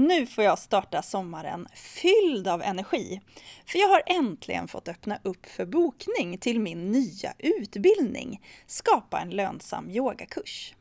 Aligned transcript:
Nu 0.00 0.26
får 0.26 0.44
jag 0.44 0.58
starta 0.58 1.02
sommaren 1.02 1.68
fylld 1.74 2.48
av 2.48 2.62
energi. 2.62 3.20
För 3.66 3.78
jag 3.78 3.88
har 3.88 4.02
äntligen 4.06 4.68
fått 4.68 4.88
öppna 4.88 5.18
upp 5.22 5.46
för 5.46 5.66
bokning 5.66 6.38
till 6.38 6.60
min 6.60 6.92
nya 6.92 7.32
utbildning, 7.38 8.40
Skapa 8.66 9.20
en 9.20 9.30
lönsam 9.30 9.90
yogakurs. 9.90 10.74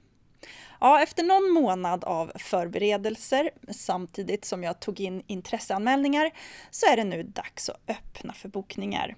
Ja, 0.79 1.01
efter 1.01 1.23
någon 1.23 1.51
månad 1.51 2.03
av 2.03 2.31
förberedelser 2.35 3.49
samtidigt 3.69 4.45
som 4.45 4.63
jag 4.63 4.79
tog 4.79 4.99
in 4.99 5.23
intresseanmälningar 5.27 6.31
så 6.71 6.85
är 6.85 6.97
det 6.97 7.03
nu 7.03 7.23
dags 7.23 7.69
att 7.69 7.89
öppna 7.89 8.33
för 8.33 8.49
bokningar. 8.49 9.15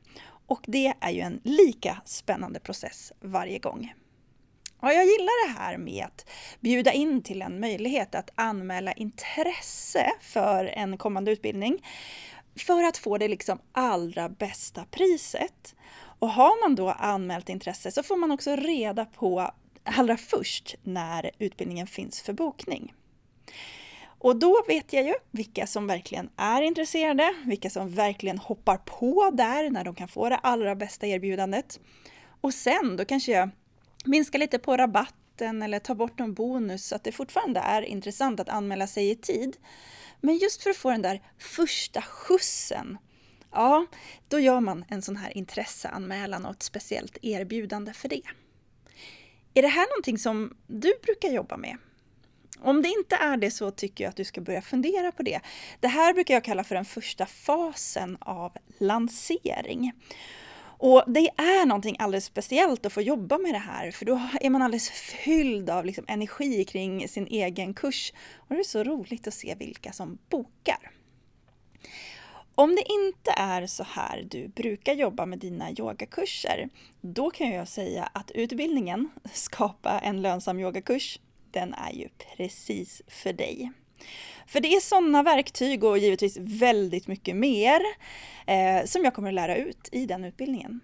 Och 0.47 0.61
det 0.67 0.93
är 0.99 1.11
ju 1.11 1.21
en 1.21 1.41
lika 1.43 2.01
spännande 2.05 2.59
process 2.59 3.11
varje 3.19 3.59
gång. 3.59 3.93
Ja, 4.81 4.93
jag 4.93 5.05
gillar 5.05 5.47
det 5.47 5.59
här 5.59 5.77
med 5.77 6.05
att 6.05 6.29
bjuda 6.59 6.91
in 6.91 7.23
till 7.23 7.41
en 7.41 7.59
möjlighet 7.59 8.15
att 8.15 8.29
anmäla 8.35 8.93
intresse 8.93 10.11
för 10.21 10.65
en 10.65 10.97
kommande 10.97 11.31
utbildning 11.31 11.85
för 12.55 12.83
att 12.83 12.97
få 12.97 13.17
det 13.17 13.27
liksom 13.27 13.59
allra 13.71 14.29
bästa 14.29 14.85
priset. 14.91 15.75
Och 16.19 16.29
har 16.29 16.67
man 16.67 16.75
då 16.75 16.89
anmält 16.89 17.49
intresse 17.49 17.91
så 17.91 18.03
får 18.03 18.17
man 18.17 18.31
också 18.31 18.55
reda 18.55 19.05
på 19.05 19.51
allra 19.83 20.17
först 20.17 20.75
när 20.83 21.31
utbildningen 21.39 21.87
finns 21.87 22.21
för 22.21 22.33
bokning. 22.33 22.93
Och 24.03 24.35
då 24.35 24.63
vet 24.67 24.93
jag 24.93 25.03
ju 25.03 25.13
vilka 25.31 25.67
som 25.67 25.87
verkligen 25.87 26.29
är 26.35 26.61
intresserade, 26.61 27.33
vilka 27.45 27.69
som 27.69 27.89
verkligen 27.89 28.37
hoppar 28.37 28.77
på 28.77 29.31
där 29.33 29.69
när 29.69 29.83
de 29.83 29.95
kan 29.95 30.07
få 30.07 30.29
det 30.29 30.37
allra 30.37 30.75
bästa 30.75 31.07
erbjudandet. 31.07 31.79
Och 32.41 32.53
sen 32.53 32.97
då 32.97 33.05
kanske 33.05 33.31
jag 33.31 33.49
minska 34.05 34.37
lite 34.37 34.59
på 34.59 34.77
rabatten 34.77 35.61
eller 35.61 35.79
ta 35.79 35.95
bort 35.95 36.19
någon 36.19 36.33
bonus 36.33 36.85
så 36.87 36.95
att 36.95 37.03
det 37.03 37.11
fortfarande 37.11 37.59
är 37.59 37.81
intressant 37.81 38.39
att 38.39 38.49
anmäla 38.49 38.87
sig 38.87 39.09
i 39.09 39.15
tid. 39.15 39.57
Men 40.21 40.37
just 40.37 40.63
för 40.63 40.69
att 40.69 40.77
få 40.77 40.91
den 40.91 41.01
där 41.01 41.21
första 41.37 42.01
skjutsen, 42.01 42.97
ja, 43.51 43.85
då 44.27 44.39
gör 44.39 44.59
man 44.59 44.85
en 44.87 45.01
sån 45.01 45.15
här 45.15 45.37
intresseanmälan 45.37 46.45
och 46.45 46.51
ett 46.51 46.63
speciellt 46.63 47.17
erbjudande 47.21 47.93
för 47.93 48.09
det. 48.09 48.21
Är 49.53 49.61
det 49.61 49.67
här 49.67 49.87
någonting 49.89 50.17
som 50.17 50.57
du 50.67 50.93
brukar 51.03 51.29
jobba 51.29 51.57
med? 51.57 51.77
Om 52.59 52.81
det 52.81 52.89
inte 52.89 53.15
är 53.15 53.37
det 53.37 53.51
så 53.51 53.71
tycker 53.71 54.03
jag 54.03 54.09
att 54.09 54.15
du 54.15 54.23
ska 54.23 54.41
börja 54.41 54.61
fundera 54.61 55.11
på 55.11 55.23
det. 55.23 55.39
Det 55.79 55.87
här 55.87 56.13
brukar 56.13 56.33
jag 56.33 56.43
kalla 56.43 56.63
för 56.63 56.75
den 56.75 56.85
första 56.85 57.25
fasen 57.25 58.17
av 58.19 58.57
lansering. 58.77 59.91
Och 60.83 61.03
det 61.07 61.29
är 61.37 61.65
någonting 61.65 61.95
alldeles 61.99 62.25
speciellt 62.25 62.85
att 62.85 62.93
få 62.93 63.01
jobba 63.01 63.37
med 63.37 63.53
det 63.53 63.59
här 63.59 63.91
för 63.91 64.05
då 64.05 64.21
är 64.41 64.49
man 64.49 64.61
alldeles 64.61 64.89
fylld 64.89 65.69
av 65.69 65.85
liksom 65.85 66.05
energi 66.07 66.65
kring 66.65 67.07
sin 67.07 67.27
egen 67.27 67.73
kurs. 67.73 68.13
Och 68.35 68.55
det 68.55 68.61
är 68.61 68.63
så 68.63 68.83
roligt 68.83 69.27
att 69.27 69.33
se 69.33 69.55
vilka 69.55 69.91
som 69.91 70.17
bokar. 70.29 70.91
Om 72.55 72.75
det 72.75 72.83
inte 72.91 73.31
är 73.37 73.67
så 73.67 73.83
här 73.83 74.27
du 74.31 74.47
brukar 74.47 74.93
jobba 74.93 75.25
med 75.25 75.39
dina 75.39 75.71
yogakurser, 75.71 76.69
då 77.01 77.29
kan 77.29 77.51
jag 77.51 77.67
säga 77.67 78.09
att 78.13 78.31
utbildningen 78.31 79.09
Skapa 79.33 79.99
en 79.99 80.21
lönsam 80.21 80.59
yogakurs, 80.59 81.19
den 81.51 81.73
är 81.73 81.91
ju 81.91 82.09
precis 82.37 83.01
för 83.07 83.33
dig. 83.33 83.71
För 84.47 84.59
det 84.59 84.75
är 84.75 84.79
sådana 84.79 85.23
verktyg 85.23 85.83
och 85.83 85.97
givetvis 85.97 86.37
väldigt 86.37 87.07
mycket 87.07 87.35
mer 87.35 87.81
eh, 88.47 88.85
som 88.85 89.03
jag 89.03 89.13
kommer 89.13 89.29
att 89.29 89.33
lära 89.33 89.55
ut 89.55 89.89
i 89.91 90.05
den 90.05 90.25
utbildningen. 90.25 90.81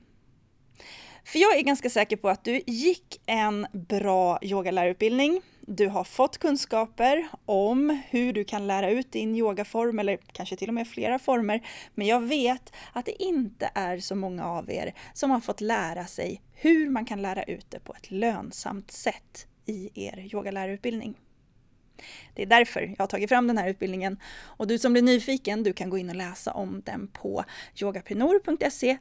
För 1.28 1.40
jag 1.40 1.58
är 1.58 1.62
ganska 1.62 1.90
säker 1.90 2.18
på 2.18 2.30
att 2.30 2.44
du 2.44 2.62
gick 2.68 3.22
en 3.26 3.68
bra 3.72 4.40
yogalärarutbildning. 4.42 5.42
Du 5.62 5.88
har 5.88 6.04
fått 6.04 6.38
kunskaper 6.38 7.28
om 7.46 8.02
hur 8.10 8.34
du 8.34 8.44
kan 8.44 8.68
lära 8.68 8.90
ut 8.90 9.12
din 9.12 9.36
yogaform 9.36 10.00
eller 10.00 10.18
kanske 10.32 10.56
till 10.56 10.68
och 10.68 10.74
med 10.74 10.88
flera 10.88 11.20
former. 11.20 11.68
Men 11.96 12.08
jag 12.08 12.20
vet 12.20 12.74
att 12.94 13.06
det 13.06 13.24
inte 13.24 13.72
är 13.74 14.00
så 14.00 14.16
många 14.16 14.46
av 14.46 14.72
er 14.72 14.94
som 15.14 15.32
har 15.32 15.40
fått 15.40 15.62
lära 15.62 16.06
sig 16.06 16.42
hur 16.54 16.90
man 16.90 17.06
kan 17.06 17.22
lära 17.22 17.44
ut 17.44 17.66
det 17.70 17.80
på 17.80 17.94
ett 17.94 18.12
lönsamt 18.12 18.92
sätt 18.92 19.48
i 19.66 19.90
er 19.94 20.30
yogalärarutbildning. 20.34 21.16
Det 22.34 22.41
är 22.41 22.46
därför 22.46 22.81
jag 22.81 23.00
har 23.00 23.08
tagit 23.08 23.30
fram 23.30 23.47
den 23.47 23.58
här 23.58 23.69
utbildningen. 23.69 24.19
Och 24.44 24.68
du 24.68 24.80
som 24.80 24.94
blir 24.94 25.03
nyfiken, 25.03 25.63
du 25.63 25.74
kan 25.74 25.90
gå 25.90 25.97
in 25.97 26.09
och 26.09 26.16
läsa 26.16 26.52
om 26.53 26.81
den 26.85 27.08
på 27.08 27.44
yogaprenor.se 27.75 28.97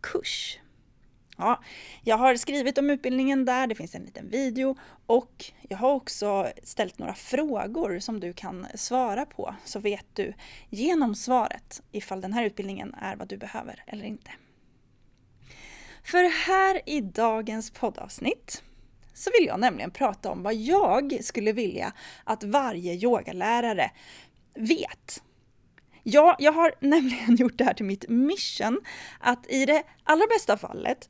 kurs. 0.00 0.58
Ja, 1.40 1.62
jag 2.04 2.16
har 2.16 2.36
skrivit 2.36 2.78
om 2.78 2.90
utbildningen 2.90 3.44
där, 3.44 3.66
det 3.66 3.74
finns 3.74 3.94
en 3.94 4.02
liten 4.02 4.28
video 4.30 4.76
och 5.06 5.44
jag 5.68 5.78
har 5.78 5.92
också 5.92 6.52
ställt 6.62 6.98
några 6.98 7.14
frågor 7.14 7.98
som 7.98 8.20
du 8.20 8.32
kan 8.32 8.66
svara 8.74 9.26
på 9.26 9.54
så 9.64 9.80
vet 9.80 10.06
du 10.12 10.34
genom 10.68 11.14
svaret 11.14 11.82
ifall 11.92 12.20
den 12.20 12.32
här 12.32 12.44
utbildningen 12.44 12.94
är 12.94 13.16
vad 13.16 13.28
du 13.28 13.36
behöver 13.36 13.84
eller 13.86 14.04
inte. 14.04 14.30
För 16.04 16.46
här 16.46 16.80
i 16.86 17.00
dagens 17.00 17.70
poddavsnitt 17.70 18.62
så 19.20 19.30
vill 19.38 19.46
jag 19.46 19.60
nämligen 19.60 19.90
prata 19.90 20.30
om 20.30 20.42
vad 20.42 20.54
jag 20.54 21.24
skulle 21.24 21.52
vilja 21.52 21.92
att 22.24 22.44
varje 22.44 22.94
yogalärare 22.94 23.90
vet. 24.54 25.22
Ja, 26.02 26.36
jag 26.38 26.52
har 26.52 26.74
nämligen 26.80 27.36
gjort 27.36 27.58
det 27.58 27.64
här 27.64 27.74
till 27.74 27.84
mitt 27.84 28.08
mission 28.08 28.80
att 29.20 29.50
i 29.50 29.66
det 29.66 29.82
allra 30.04 30.26
bästa 30.26 30.56
fallet 30.56 31.08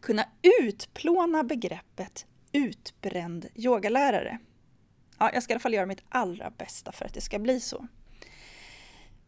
kunna 0.00 0.24
utplåna 0.60 1.44
begreppet 1.44 2.26
utbränd 2.52 3.46
yogalärare. 3.54 4.38
Ja, 5.18 5.30
jag 5.34 5.42
ska 5.42 5.52
i 5.52 5.54
alla 5.54 5.60
fall 5.60 5.74
göra 5.74 5.86
mitt 5.86 6.04
allra 6.08 6.50
bästa 6.50 6.92
för 6.92 7.04
att 7.04 7.14
det 7.14 7.20
ska 7.20 7.38
bli 7.38 7.60
så. 7.60 7.86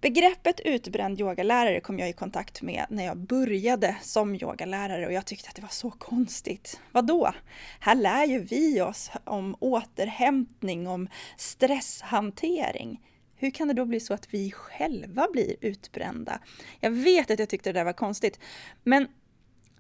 Begreppet 0.00 0.60
utbränd 0.60 1.20
yogalärare 1.20 1.80
kom 1.80 1.98
jag 1.98 2.08
i 2.08 2.12
kontakt 2.12 2.62
med 2.62 2.86
när 2.88 3.04
jag 3.04 3.16
började 3.16 3.96
som 4.02 4.34
yogalärare 4.34 5.06
och 5.06 5.12
jag 5.12 5.26
tyckte 5.26 5.48
att 5.48 5.54
det 5.54 5.62
var 5.62 5.68
så 5.68 5.90
konstigt. 5.90 6.80
Vadå? 6.92 7.32
Här 7.80 7.94
lär 7.94 8.24
ju 8.24 8.38
vi 8.38 8.80
oss 8.80 9.10
om 9.24 9.56
återhämtning, 9.60 10.88
om 10.88 11.08
stresshantering. 11.36 13.00
Hur 13.36 13.50
kan 13.50 13.68
det 13.68 13.74
då 13.74 13.84
bli 13.84 14.00
så 14.00 14.14
att 14.14 14.34
vi 14.34 14.50
själva 14.50 15.26
blir 15.32 15.56
utbrända? 15.60 16.40
Jag 16.80 16.90
vet 16.90 17.30
att 17.30 17.38
jag 17.38 17.48
tyckte 17.48 17.72
det 17.72 17.78
där 17.78 17.84
var 17.84 17.92
konstigt, 17.92 18.40
men 18.84 19.08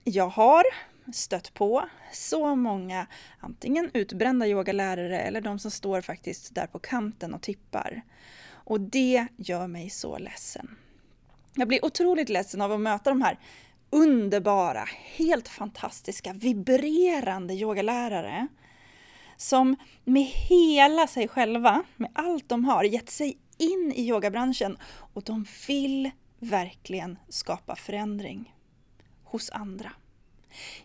jag 0.04 0.28
har 0.28 0.64
stött 1.12 1.54
på 1.54 1.88
så 2.12 2.54
många 2.56 3.06
antingen 3.38 3.90
utbrända 3.94 4.46
yogalärare 4.46 5.20
eller 5.20 5.40
de 5.40 5.58
som 5.58 5.70
står 5.70 6.00
faktiskt 6.00 6.54
där 6.54 6.66
på 6.66 6.78
kanten 6.78 7.34
och 7.34 7.42
tippar. 7.42 8.02
Och 8.70 8.80
det 8.80 9.26
gör 9.36 9.66
mig 9.66 9.90
så 9.90 10.18
ledsen. 10.18 10.76
Jag 11.54 11.68
blir 11.68 11.84
otroligt 11.84 12.28
ledsen 12.28 12.60
av 12.60 12.72
att 12.72 12.80
möta 12.80 13.10
de 13.10 13.22
här 13.22 13.38
underbara, 13.90 14.84
helt 15.16 15.48
fantastiska, 15.48 16.32
vibrerande 16.32 17.54
yogalärare 17.54 18.48
som 19.36 19.76
med 20.04 20.22
hela 20.22 21.06
sig 21.06 21.28
själva, 21.28 21.82
med 21.96 22.10
allt 22.14 22.48
de 22.48 22.64
har, 22.64 22.84
gett 22.84 23.10
sig 23.10 23.38
in 23.58 23.92
i 23.96 24.08
yogabranschen 24.08 24.78
och 25.14 25.22
de 25.22 25.46
vill 25.66 26.10
verkligen 26.38 27.18
skapa 27.28 27.76
förändring 27.76 28.54
hos 29.24 29.50
andra. 29.50 29.92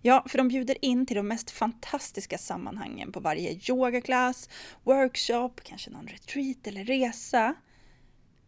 Ja, 0.01 0.25
för 0.27 0.38
de 0.38 0.48
bjuder 0.48 0.86
in 0.86 1.06
till 1.06 1.18
de 1.18 1.27
mest 1.27 1.51
fantastiska 1.51 2.38
sammanhangen 2.38 3.12
på 3.12 3.19
varje 3.19 3.60
yogaklass, 3.69 4.50
workshop, 4.83 5.51
kanske 5.63 5.89
någon 5.89 6.07
retreat 6.07 6.68
eller 6.68 6.83
resa. 6.83 7.56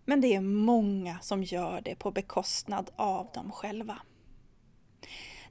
Men 0.09 0.21
det 0.21 0.35
är 0.35 0.41
många 0.41 1.19
som 1.19 1.43
gör 1.43 1.81
det 1.81 1.95
på 1.95 2.11
bekostnad 2.11 2.89
av 2.95 3.27
dem 3.33 3.51
själva. 3.51 3.97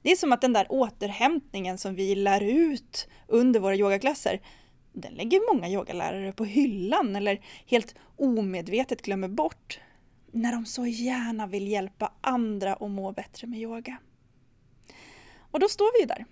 Det 0.01 0.11
är 0.11 0.15
som 0.15 0.33
att 0.33 0.41
den 0.41 0.53
där 0.53 0.65
återhämtningen 0.69 1.77
som 1.77 1.95
vi 1.95 2.15
lär 2.15 2.43
ut 2.43 3.07
under 3.27 3.59
våra 3.59 3.75
yogaklasser, 3.75 4.41
den 4.93 5.13
lägger 5.13 5.53
många 5.53 5.69
yogalärare 5.69 6.31
på 6.33 6.45
hyllan 6.45 7.15
eller 7.15 7.41
helt 7.65 7.95
omedvetet 8.15 9.01
glömmer 9.01 9.27
bort 9.27 9.79
när 10.31 10.51
de 10.51 10.65
så 10.65 10.85
gärna 10.85 11.47
vill 11.47 11.67
hjälpa 11.67 12.13
andra 12.21 12.75
att 12.75 12.91
må 12.91 13.11
bättre 13.11 13.47
med 13.47 13.59
yoga. 13.59 13.97
Och 15.37 15.59
då 15.59 15.67
står 15.67 15.93
vi 15.93 15.99
ju 15.99 16.05
där, 16.05 16.25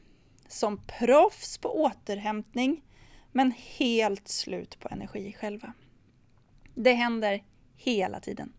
som 0.47 0.81
proffs 0.99 1.57
på 1.57 1.83
återhämtning, 1.83 2.83
men 3.31 3.53
helt 3.77 4.27
slut 4.27 4.79
på 4.79 4.89
energi 4.91 5.35
själva. 5.39 5.73
Det 6.75 6.93
händer 6.93 7.43
hela 7.77 8.19
tiden. 8.19 8.53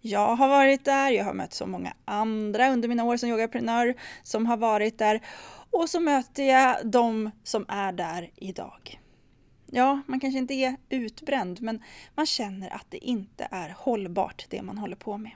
Jag 0.00 0.36
har 0.36 0.48
varit 0.48 0.84
där, 0.84 1.10
jag 1.10 1.24
har 1.24 1.34
mött 1.34 1.54
så 1.54 1.66
många 1.66 1.92
andra 2.04 2.70
under 2.70 2.88
mina 2.88 3.04
år 3.04 3.16
som 3.16 3.28
yogaprenör 3.28 3.94
som 4.22 4.46
har 4.46 4.56
varit 4.56 4.98
där 4.98 5.20
och 5.70 5.90
så 5.90 6.00
möter 6.00 6.42
jag 6.42 6.86
de 6.86 7.30
som 7.44 7.64
är 7.68 7.92
där 7.92 8.30
idag. 8.36 9.00
Ja, 9.66 10.00
man 10.06 10.20
kanske 10.20 10.38
inte 10.38 10.54
är 10.54 10.76
utbränd 10.88 11.62
men 11.62 11.82
man 12.14 12.26
känner 12.26 12.70
att 12.70 12.86
det 12.88 13.04
inte 13.04 13.48
är 13.50 13.74
hållbart 13.78 14.46
det 14.48 14.62
man 14.62 14.78
håller 14.78 14.96
på 14.96 15.18
med. 15.18 15.32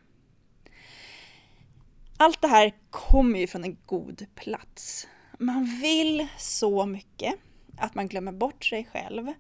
Allt 2.17 2.43
det 2.43 2.49
här 2.49 2.73
kommer 2.91 3.38
ju 3.38 3.47
från 3.47 3.65
en 3.65 3.77
god 3.87 4.27
plats. 4.35 5.09
Man 5.38 5.65
vill 5.65 6.27
så 6.38 6.87
mycket 6.87 7.35
att 7.77 7.94
man 7.94 8.09
glömmer 8.09 8.32
bort 8.32 8.65
sig 8.65 8.85
själv. 8.93 9.32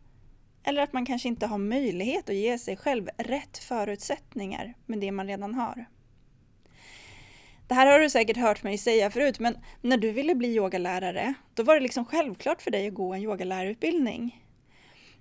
Eller 0.64 0.82
att 0.82 0.92
man 0.92 1.06
kanske 1.06 1.28
inte 1.28 1.46
har 1.46 1.58
möjlighet 1.58 2.28
att 2.28 2.36
ge 2.36 2.58
sig 2.58 2.76
själv 2.76 3.08
rätt 3.16 3.58
förutsättningar 3.58 4.74
med 4.86 4.98
det 4.98 5.12
man 5.12 5.26
redan 5.26 5.54
har. 5.54 5.86
Det 7.68 7.74
här 7.74 7.86
har 7.86 7.98
du 7.98 8.10
säkert 8.10 8.36
hört 8.36 8.62
mig 8.62 8.78
säga 8.78 9.10
förut, 9.10 9.40
men 9.40 9.58
när 9.80 9.96
du 9.96 10.10
ville 10.10 10.34
bli 10.34 10.48
yogalärare, 10.48 11.34
då 11.54 11.62
var 11.62 11.74
det 11.74 11.80
liksom 11.80 12.04
självklart 12.04 12.62
för 12.62 12.70
dig 12.70 12.88
att 12.88 12.94
gå 12.94 13.14
en 13.14 13.22
yogalärarutbildning. 13.22 14.44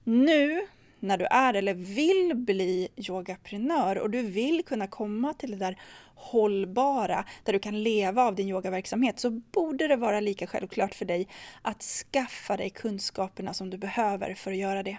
Nu 0.04 0.68
när 1.04 1.18
du 1.18 1.25
är 1.25 1.54
eller 1.54 1.74
vill 1.74 2.36
bli 2.36 2.88
yogaprenör 2.95 3.98
och 3.98 4.10
du 4.10 4.22
vill 4.22 4.66
kunna 4.66 4.88
komma 4.88 5.34
till 5.34 5.51
det 5.51 5.57
där 5.57 5.80
hållbara, 6.16 7.25
där 7.44 7.54
du 7.54 7.60
kan 7.60 7.84
leva 7.84 8.24
av 8.24 8.36
din 8.36 8.50
yogaverksamhet, 8.50 9.19
så 9.19 9.30
borde 9.30 9.88
det 9.88 9.95
vara 9.95 10.19
lika 10.19 10.48
självklart 10.48 10.94
för 10.94 11.06
dig 11.06 11.28
att 11.62 11.84
skaffa 11.84 12.57
dig 12.57 12.69
kunskaperna 12.69 13.54
som 13.54 13.69
du 13.69 13.78
behöver 13.78 14.34
för 14.34 14.51
att 14.51 14.57
göra 14.57 14.84
det. 14.84 14.98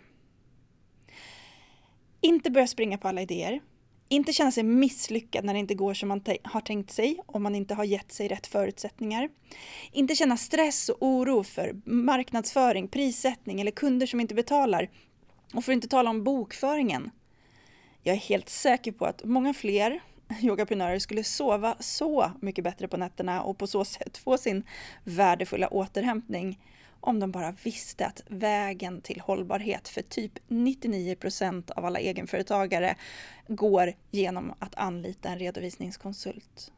Inte 2.24 2.50
börja 2.50 2.66
springa 2.66 2.98
på 2.98 3.08
alla 3.08 3.22
idéer. 3.22 3.60
Inte 4.08 4.32
känna 4.32 4.52
sig 4.52 4.62
misslyckad 4.62 5.44
när 5.44 5.52
det 5.52 5.58
inte 5.58 5.74
går 5.74 5.94
som 5.94 6.08
man 6.08 6.24
har 6.42 6.60
tänkt 6.60 6.90
sig, 6.90 7.20
om 7.26 7.42
man 7.42 7.54
inte 7.54 7.74
har 7.74 7.84
gett 7.84 8.12
sig 8.12 8.28
rätt 8.28 8.46
förutsättningar. 8.46 9.28
Inte 9.92 10.14
känna 10.14 10.36
stress 10.36 10.88
och 10.88 10.96
oro 11.00 11.42
för 11.42 11.80
marknadsföring, 11.84 12.88
prissättning 12.88 13.60
eller 13.60 13.70
kunder 13.70 14.06
som 14.06 14.20
inte 14.20 14.34
betalar 14.34 14.90
och 15.54 15.64
för 15.64 15.72
att 15.72 15.76
inte 15.76 15.88
tala 15.88 16.10
om 16.10 16.24
bokföringen. 16.24 17.10
Jag 18.02 18.14
är 18.14 18.20
helt 18.20 18.48
säker 18.48 18.92
på 18.92 19.06
att 19.06 19.24
många 19.24 19.54
fler 19.54 20.00
yogaprenörer 20.42 20.98
skulle 20.98 21.24
sova 21.24 21.76
så 21.80 22.30
mycket 22.40 22.64
bättre 22.64 22.88
på 22.88 22.96
nätterna 22.96 23.42
och 23.42 23.58
på 23.58 23.66
så 23.66 23.84
sätt 23.84 24.18
få 24.18 24.38
sin 24.38 24.64
värdefulla 25.04 25.68
återhämtning 25.68 26.58
om 27.04 27.20
de 27.20 27.30
bara 27.30 27.54
visste 27.62 28.06
att 28.06 28.22
vägen 28.26 29.00
till 29.00 29.20
hållbarhet 29.20 29.88
för 29.88 30.02
typ 30.02 30.32
99% 30.48 31.70
av 31.70 31.84
alla 31.84 31.98
egenföretagare 31.98 32.96
går 33.48 33.92
genom 34.10 34.54
att 34.58 34.74
anlita 34.74 35.28
en 35.28 35.38
redovisningskonsult. 35.38 36.72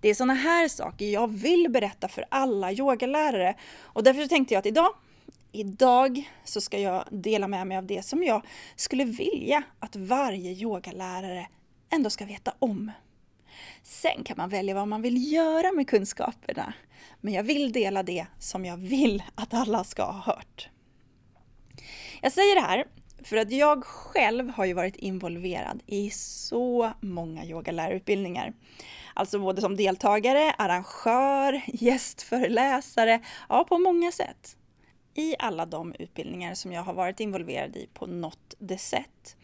Det 0.00 0.08
är 0.08 0.14
sådana 0.14 0.34
här 0.34 0.68
saker 0.68 1.06
jag 1.06 1.28
vill 1.28 1.66
berätta 1.70 2.08
för 2.08 2.24
alla 2.28 2.72
yogalärare 2.72 3.54
och 3.80 4.02
därför 4.02 4.26
tänkte 4.26 4.54
jag 4.54 4.58
att 4.58 4.66
idag 4.66 4.92
Idag 5.52 6.30
så 6.44 6.60
ska 6.60 6.78
jag 6.78 7.04
dela 7.10 7.48
med 7.48 7.66
mig 7.66 7.76
av 7.76 7.86
det 7.86 8.02
som 8.02 8.22
jag 8.22 8.42
skulle 8.76 9.04
vilja 9.04 9.62
att 9.78 9.96
varje 9.96 10.50
yogalärare 10.50 11.48
ändå 11.90 12.10
ska 12.10 12.24
veta 12.24 12.54
om. 12.58 12.90
Sen 13.82 14.24
kan 14.24 14.36
man 14.36 14.48
välja 14.48 14.74
vad 14.74 14.88
man 14.88 15.02
vill 15.02 15.32
göra 15.32 15.72
med 15.72 15.88
kunskaperna. 15.88 16.72
Men 17.20 17.34
jag 17.34 17.42
vill 17.42 17.72
dela 17.72 18.02
det 18.02 18.26
som 18.38 18.64
jag 18.64 18.76
vill 18.76 19.22
att 19.34 19.54
alla 19.54 19.84
ska 19.84 20.04
ha 20.04 20.34
hört. 20.34 20.68
Jag 22.22 22.32
säger 22.32 22.54
det 22.54 22.60
här 22.60 22.84
för 23.22 23.36
att 23.36 23.52
jag 23.52 23.84
själv 23.84 24.50
har 24.50 24.64
ju 24.64 24.72
varit 24.72 24.96
involverad 24.96 25.82
i 25.86 26.10
så 26.10 26.92
många 27.00 27.44
yogalärarutbildningar. 27.44 28.52
Alltså 29.14 29.38
både 29.38 29.60
som 29.60 29.76
deltagare, 29.76 30.54
arrangör, 30.58 31.62
gästföreläsare, 31.66 33.20
ja 33.48 33.64
på 33.64 33.78
många 33.78 34.12
sätt 34.12 34.56
i 35.14 35.34
alla 35.38 35.66
de 35.66 35.94
utbildningar 35.98 36.54
som 36.54 36.72
jag 36.72 36.82
har 36.82 36.94
varit 36.94 37.20
involverad 37.20 37.76
i 37.76 37.88
på 37.94 38.06
något 38.06 38.54
sätt 38.78 39.36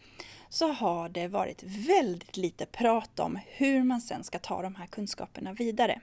så 0.49 0.71
har 0.71 1.09
det 1.09 1.27
varit 1.27 1.63
väldigt 1.63 2.37
lite 2.37 2.65
prat 2.65 3.19
om 3.19 3.39
hur 3.45 3.83
man 3.83 4.01
sen 4.01 4.23
ska 4.23 4.39
ta 4.39 4.61
de 4.61 4.75
här 4.75 4.87
kunskaperna 4.87 5.53
vidare. 5.53 6.01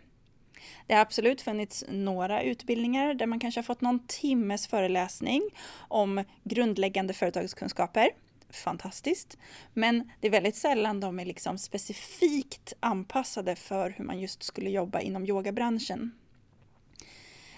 Det 0.86 0.94
har 0.94 1.00
absolut 1.00 1.42
funnits 1.42 1.84
några 1.88 2.42
utbildningar 2.42 3.14
där 3.14 3.26
man 3.26 3.40
kanske 3.40 3.58
har 3.58 3.64
fått 3.64 3.80
någon 3.80 4.06
timmes 4.06 4.66
föreläsning 4.66 5.42
om 5.88 6.24
grundläggande 6.44 7.14
företagskunskaper. 7.14 8.10
Fantastiskt! 8.50 9.38
Men 9.72 10.10
det 10.20 10.26
är 10.26 10.30
väldigt 10.30 10.56
sällan 10.56 11.00
de 11.00 11.20
är 11.20 11.24
liksom 11.24 11.58
specifikt 11.58 12.72
anpassade 12.80 13.56
för 13.56 13.90
hur 13.90 14.04
man 14.04 14.20
just 14.20 14.42
skulle 14.42 14.70
jobba 14.70 15.00
inom 15.00 15.26
yogabranschen. 15.26 16.12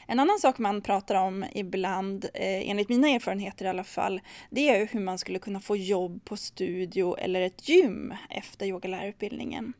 En 0.07 0.21
annan 0.21 0.39
sak 0.39 0.59
man 0.59 0.83
pratar 0.83 1.15
om 1.15 1.45
ibland, 1.53 2.25
eh, 2.25 2.71
enligt 2.71 2.89
mina 2.89 3.09
erfarenheter 3.09 3.65
i 3.65 3.69
alla 3.69 3.85
fall, 3.85 4.21
det 4.51 4.69
är 4.69 4.87
hur 4.87 5.01
man 5.01 5.19
skulle 5.19 5.39
kunna 5.39 5.61
få 5.61 5.77
jobb 5.77 6.25
på 6.25 6.37
studio 6.37 7.17
eller 7.19 7.41
ett 7.41 7.69
gym 7.69 8.15
efter 8.31 8.67
yogalärarutbildningen. 8.67 9.73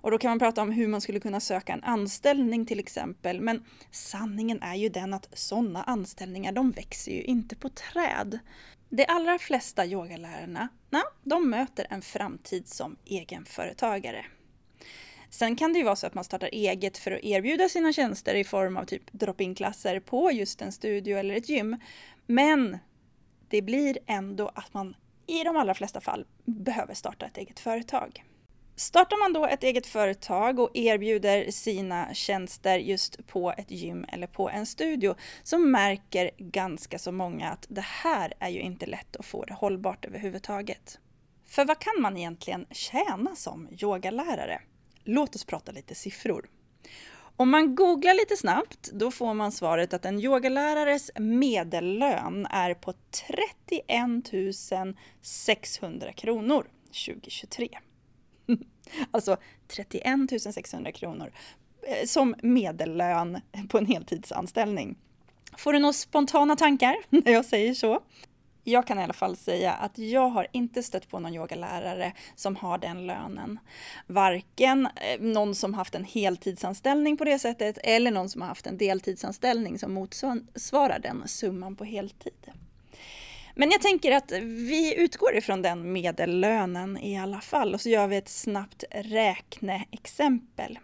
Och 0.00 0.10
då 0.10 0.18
kan 0.18 0.30
man 0.30 0.38
prata 0.38 0.62
om 0.62 0.70
hur 0.70 0.88
man 0.88 1.00
skulle 1.00 1.20
kunna 1.20 1.40
söka 1.40 1.72
en 1.72 1.84
anställning 1.84 2.66
till 2.66 2.78
exempel. 2.78 3.40
Men 3.40 3.64
sanningen 3.90 4.62
är 4.62 4.74
ju 4.74 4.88
den 4.88 5.14
att 5.14 5.28
sådana 5.32 5.82
anställningar, 5.82 6.52
de 6.52 6.70
växer 6.70 7.12
ju 7.12 7.22
inte 7.22 7.56
på 7.56 7.68
träd. 7.68 8.38
De 8.88 9.06
allra 9.08 9.38
flesta 9.38 9.86
yogalärarna, 9.86 10.68
na, 10.90 11.02
de 11.22 11.50
möter 11.50 11.86
en 11.90 12.02
framtid 12.02 12.68
som 12.68 12.96
egenföretagare. 13.04 14.24
Sen 15.30 15.56
kan 15.56 15.72
det 15.72 15.78
ju 15.78 15.84
vara 15.84 15.96
så 15.96 16.06
att 16.06 16.14
man 16.14 16.24
startar 16.24 16.48
eget 16.52 16.98
för 16.98 17.10
att 17.10 17.24
erbjuda 17.24 17.68
sina 17.68 17.92
tjänster 17.92 18.34
i 18.34 18.44
form 18.44 18.76
av 18.76 18.84
typ 18.84 19.12
drop-in-klasser 19.12 20.00
på 20.00 20.32
just 20.32 20.62
en 20.62 20.72
studio 20.72 21.18
eller 21.18 21.34
ett 21.34 21.48
gym. 21.48 21.76
Men 22.26 22.78
det 23.48 23.62
blir 23.62 23.98
ändå 24.06 24.48
att 24.54 24.74
man 24.74 24.96
i 25.26 25.44
de 25.44 25.56
allra 25.56 25.74
flesta 25.74 26.00
fall 26.00 26.26
behöver 26.44 26.94
starta 26.94 27.26
ett 27.26 27.38
eget 27.38 27.60
företag. 27.60 28.24
Startar 28.76 29.18
man 29.18 29.32
då 29.32 29.46
ett 29.46 29.62
eget 29.62 29.86
företag 29.86 30.58
och 30.58 30.70
erbjuder 30.74 31.50
sina 31.50 32.14
tjänster 32.14 32.78
just 32.78 33.26
på 33.26 33.54
ett 33.58 33.70
gym 33.70 34.04
eller 34.08 34.26
på 34.26 34.50
en 34.50 34.66
studio 34.66 35.14
så 35.42 35.58
märker 35.58 36.30
ganska 36.38 36.98
så 36.98 37.12
många 37.12 37.50
att 37.50 37.66
det 37.68 37.84
här 37.84 38.34
är 38.38 38.48
ju 38.48 38.60
inte 38.60 38.86
lätt 38.86 39.16
att 39.16 39.26
få 39.26 39.44
det 39.44 39.54
hållbart 39.54 40.04
överhuvudtaget. 40.04 40.98
För 41.46 41.64
vad 41.64 41.78
kan 41.78 42.02
man 42.02 42.16
egentligen 42.16 42.66
tjäna 42.70 43.36
som 43.36 43.68
yogalärare? 43.82 44.60
Låt 45.10 45.34
oss 45.34 45.44
prata 45.44 45.72
lite 45.72 45.94
siffror. 45.94 46.48
Om 47.36 47.50
man 47.50 47.74
googlar 47.74 48.14
lite 48.14 48.36
snabbt, 48.36 48.90
då 48.92 49.10
får 49.10 49.34
man 49.34 49.52
svaret 49.52 49.92
att 49.92 50.04
en 50.04 50.20
yogalärares 50.20 51.10
medellön 51.18 52.46
är 52.46 52.74
på 52.74 52.92
31 53.28 54.96
600 55.22 56.12
kronor 56.12 56.66
2023. 57.06 57.68
alltså 59.10 59.36
31 59.68 60.54
600 60.54 60.92
kronor 60.92 61.32
eh, 61.82 62.06
som 62.06 62.34
medellön 62.42 63.40
på 63.68 63.78
en 63.78 63.86
heltidsanställning. 63.86 64.96
Får 65.58 65.72
du 65.72 65.78
några 65.78 65.92
spontana 65.92 66.56
tankar 66.56 66.96
när 67.08 67.32
jag 67.32 67.44
säger 67.44 67.74
så? 67.74 68.00
Jag 68.68 68.86
kan 68.86 68.98
i 68.98 69.02
alla 69.02 69.12
fall 69.12 69.36
säga 69.36 69.72
att 69.72 69.98
jag 69.98 70.28
har 70.28 70.46
inte 70.52 70.82
stött 70.82 71.08
på 71.08 71.18
någon 71.18 71.34
yogalärare 71.34 72.12
som 72.34 72.56
har 72.56 72.78
den 72.78 73.06
lönen. 73.06 73.58
Varken 74.06 74.86
eh, 74.86 75.20
någon 75.20 75.54
som 75.54 75.74
haft 75.74 75.94
en 75.94 76.04
heltidsanställning 76.04 77.16
på 77.16 77.24
det 77.24 77.38
sättet 77.38 77.78
eller 77.84 78.10
någon 78.10 78.28
som 78.28 78.40
har 78.40 78.48
haft 78.48 78.66
en 78.66 78.78
deltidsanställning 78.78 79.78
som 79.78 79.94
motsvarar 79.94 80.98
den 80.98 81.28
summan 81.28 81.76
på 81.76 81.84
heltid. 81.84 82.52
Men 83.54 83.70
jag 83.70 83.80
tänker 83.80 84.12
att 84.12 84.32
vi 84.42 84.94
utgår 84.96 85.36
ifrån 85.36 85.62
den 85.62 85.92
medellönen 85.92 86.98
i 86.98 87.18
alla 87.18 87.40
fall 87.40 87.74
och 87.74 87.80
så 87.80 87.88
gör 87.88 88.06
vi 88.06 88.16
ett 88.16 88.28
snabbt 88.28 88.84
räkneexempel. 88.90 90.78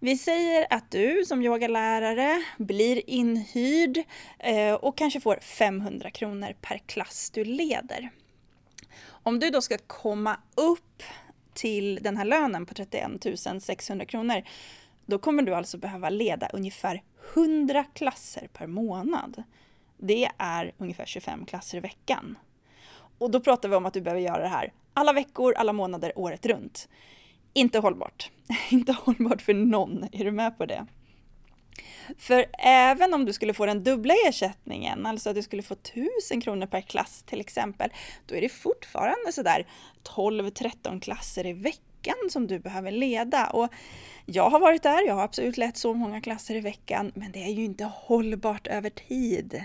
Vi 0.00 0.16
säger 0.16 0.66
att 0.70 0.90
du 0.90 1.24
som 1.24 1.42
yogalärare 1.42 2.42
blir 2.58 3.10
inhyrd 3.10 4.02
eh, 4.38 4.74
och 4.74 4.96
kanske 4.96 5.20
får 5.20 5.38
500 5.40 6.10
kronor 6.10 6.54
per 6.60 6.78
klass 6.78 7.30
du 7.30 7.44
leder. 7.44 8.10
Om 9.08 9.40
du 9.40 9.50
då 9.50 9.60
ska 9.60 9.78
komma 9.86 10.36
upp 10.54 11.02
till 11.54 11.98
den 12.02 12.16
här 12.16 12.24
lönen 12.24 12.66
på 12.66 12.74
31 12.74 13.10
600 13.62 14.06
kronor, 14.06 14.42
då 15.06 15.18
kommer 15.18 15.42
du 15.42 15.54
alltså 15.54 15.78
behöva 15.78 16.10
leda 16.10 16.48
ungefär 16.52 17.02
100 17.34 17.84
klasser 17.94 18.48
per 18.52 18.66
månad. 18.66 19.42
Det 19.96 20.28
är 20.38 20.72
ungefär 20.78 21.06
25 21.06 21.46
klasser 21.46 21.78
i 21.78 21.80
veckan. 21.80 22.38
Och 23.18 23.30
då 23.30 23.40
pratar 23.40 23.68
vi 23.68 23.76
om 23.76 23.86
att 23.86 23.94
du 23.94 24.00
behöver 24.00 24.22
göra 24.22 24.42
det 24.42 24.48
här 24.48 24.72
alla 24.94 25.12
veckor, 25.12 25.54
alla 25.54 25.72
månader, 25.72 26.12
året 26.16 26.46
runt. 26.46 26.88
Inte 27.56 27.78
hållbart. 27.78 28.30
Inte 28.70 28.92
hållbart 28.92 29.42
för 29.42 29.54
någon. 29.54 30.08
Är 30.12 30.24
du 30.24 30.30
med 30.30 30.58
på 30.58 30.66
det? 30.66 30.86
För 32.18 32.46
även 32.58 33.14
om 33.14 33.24
du 33.24 33.32
skulle 33.32 33.54
få 33.54 33.66
den 33.66 33.84
dubbla 33.84 34.14
ersättningen, 34.28 35.06
alltså 35.06 35.30
att 35.30 35.36
du 35.36 35.42
skulle 35.42 35.62
få 35.62 35.74
1000 35.74 36.40
kronor 36.40 36.66
per 36.66 36.80
klass 36.80 37.22
till 37.26 37.40
exempel, 37.40 37.90
då 38.26 38.34
är 38.34 38.40
det 38.40 38.48
fortfarande 38.48 39.32
sådär 39.32 39.66
12-13 40.16 41.00
klasser 41.00 41.46
i 41.46 41.52
veckan 41.52 42.30
som 42.30 42.46
du 42.46 42.58
behöver 42.58 42.90
leda. 42.90 43.46
Och 43.46 43.68
jag 44.26 44.50
har 44.50 44.60
varit 44.60 44.82
där, 44.82 45.06
jag 45.06 45.14
har 45.14 45.24
absolut 45.24 45.56
lett 45.56 45.76
så 45.76 45.94
många 45.94 46.20
klasser 46.20 46.54
i 46.54 46.60
veckan, 46.60 47.12
men 47.14 47.32
det 47.32 47.42
är 47.42 47.52
ju 47.52 47.64
inte 47.64 47.84
hållbart 47.84 48.66
över 48.66 48.90
tid. 48.90 49.64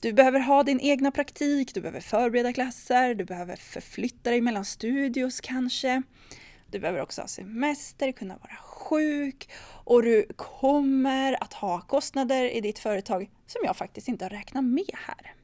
Du 0.00 0.12
behöver 0.12 0.40
ha 0.40 0.62
din 0.62 0.80
egna 0.80 1.10
praktik, 1.10 1.74
du 1.74 1.80
behöver 1.80 2.00
förbereda 2.00 2.52
klasser, 2.52 3.14
du 3.14 3.24
behöver 3.24 3.56
förflytta 3.56 4.30
dig 4.30 4.40
mellan 4.40 4.64
studios 4.64 5.40
kanske. 5.40 6.02
Du 6.72 6.78
behöver 6.78 7.00
också 7.00 7.20
ha 7.20 7.28
semester, 7.28 8.12
kunna 8.12 8.36
vara 8.36 8.56
sjuk 8.56 9.50
och 9.84 10.02
du 10.02 10.26
kommer 10.36 11.42
att 11.42 11.52
ha 11.52 11.80
kostnader 11.80 12.44
i 12.44 12.60
ditt 12.60 12.78
företag 12.78 13.30
som 13.46 13.60
jag 13.64 13.76
faktiskt 13.76 14.08
inte 14.08 14.24
har 14.24 14.30
räknat 14.30 14.64
med 14.64 14.90
här. 14.92 15.34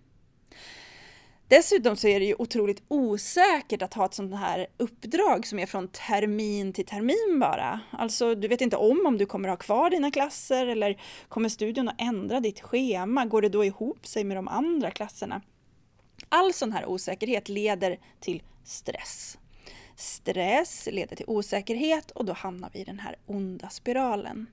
Dessutom 1.48 1.96
så 1.96 2.08
är 2.08 2.20
det 2.20 2.26
ju 2.26 2.34
otroligt 2.38 2.82
osäkert 2.88 3.82
att 3.82 3.94
ha 3.94 4.06
ett 4.06 4.14
sånt 4.14 4.34
här 4.34 4.66
uppdrag 4.76 5.46
som 5.46 5.58
är 5.58 5.66
från 5.66 5.88
termin 5.88 6.72
till 6.72 6.86
termin 6.86 7.38
bara. 7.40 7.80
Alltså, 7.90 8.34
du 8.34 8.48
vet 8.48 8.60
inte 8.60 8.76
om 8.76 9.06
om 9.06 9.18
du 9.18 9.26
kommer 9.26 9.48
ha 9.48 9.56
kvar 9.56 9.90
dina 9.90 10.10
klasser 10.10 10.66
eller 10.66 11.00
kommer 11.28 11.48
studion 11.48 11.88
att 11.88 12.00
ändra 12.00 12.40
ditt 12.40 12.60
schema? 12.60 13.24
Går 13.24 13.42
det 13.42 13.48
då 13.48 13.64
ihop 13.64 14.06
sig 14.06 14.24
med 14.24 14.36
de 14.36 14.48
andra 14.48 14.90
klasserna? 14.90 15.42
All 16.28 16.52
sån 16.52 16.72
här 16.72 16.86
osäkerhet 16.86 17.48
leder 17.48 17.98
till 18.20 18.42
stress. 18.64 19.38
Stress 19.98 20.88
leder 20.92 21.16
till 21.16 21.26
osäkerhet 21.28 22.10
och 22.10 22.24
då 22.24 22.32
hamnar 22.32 22.70
vi 22.72 22.78
i 22.80 22.84
den 22.84 22.98
här 22.98 23.16
onda 23.26 23.68
spiralen. 23.68 24.46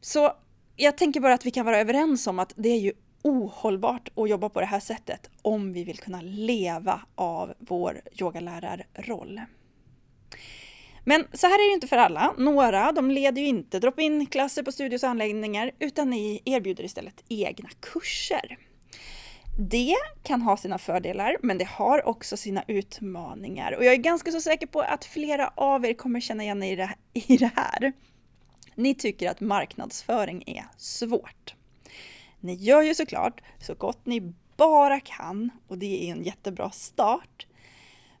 Så 0.00 0.32
jag 0.76 0.98
tänker 0.98 1.20
bara 1.20 1.34
att 1.34 1.46
vi 1.46 1.50
kan 1.50 1.66
vara 1.66 1.78
överens 1.78 2.26
om 2.26 2.38
att 2.38 2.52
det 2.56 2.68
är 2.68 2.78
ju 2.78 2.92
ohållbart 3.22 4.08
att 4.14 4.28
jobba 4.28 4.48
på 4.48 4.60
det 4.60 4.66
här 4.66 4.80
sättet 4.80 5.30
om 5.42 5.72
vi 5.72 5.84
vill 5.84 5.98
kunna 5.98 6.20
leva 6.22 7.00
av 7.14 7.54
vår 7.58 8.00
yogalärarroll. 8.20 9.40
Men 11.04 11.26
så 11.32 11.46
här 11.46 11.54
är 11.54 11.68
det 11.70 11.74
inte 11.74 11.86
för 11.86 11.96
alla. 11.96 12.34
Några 12.38 12.92
de 12.92 13.10
leder 13.10 13.42
ju 13.42 13.48
inte 13.48 13.78
drop-in 13.78 14.26
klasser 14.26 14.62
på 14.62 14.72
studios 14.72 15.02
och 15.02 15.08
anläggningar 15.08 15.70
utan 15.78 16.10
ni 16.10 16.42
erbjuder 16.44 16.84
istället 16.84 17.24
egna 17.28 17.68
kurser. 17.80 18.58
Det 19.58 19.96
kan 20.22 20.42
ha 20.42 20.56
sina 20.56 20.78
fördelar, 20.78 21.36
men 21.42 21.58
det 21.58 21.68
har 21.68 22.08
också 22.08 22.36
sina 22.36 22.64
utmaningar. 22.68 23.72
Och 23.72 23.84
jag 23.84 23.92
är 23.92 23.98
ganska 23.98 24.32
så 24.32 24.40
säker 24.40 24.66
på 24.66 24.80
att 24.80 25.04
flera 25.04 25.52
av 25.54 25.84
er 25.84 25.94
kommer 25.94 26.20
känna 26.20 26.42
igen 26.42 26.62
er 26.62 26.94
i 27.12 27.36
det 27.36 27.50
här. 27.56 27.92
Ni 28.74 28.94
tycker 28.94 29.30
att 29.30 29.40
marknadsföring 29.40 30.44
är 30.46 30.64
svårt. 30.76 31.54
Ni 32.40 32.54
gör 32.54 32.82
ju 32.82 32.94
såklart 32.94 33.40
så 33.60 33.74
gott 33.74 34.06
ni 34.06 34.34
bara 34.56 35.00
kan 35.00 35.50
och 35.68 35.78
det 35.78 36.08
är 36.08 36.12
en 36.12 36.22
jättebra 36.22 36.70
start. 36.70 37.46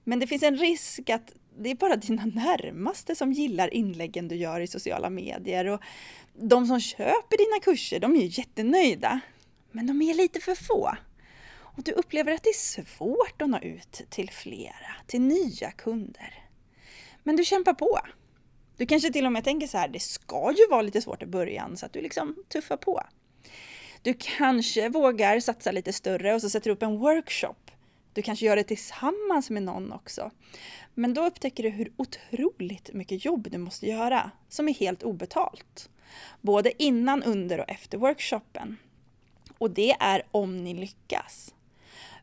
Men 0.04 0.18
det 0.18 0.26
finns 0.26 0.42
en 0.42 0.56
risk 0.56 1.10
att 1.10 1.32
det 1.58 1.70
är 1.70 1.74
bara 1.74 1.96
dina 1.96 2.24
närmaste 2.24 3.16
som 3.16 3.32
gillar 3.32 3.74
inläggen 3.74 4.28
du 4.28 4.36
gör 4.36 4.60
i 4.60 4.66
sociala 4.66 5.10
medier 5.10 5.66
och 5.66 5.80
de 6.34 6.66
som 6.66 6.80
köper 6.80 7.38
dina 7.38 7.64
kurser, 7.64 8.00
de 8.00 8.16
är 8.16 8.20
ju 8.20 8.26
jättenöjda. 8.26 9.20
Men 9.72 9.86
de 9.86 10.02
är 10.02 10.14
lite 10.14 10.40
för 10.40 10.54
få. 10.54 10.96
Och 11.76 11.82
du 11.82 11.92
upplever 11.92 12.32
att 12.32 12.42
det 12.42 12.48
är 12.48 12.84
svårt 12.84 13.42
att 13.42 13.48
nå 13.48 13.58
ut 13.58 14.02
till 14.10 14.30
flera, 14.30 14.96
till 15.06 15.20
nya 15.20 15.70
kunder. 15.70 16.44
Men 17.22 17.36
du 17.36 17.44
kämpar 17.44 17.74
på. 17.74 18.00
Du 18.76 18.86
kanske 18.86 19.12
till 19.12 19.26
och 19.26 19.32
med 19.32 19.44
tänker 19.44 19.66
så 19.66 19.78
här, 19.78 19.88
det 19.88 20.00
ska 20.00 20.52
ju 20.58 20.66
vara 20.70 20.82
lite 20.82 21.02
svårt 21.02 21.22
i 21.22 21.26
början 21.26 21.76
så 21.76 21.86
att 21.86 21.92
du 21.92 22.00
liksom 22.00 22.36
tuffar 22.48 22.76
på. 22.76 23.02
Du 24.02 24.14
kanske 24.18 24.88
vågar 24.88 25.40
satsa 25.40 25.72
lite 25.72 25.92
större 25.92 26.34
och 26.34 26.40
så 26.40 26.50
sätter 26.50 26.70
du 26.70 26.74
upp 26.74 26.82
en 26.82 26.98
workshop. 26.98 27.70
Du 28.12 28.22
kanske 28.22 28.46
gör 28.46 28.56
det 28.56 28.64
tillsammans 28.64 29.50
med 29.50 29.62
någon 29.62 29.92
också. 29.92 30.30
Men 30.94 31.14
då 31.14 31.26
upptäcker 31.26 31.62
du 31.62 31.68
hur 31.68 31.92
otroligt 31.96 32.92
mycket 32.92 33.24
jobb 33.24 33.48
du 33.50 33.58
måste 33.58 33.86
göra 33.86 34.30
som 34.48 34.68
är 34.68 34.74
helt 34.74 35.02
obetalt. 35.02 35.90
Både 36.40 36.82
innan, 36.82 37.22
under 37.22 37.60
och 37.60 37.70
efter 37.70 37.98
workshopen. 37.98 38.76
Och 39.58 39.70
det 39.70 39.96
är 40.00 40.22
om 40.30 40.64
ni 40.64 40.74
lyckas. 40.74 41.54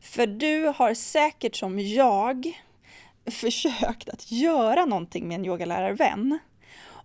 För 0.04 0.26
du 0.26 0.72
har 0.76 0.94
säkert 0.94 1.56
som 1.56 1.78
jag 1.78 2.60
försökt 3.26 4.08
att 4.08 4.32
göra 4.32 4.84
någonting 4.84 5.28
med 5.28 5.34
en 5.34 5.44
yogalärarvän 5.44 6.38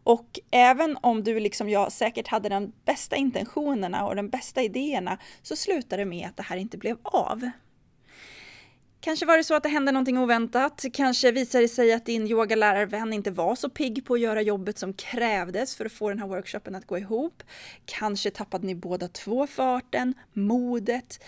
och 0.04 0.40
även 0.52 0.98
om 1.02 1.24
du 1.24 1.40
liksom 1.40 1.70
jag 1.70 1.92
säkert 1.92 2.28
hade 2.28 2.50
de 2.50 2.72
bästa 2.86 3.16
intentionerna 3.16 4.06
och 4.06 4.16
de 4.16 4.30
bästa 4.30 4.62
idéerna 4.62 5.18
så 5.42 5.56
slutade 5.56 6.02
det 6.02 6.06
med 6.06 6.28
att 6.28 6.38
det 6.38 6.44
här 6.44 6.58
inte 6.58 6.78
blev 6.78 6.98
av. 7.04 7.50
Kanske 9.02 9.26
var 9.26 9.38
det 9.38 9.44
så 9.44 9.56
att 9.56 9.64
det 9.64 9.70
hände 9.70 9.92
någonting 9.92 10.18
oväntat. 10.18 10.86
Kanske 10.94 11.32
visade 11.32 11.64
det 11.64 11.68
sig 11.68 11.94
att 11.94 12.06
din 12.06 12.28
yogalärarvän 12.28 13.14
inte 13.14 13.32
var 13.32 13.56
så 13.56 13.70
pigg 13.70 14.06
på 14.06 14.14
att 14.14 14.20
göra 14.20 14.42
jobbet 14.42 14.78
som 14.78 14.94
krävdes 14.94 15.76
för 15.76 15.86
att 15.86 15.92
få 15.92 16.10
den 16.10 16.20
här 16.20 16.28
workshopen 16.28 16.76
att 16.76 16.88
gå 16.88 16.98
ihop. 16.98 17.44
Kanske 17.86 18.32
tappade 18.32 18.68
ni 18.68 18.76
båda 18.76 19.08
två 19.08 19.48
farten, 19.48 20.14
modet 20.34 21.24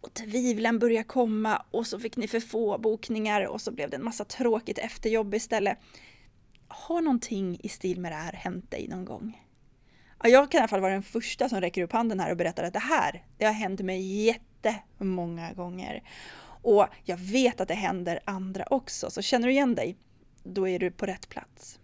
och 0.00 0.14
tvivlen 0.14 0.78
började 0.78 1.04
komma 1.04 1.62
och 1.70 1.86
så 1.86 1.98
fick 1.98 2.16
ni 2.16 2.28
för 2.28 2.40
få 2.40 2.78
bokningar 2.78 3.46
och 3.46 3.60
så 3.60 3.72
blev 3.72 3.90
det 3.90 3.96
en 3.96 4.04
massa 4.04 4.24
tråkigt 4.24 4.78
efterjobb 4.78 5.34
istället 5.34 5.78
har 6.68 7.00
någonting 7.00 7.60
i 7.62 7.68
stil 7.68 8.00
med 8.00 8.12
det 8.12 8.16
här 8.16 8.32
hänt 8.32 8.70
dig 8.70 8.88
någon 8.88 9.04
gång? 9.04 9.46
Ja, 10.22 10.28
jag 10.28 10.50
kan 10.50 10.58
i 10.58 10.60
alla 10.60 10.68
fall 10.68 10.80
vara 10.80 10.92
den 10.92 11.02
första 11.02 11.48
som 11.48 11.60
räcker 11.60 11.82
upp 11.82 11.92
handen 11.92 12.20
här 12.20 12.30
och 12.30 12.36
berättar 12.36 12.64
att 12.64 12.72
det 12.72 12.78
här, 12.78 13.24
det 13.38 13.44
har 13.44 13.52
hänt 13.52 13.80
mig 13.80 14.24
jättemånga 14.24 15.52
gånger. 15.52 16.02
Och 16.62 16.86
jag 17.04 17.16
vet 17.16 17.60
att 17.60 17.68
det 17.68 17.74
händer 17.74 18.20
andra 18.24 18.64
också, 18.70 19.10
så 19.10 19.22
känner 19.22 19.46
du 19.46 19.52
igen 19.52 19.74
dig, 19.74 19.96
då 20.42 20.68
är 20.68 20.78
du 20.78 20.90
på 20.90 21.06
rätt 21.06 21.28
plats. 21.28 21.78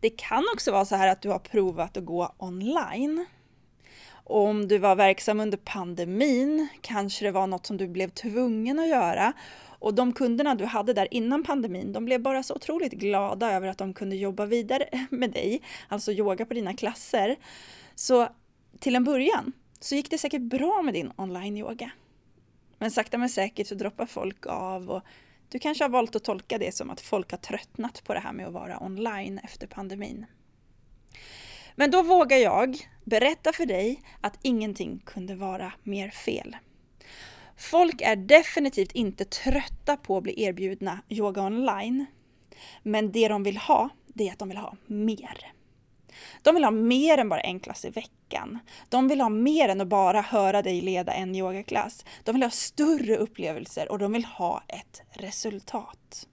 Det 0.00 0.10
kan 0.10 0.44
också 0.54 0.72
vara 0.72 0.84
så 0.84 0.96
här 0.96 1.08
att 1.08 1.22
du 1.22 1.28
har 1.28 1.38
provat 1.38 1.96
att 1.96 2.04
gå 2.04 2.34
online. 2.38 3.26
Om 4.24 4.68
du 4.68 4.78
var 4.78 4.96
verksam 4.96 5.40
under 5.40 5.58
pandemin 5.58 6.68
kanske 6.80 7.24
det 7.24 7.30
var 7.30 7.46
något 7.46 7.66
som 7.66 7.76
du 7.76 7.88
blev 7.88 8.08
tvungen 8.08 8.78
att 8.78 8.88
göra 8.88 9.32
och 9.82 9.94
de 9.94 10.12
kunderna 10.12 10.54
du 10.54 10.64
hade 10.64 10.92
där 10.92 11.08
innan 11.10 11.44
pandemin, 11.44 11.92
de 11.92 12.04
blev 12.04 12.22
bara 12.22 12.42
så 12.42 12.54
otroligt 12.54 12.92
glada 12.92 13.52
över 13.52 13.68
att 13.68 13.78
de 13.78 13.94
kunde 13.94 14.16
jobba 14.16 14.46
vidare 14.46 14.88
med 15.10 15.30
dig, 15.30 15.62
alltså 15.88 16.12
yoga 16.12 16.46
på 16.46 16.54
dina 16.54 16.74
klasser. 16.74 17.36
Så 17.94 18.28
till 18.78 18.96
en 18.96 19.04
början 19.04 19.52
så 19.80 19.94
gick 19.94 20.10
det 20.10 20.18
säkert 20.18 20.42
bra 20.42 20.82
med 20.82 20.94
din 20.94 21.12
online-yoga. 21.16 21.90
Men 22.78 22.90
sakta 22.90 23.18
men 23.18 23.28
säkert 23.28 23.66
så 23.66 23.74
droppar 23.74 24.06
folk 24.06 24.46
av 24.46 24.90
och 24.90 25.02
du 25.48 25.58
kanske 25.58 25.84
har 25.84 25.88
valt 25.88 26.16
att 26.16 26.24
tolka 26.24 26.58
det 26.58 26.74
som 26.74 26.90
att 26.90 27.00
folk 27.00 27.30
har 27.30 27.38
tröttnat 27.38 28.04
på 28.04 28.14
det 28.14 28.20
här 28.20 28.32
med 28.32 28.46
att 28.46 28.52
vara 28.52 28.82
online 28.82 29.38
efter 29.38 29.66
pandemin. 29.66 30.26
Men 31.76 31.90
då 31.90 32.02
vågar 32.02 32.36
jag 32.36 32.76
berätta 33.04 33.52
för 33.52 33.66
dig 33.66 34.02
att 34.20 34.38
ingenting 34.42 35.02
kunde 35.04 35.34
vara 35.34 35.72
mer 35.82 36.10
fel. 36.10 36.56
Folk 37.56 38.00
är 38.00 38.16
definitivt 38.16 38.92
inte 38.92 39.24
trötta 39.24 39.96
på 39.96 40.16
att 40.16 40.22
bli 40.22 40.42
erbjudna 40.42 40.98
yoga 41.08 41.42
online. 41.42 42.06
Men 42.82 43.12
det 43.12 43.28
de 43.28 43.42
vill 43.42 43.56
ha, 43.56 43.88
det 44.06 44.28
är 44.28 44.32
att 44.32 44.38
de 44.38 44.48
vill 44.48 44.58
ha 44.58 44.76
mer. 44.86 45.52
De 46.42 46.54
vill 46.54 46.64
ha 46.64 46.70
mer 46.70 47.18
än 47.18 47.28
bara 47.28 47.40
en 47.40 47.60
klass 47.60 47.84
i 47.84 47.90
veckan. 47.90 48.58
De 48.88 49.08
vill 49.08 49.20
ha 49.20 49.28
mer 49.28 49.68
än 49.68 49.80
att 49.80 49.88
bara 49.88 50.20
höra 50.20 50.62
dig 50.62 50.80
leda 50.80 51.12
en 51.12 51.34
yogaklass. 51.34 52.04
De 52.24 52.32
vill 52.32 52.42
ha 52.42 52.50
större 52.50 53.16
upplevelser 53.16 53.92
och 53.92 53.98
de 53.98 54.12
vill 54.12 54.24
ha 54.24 54.62
ett 54.68 55.02
resultat. 55.10 56.28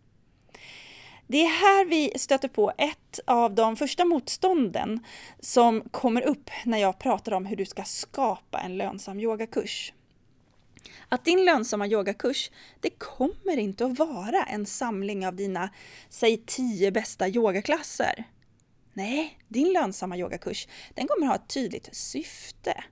Det 1.32 1.42
är 1.42 1.50
här 1.50 1.86
vi 1.86 2.12
stöter 2.16 2.48
på 2.48 2.72
ett 2.78 3.20
av 3.26 3.56
de 3.56 3.76
första 3.76 4.06
motstånden 4.06 5.00
som 5.40 5.82
kommer 5.82 6.22
upp 6.22 6.50
när 6.66 6.78
jag 6.78 7.00
pratar 7.00 7.32
om 7.32 7.46
hur 7.46 7.56
du 7.56 7.66
ska 7.66 7.84
skapa 7.84 8.60
en 8.60 8.78
lönsam 8.78 9.20
yogakurs. 9.20 9.94
Att 11.10 11.26
din 11.26 11.46
lönsamma 11.46 11.88
yogakurs, 11.88 12.52
det 12.80 12.90
kommer 12.90 13.58
inte 13.58 13.86
att 13.86 14.00
vara 14.00 14.44
en 14.44 14.66
samling 14.66 15.28
av 15.28 15.36
dina, 15.36 15.70
säg 16.10 16.44
tio 16.46 16.92
bästa 16.92 17.28
yogaklasser. 17.28 18.24
Nej, 18.94 19.40
din 19.48 19.74
lönsamma 19.74 20.18
yogakurs, 20.18 20.68
den 20.94 21.08
kommer 21.08 21.28
ha 21.28 21.36
ett 21.36 21.50
tydligt 21.50 21.96
syfte 21.96 22.84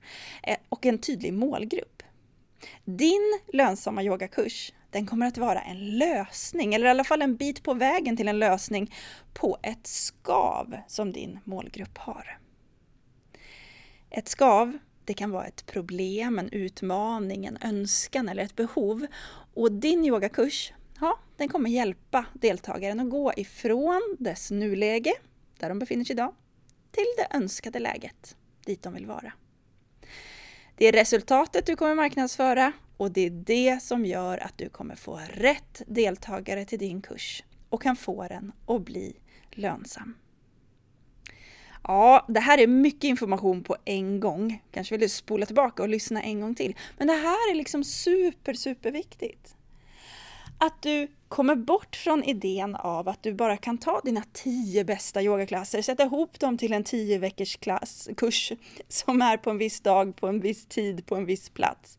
eh, 0.44 0.58
och 0.70 0.86
en 0.86 0.98
tydlig 0.98 1.34
målgrupp. 1.34 2.03
Din 2.86 3.39
lönsamma 3.53 4.03
yogakurs, 4.03 4.74
den 4.98 5.06
kommer 5.06 5.27
att 5.27 5.38
vara 5.38 5.62
en 5.62 5.98
lösning, 5.98 6.74
eller 6.74 6.86
i 6.86 6.89
alla 6.89 7.04
fall 7.04 7.22
en 7.22 7.36
bit 7.36 7.63
på 7.63 7.74
vägen 7.74 8.18
till 8.18 8.27
en 8.27 8.39
lösning 8.39 8.96
på 9.34 9.58
ett 9.63 9.88
skav 9.88 10.77
som 10.88 11.12
din 11.12 11.39
målgrupp 11.44 11.98
har. 11.98 12.39
Ett 14.10 14.27
skav 14.27 14.77
det 15.06 15.13
kan 15.13 15.32
vara 15.32 15.46
ett 15.46 15.66
problem, 15.66 16.39
en 16.39 16.50
utmaning, 16.50 17.46
en 17.46 17.58
önskan 17.62 18.30
eller 18.30 18.44
ett 18.44 18.56
behov. 18.56 19.06
Och 19.54 19.72
din 19.72 20.06
yogakurs, 20.06 20.74
ja, 21.00 21.20
den 21.38 21.50
kommer 21.50 21.70
hjälpa 21.70 22.25
deltagaren 22.34 23.00
att 23.00 23.10
gå 23.10 23.34
ifrån 23.38 24.16
dess 24.20 24.51
nuläge, 24.51 25.13
där 25.60 25.70
de 25.70 25.80
befinner 25.80 26.06
sig 26.06 26.13
idag, 26.13 26.34
till 26.92 27.06
det 27.18 27.38
önskade 27.38 27.80
läget, 27.80 28.36
dit 28.66 28.84
de 28.84 28.94
vill 28.94 29.06
vara. 29.06 29.34
Det 30.75 30.86
är 30.86 30.92
resultatet 30.92 31.66
du 31.66 31.75
kommer 31.75 31.96
marknadsföra 31.96 32.74
och 32.98 33.12
det 33.12 33.22
är 33.22 33.30
det 33.30 33.84
som 33.84 34.06
gör 34.06 34.38
att 34.38 34.58
du 34.58 34.70
kommer 34.70 34.96
få 34.96 35.20
rätt 35.34 35.82
deltagare 35.88 36.66
till 36.66 36.80
din 36.80 37.01
kurs 37.01 37.44
och 37.70 37.82
kan 37.82 37.96
få 37.96 38.27
den 38.27 38.51
att 38.66 38.82
bli 38.82 39.16
lönsam. 39.51 40.16
Ja, 41.84 42.25
det 42.27 42.39
här 42.39 42.58
är 42.58 42.68
mycket 42.68 43.04
information 43.04 43.63
på 43.63 43.75
en 43.86 44.20
gång. 44.20 44.63
Kanske 44.72 44.94
vill 44.94 45.01
du 45.01 45.10
spola 45.10 45.46
tillbaka 45.46 45.84
och 45.84 45.89
lyssna 45.89 46.22
en 46.22 46.42
gång 46.42 46.56
till. 46.56 46.75
Men 46.98 47.08
det 47.08 47.13
här 47.13 47.51
är 47.51 47.56
liksom 47.56 47.84
super, 47.84 48.54
super 48.54 48.92
viktigt. 48.92 49.56
Att 50.58 50.82
du 50.82 51.08
kommer 51.27 51.56
bort 51.56 51.96
från 51.96 52.24
idén 52.24 52.75
av 52.75 53.10
att 53.10 53.24
du 53.24 53.34
bara 53.34 53.58
kan 53.58 53.77
ta 53.77 54.01
dina 54.04 54.24
tio 54.34 54.84
bästa 54.84 55.22
yogaklasser, 55.22 55.82
sätta 55.82 56.04
ihop 56.04 56.39
dem 56.39 56.58
till 56.58 56.74
en 56.74 56.84
tio 56.84 57.18
veckors 57.18 57.58
klass, 57.58 58.10
kurs 58.18 58.51
som 58.88 59.22
är 59.22 59.38
på 59.38 59.50
en 59.50 59.58
viss 59.58 59.82
dag, 59.82 60.16
på 60.16 60.27
en 60.27 60.39
viss 60.39 60.66
tid, 60.66 61.06
på 61.06 61.16
en 61.16 61.25
viss 61.25 61.50
plats. 61.50 61.98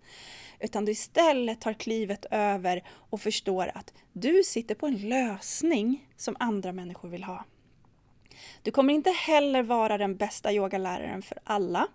Utan 0.61 0.85
du 0.85 0.93
istället 0.93 1.61
tar 1.61 1.73
klivet 1.73 2.27
över 2.31 2.83
och 2.89 3.21
förstår 3.21 3.71
att 3.75 3.93
du 4.13 4.43
sitter 4.45 4.75
på 4.75 4.87
en 4.87 5.09
lösning 5.09 6.09
som 6.17 6.37
andra 6.39 6.73
människor 6.73 7.09
vill 7.09 7.25
ha. 7.25 7.45
Du 8.63 8.71
kommer 8.71 8.95
inte 8.95 9.11
heller 9.11 9.63
vara 9.63 9.99
den 9.99 10.17
bästa 10.17 10.53
yogaläraren 10.53 11.23
för 11.23 11.39
alla. 11.45 11.89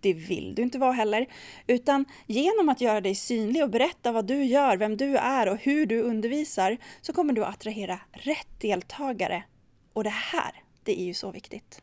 Det 0.00 0.12
vill 0.12 0.54
du 0.54 0.62
inte 0.62 0.78
vara 0.78 0.92
heller. 0.92 1.26
Utan 1.66 2.04
genom 2.26 2.68
att 2.68 2.80
göra 2.80 3.00
dig 3.00 3.14
synlig 3.14 3.62
och 3.62 3.70
berätta 3.70 4.12
vad 4.12 4.26
du 4.26 4.44
gör, 4.44 4.76
vem 4.76 4.96
du 4.96 5.16
är 5.16 5.48
och 5.48 5.56
hur 5.56 5.86
du 5.86 6.00
undervisar 6.00 6.78
så 7.00 7.12
kommer 7.12 7.32
du 7.32 7.44
att 7.44 7.54
attrahera 7.54 8.00
rätt 8.12 8.60
deltagare. 8.60 9.44
Och 9.92 10.04
det 10.04 10.10
här, 10.10 10.62
det 10.82 11.00
är 11.00 11.04
ju 11.04 11.14
så 11.14 11.30
viktigt. 11.30 11.82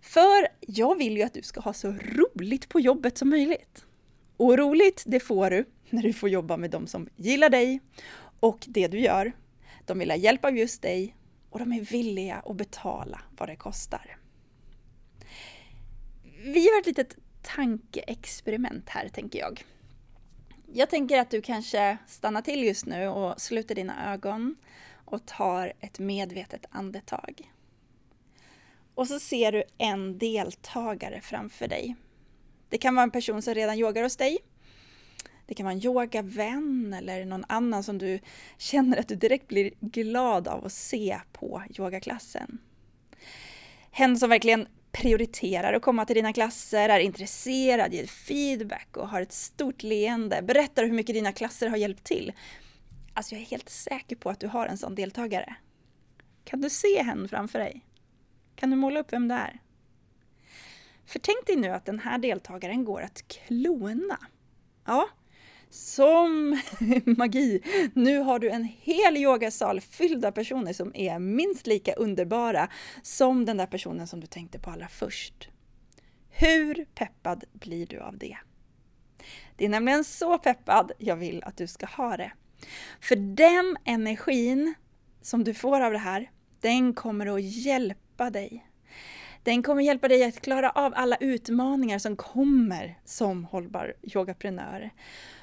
För 0.00 0.48
jag 0.60 0.98
vill 0.98 1.16
ju 1.16 1.22
att 1.22 1.34
du 1.34 1.42
ska 1.42 1.60
ha 1.60 1.72
så 1.72 1.88
roligt 1.88 2.68
på 2.68 2.80
jobbet 2.80 3.18
som 3.18 3.28
möjligt. 3.28 3.84
Och 4.38 4.58
roligt, 4.58 5.02
det 5.06 5.20
får 5.20 5.50
du 5.50 5.64
när 5.90 6.02
du 6.02 6.12
får 6.12 6.28
jobba 6.28 6.56
med 6.56 6.70
de 6.70 6.86
som 6.86 7.08
gillar 7.16 7.50
dig 7.50 7.80
och 8.40 8.64
det 8.68 8.88
du 8.88 9.00
gör. 9.00 9.32
De 9.86 9.98
vill 9.98 10.10
ha 10.10 10.16
hjälp 10.16 10.44
av 10.44 10.56
just 10.56 10.82
dig 10.82 11.16
och 11.50 11.58
de 11.58 11.72
är 11.72 11.80
villiga 11.80 12.42
att 12.46 12.56
betala 12.56 13.20
vad 13.38 13.48
det 13.48 13.56
kostar. 13.56 14.16
Vi 16.38 16.60
gör 16.60 16.80
ett 16.80 16.86
litet 16.86 17.16
tankeexperiment 17.42 18.88
här, 18.88 19.08
tänker 19.08 19.38
jag. 19.38 19.64
Jag 20.72 20.90
tänker 20.90 21.20
att 21.20 21.30
du 21.30 21.42
kanske 21.42 21.98
stannar 22.06 22.42
till 22.42 22.64
just 22.64 22.86
nu 22.86 23.08
och 23.08 23.40
sluter 23.40 23.74
dina 23.74 24.12
ögon 24.12 24.56
och 25.04 25.26
tar 25.26 25.72
ett 25.80 25.98
medvetet 25.98 26.66
andetag. 26.70 27.52
Och 28.94 29.08
så 29.08 29.20
ser 29.20 29.52
du 29.52 29.64
en 29.78 30.18
deltagare 30.18 31.20
framför 31.20 31.68
dig. 31.68 31.96
Det 32.68 32.78
kan 32.78 32.94
vara 32.94 33.02
en 33.02 33.10
person 33.10 33.42
som 33.42 33.54
redan 33.54 33.78
yogar 33.78 34.02
hos 34.02 34.16
dig 34.16 34.38
det 35.48 35.54
kan 35.54 35.64
vara 35.64 35.74
en 35.74 35.84
yogavän 35.84 36.94
eller 36.94 37.24
någon 37.24 37.44
annan 37.48 37.82
som 37.82 37.98
du 37.98 38.20
känner 38.58 38.98
att 38.98 39.08
du 39.08 39.14
direkt 39.14 39.48
blir 39.48 39.70
glad 39.80 40.48
av 40.48 40.64
att 40.64 40.72
se 40.72 41.20
på 41.32 41.62
yogaklassen. 41.78 42.58
Hen 43.90 44.18
som 44.18 44.30
verkligen 44.30 44.66
prioriterar 44.92 45.72
att 45.72 45.82
komma 45.82 46.04
till 46.04 46.16
dina 46.16 46.32
klasser, 46.32 46.88
är 46.88 47.00
intresserad, 47.00 47.94
ger 47.94 48.06
feedback 48.06 48.96
och 48.96 49.08
har 49.08 49.20
ett 49.20 49.32
stort 49.32 49.82
leende, 49.82 50.42
berättar 50.42 50.84
hur 50.84 50.92
mycket 50.92 51.14
dina 51.14 51.32
klasser 51.32 51.68
har 51.68 51.76
hjälpt 51.76 52.04
till. 52.04 52.32
Alltså 53.14 53.34
jag 53.34 53.42
är 53.42 53.46
helt 53.46 53.68
säker 53.68 54.16
på 54.16 54.30
att 54.30 54.40
du 54.40 54.46
har 54.46 54.66
en 54.66 54.78
sån 54.78 54.94
deltagare. 54.94 55.54
Kan 56.44 56.60
du 56.60 56.70
se 56.70 57.02
henne 57.02 57.28
framför 57.28 57.58
dig? 57.58 57.84
Kan 58.56 58.70
du 58.70 58.76
måla 58.76 59.00
upp 59.00 59.12
vem 59.12 59.28
det 59.28 59.34
är? 59.34 59.60
För 61.08 61.18
tänk 61.18 61.46
dig 61.46 61.56
nu 61.56 61.68
att 61.68 61.84
den 61.84 61.98
här 61.98 62.18
deltagaren 62.18 62.84
går 62.84 63.02
att 63.02 63.28
klona. 63.28 64.18
Ja, 64.86 65.08
som 65.70 66.60
magi! 67.04 67.62
Nu 67.94 68.18
har 68.18 68.38
du 68.38 68.50
en 68.50 68.64
hel 68.64 69.16
yogasal 69.16 69.80
fylld 69.80 70.24
av 70.24 70.30
personer 70.30 70.72
som 70.72 70.92
är 70.94 71.18
minst 71.18 71.66
lika 71.66 71.92
underbara 71.92 72.68
som 73.02 73.44
den 73.44 73.56
där 73.56 73.66
personen 73.66 74.06
som 74.06 74.20
du 74.20 74.26
tänkte 74.26 74.58
på 74.58 74.70
allra 74.70 74.88
först. 74.88 75.48
Hur 76.30 76.84
peppad 76.94 77.44
blir 77.52 77.86
du 77.86 78.00
av 78.00 78.18
det? 78.18 78.36
Det 79.56 79.64
är 79.64 79.68
nämligen 79.68 80.04
så 80.04 80.38
peppad 80.38 80.92
jag 80.98 81.16
vill 81.16 81.42
att 81.44 81.56
du 81.56 81.66
ska 81.66 81.86
ha 81.86 82.16
det. 82.16 82.32
För 83.00 83.16
den 83.16 83.76
energin 83.84 84.74
som 85.22 85.44
du 85.44 85.54
får 85.54 85.80
av 85.80 85.92
det 85.92 85.98
här, 85.98 86.30
den 86.60 86.94
kommer 86.94 87.26
att 87.26 87.42
hjälpa 87.42 88.30
dig. 88.30 88.67
Den 89.42 89.62
kommer 89.62 89.82
hjälpa 89.82 90.08
dig 90.08 90.24
att 90.24 90.40
klara 90.40 90.70
av 90.70 90.92
alla 90.96 91.16
utmaningar 91.16 91.98
som 91.98 92.16
kommer 92.16 92.98
som 93.04 93.44
hållbar 93.44 93.94
yogaprenör. 94.02 94.90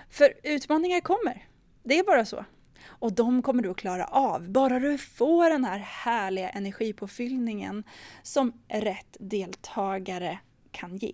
För 0.09 0.33
utmaningar 0.43 1.01
kommer. 1.01 1.47
Det 1.83 1.99
är 1.99 2.03
bara 2.03 2.25
så. 2.25 2.45
Och 2.85 3.13
de 3.13 3.41
kommer 3.41 3.63
du 3.63 3.71
att 3.71 3.77
klara 3.77 4.05
av, 4.05 4.49
bara 4.49 4.79
du 4.79 4.97
får 4.97 5.49
den 5.49 5.65
här 5.65 5.77
härliga 5.77 6.49
energipåfyllningen 6.49 7.83
som 8.23 8.53
rätt 8.67 9.17
deltagare 9.19 10.39
kan 10.71 10.97
ge. 10.97 11.13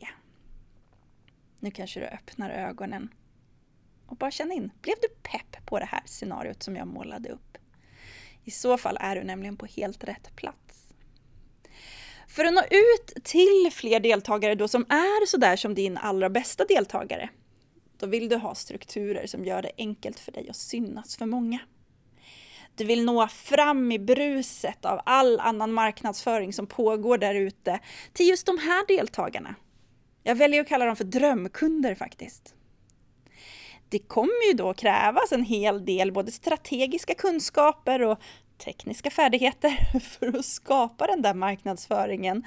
Nu 1.59 1.71
kanske 1.71 1.99
du 1.99 2.05
öppnar 2.05 2.49
ögonen 2.49 3.09
och 4.05 4.17
bara 4.17 4.31
känn 4.31 4.51
in. 4.51 4.71
Blev 4.81 4.95
du 5.01 5.07
pepp 5.07 5.65
på 5.65 5.79
det 5.79 5.85
här 5.85 6.01
scenariot 6.05 6.63
som 6.63 6.75
jag 6.75 6.87
målade 6.87 7.29
upp? 7.29 7.57
I 8.43 8.51
så 8.51 8.77
fall 8.77 8.97
är 8.99 9.15
du 9.15 9.23
nämligen 9.23 9.57
på 9.57 9.65
helt 9.65 10.03
rätt 10.03 10.35
plats. 10.35 10.70
För 12.31 12.45
att 12.45 12.53
nå 12.53 12.61
ut 12.61 13.23
till 13.23 13.69
fler 13.71 13.99
deltagare 13.99 14.55
då 14.55 14.67
som 14.67 14.85
är 14.89 15.25
sådär 15.25 15.55
som 15.55 15.75
din 15.75 15.97
allra 15.97 16.29
bästa 16.29 16.65
deltagare 16.65 17.29
då 17.99 18.07
vill 18.07 18.29
du 18.29 18.35
ha 18.35 18.55
strukturer 18.55 19.27
som 19.27 19.45
gör 19.45 19.61
det 19.61 19.71
enkelt 19.77 20.19
för 20.19 20.31
dig 20.31 20.49
att 20.49 20.55
synas 20.55 21.17
för 21.17 21.25
många. 21.25 21.59
Du 22.75 22.83
vill 22.83 23.05
nå 23.05 23.27
fram 23.27 23.91
i 23.91 23.99
bruset 23.99 24.85
av 24.85 25.01
all 25.05 25.39
annan 25.39 25.73
marknadsföring 25.73 26.53
som 26.53 26.67
pågår 26.67 27.17
där 27.17 27.35
ute 27.35 27.79
till 28.13 28.27
just 28.27 28.45
de 28.45 28.57
här 28.57 28.87
deltagarna. 28.87 29.55
Jag 30.23 30.35
väljer 30.35 30.61
att 30.61 30.67
kalla 30.67 30.85
dem 30.85 30.95
för 30.95 31.03
drömkunder 31.03 31.95
faktiskt. 31.95 32.55
Det 33.89 33.99
kommer 33.99 34.47
ju 34.47 34.53
då 34.53 34.73
krävas 34.73 35.31
en 35.31 35.43
hel 35.43 35.85
del 35.85 36.11
både 36.11 36.31
strategiska 36.31 37.13
kunskaper 37.13 38.01
och 38.01 38.19
tekniska 38.61 39.09
färdigheter 39.09 39.99
för 39.99 40.37
att 40.37 40.45
skapa 40.45 41.07
den 41.07 41.21
där 41.21 41.33
marknadsföringen. 41.33 42.45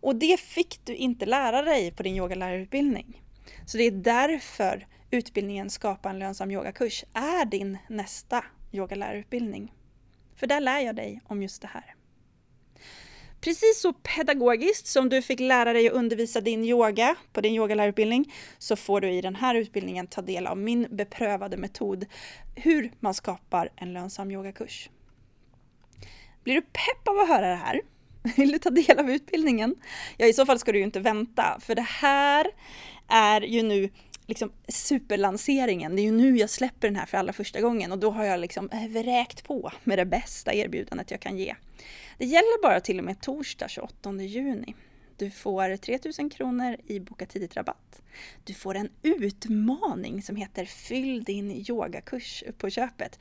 Och 0.00 0.16
det 0.16 0.40
fick 0.40 0.80
du 0.84 0.94
inte 0.94 1.26
lära 1.26 1.62
dig 1.62 1.90
på 1.90 2.02
din 2.02 2.16
yogalärarutbildning. 2.16 3.22
Så 3.66 3.78
det 3.78 3.84
är 3.84 3.90
därför 3.90 4.86
utbildningen 5.10 5.70
Skapa 5.70 6.10
en 6.10 6.18
lönsam 6.18 6.50
yogakurs 6.50 7.04
är 7.14 7.44
din 7.44 7.78
nästa 7.88 8.44
yogalärarutbildning. 8.72 9.72
För 10.36 10.46
där 10.46 10.60
lär 10.60 10.80
jag 10.80 10.96
dig 10.96 11.20
om 11.24 11.42
just 11.42 11.62
det 11.62 11.68
här. 11.68 11.94
Precis 13.40 13.80
så 13.80 13.92
pedagogiskt 13.92 14.86
som 14.86 15.08
du 15.08 15.22
fick 15.22 15.40
lära 15.40 15.72
dig 15.72 15.88
att 15.88 15.92
undervisa 15.92 16.40
din 16.40 16.64
yoga 16.64 17.16
på 17.32 17.40
din 17.40 17.54
yogalärarutbildning 17.54 18.34
så 18.58 18.76
får 18.76 19.00
du 19.00 19.12
i 19.12 19.20
den 19.20 19.34
här 19.36 19.54
utbildningen 19.54 20.06
ta 20.06 20.22
del 20.22 20.46
av 20.46 20.58
min 20.58 20.86
beprövade 20.90 21.56
metod 21.56 22.06
hur 22.54 22.92
man 23.00 23.14
skapar 23.14 23.68
en 23.76 23.92
lönsam 23.92 24.30
yogakurs. 24.30 24.90
Blir 26.46 26.54
du 26.54 26.62
pepp 26.62 27.08
av 27.08 27.18
att 27.18 27.28
höra 27.28 27.48
det 27.48 27.54
här? 27.54 27.80
Vill 28.36 28.52
du 28.52 28.58
ta 28.58 28.70
del 28.70 28.98
av 28.98 29.10
utbildningen? 29.10 29.74
Ja, 30.16 30.26
i 30.26 30.32
så 30.32 30.46
fall 30.46 30.58
ska 30.58 30.72
du 30.72 30.78
ju 30.78 30.84
inte 30.84 31.00
vänta, 31.00 31.58
för 31.60 31.74
det 31.74 31.86
här 31.88 32.46
är 33.08 33.40
ju 33.40 33.62
nu 33.62 33.90
liksom 34.26 34.52
superlanseringen. 34.68 35.96
Det 35.96 36.02
är 36.02 36.04
ju 36.04 36.12
nu 36.12 36.36
jag 36.36 36.50
släpper 36.50 36.88
den 36.88 36.96
här 36.96 37.06
för 37.06 37.18
allra 37.18 37.32
första 37.32 37.60
gången 37.60 37.92
och 37.92 37.98
då 37.98 38.10
har 38.10 38.24
jag 38.24 38.40
liksom 38.40 38.70
eh, 38.70 38.88
vräkt 38.88 39.44
på 39.44 39.72
med 39.84 39.98
det 39.98 40.04
bästa 40.04 40.54
erbjudandet 40.54 41.10
jag 41.10 41.20
kan 41.20 41.38
ge. 41.38 41.54
Det 42.18 42.24
gäller 42.24 42.62
bara 42.62 42.80
till 42.80 42.98
och 42.98 43.04
med 43.04 43.20
torsdag 43.20 43.68
28 43.68 44.12
juni. 44.12 44.74
Du 45.16 45.30
får 45.30 45.76
3000 45.76 46.30
kronor 46.30 46.76
i 46.86 47.00
Boka 47.00 47.26
tidigt-rabatt. 47.26 48.02
Du 48.44 48.54
får 48.54 48.74
en 48.74 48.88
utmaning 49.02 50.22
som 50.22 50.36
heter 50.36 50.64
Fyll 50.64 51.24
din 51.24 51.50
yogakurs 51.50 52.44
på 52.58 52.70
köpet. 52.70 53.18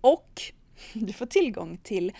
Och 0.00 0.52
du 0.92 1.12
får 1.12 1.26
tillgång 1.26 1.78
till 1.82 2.12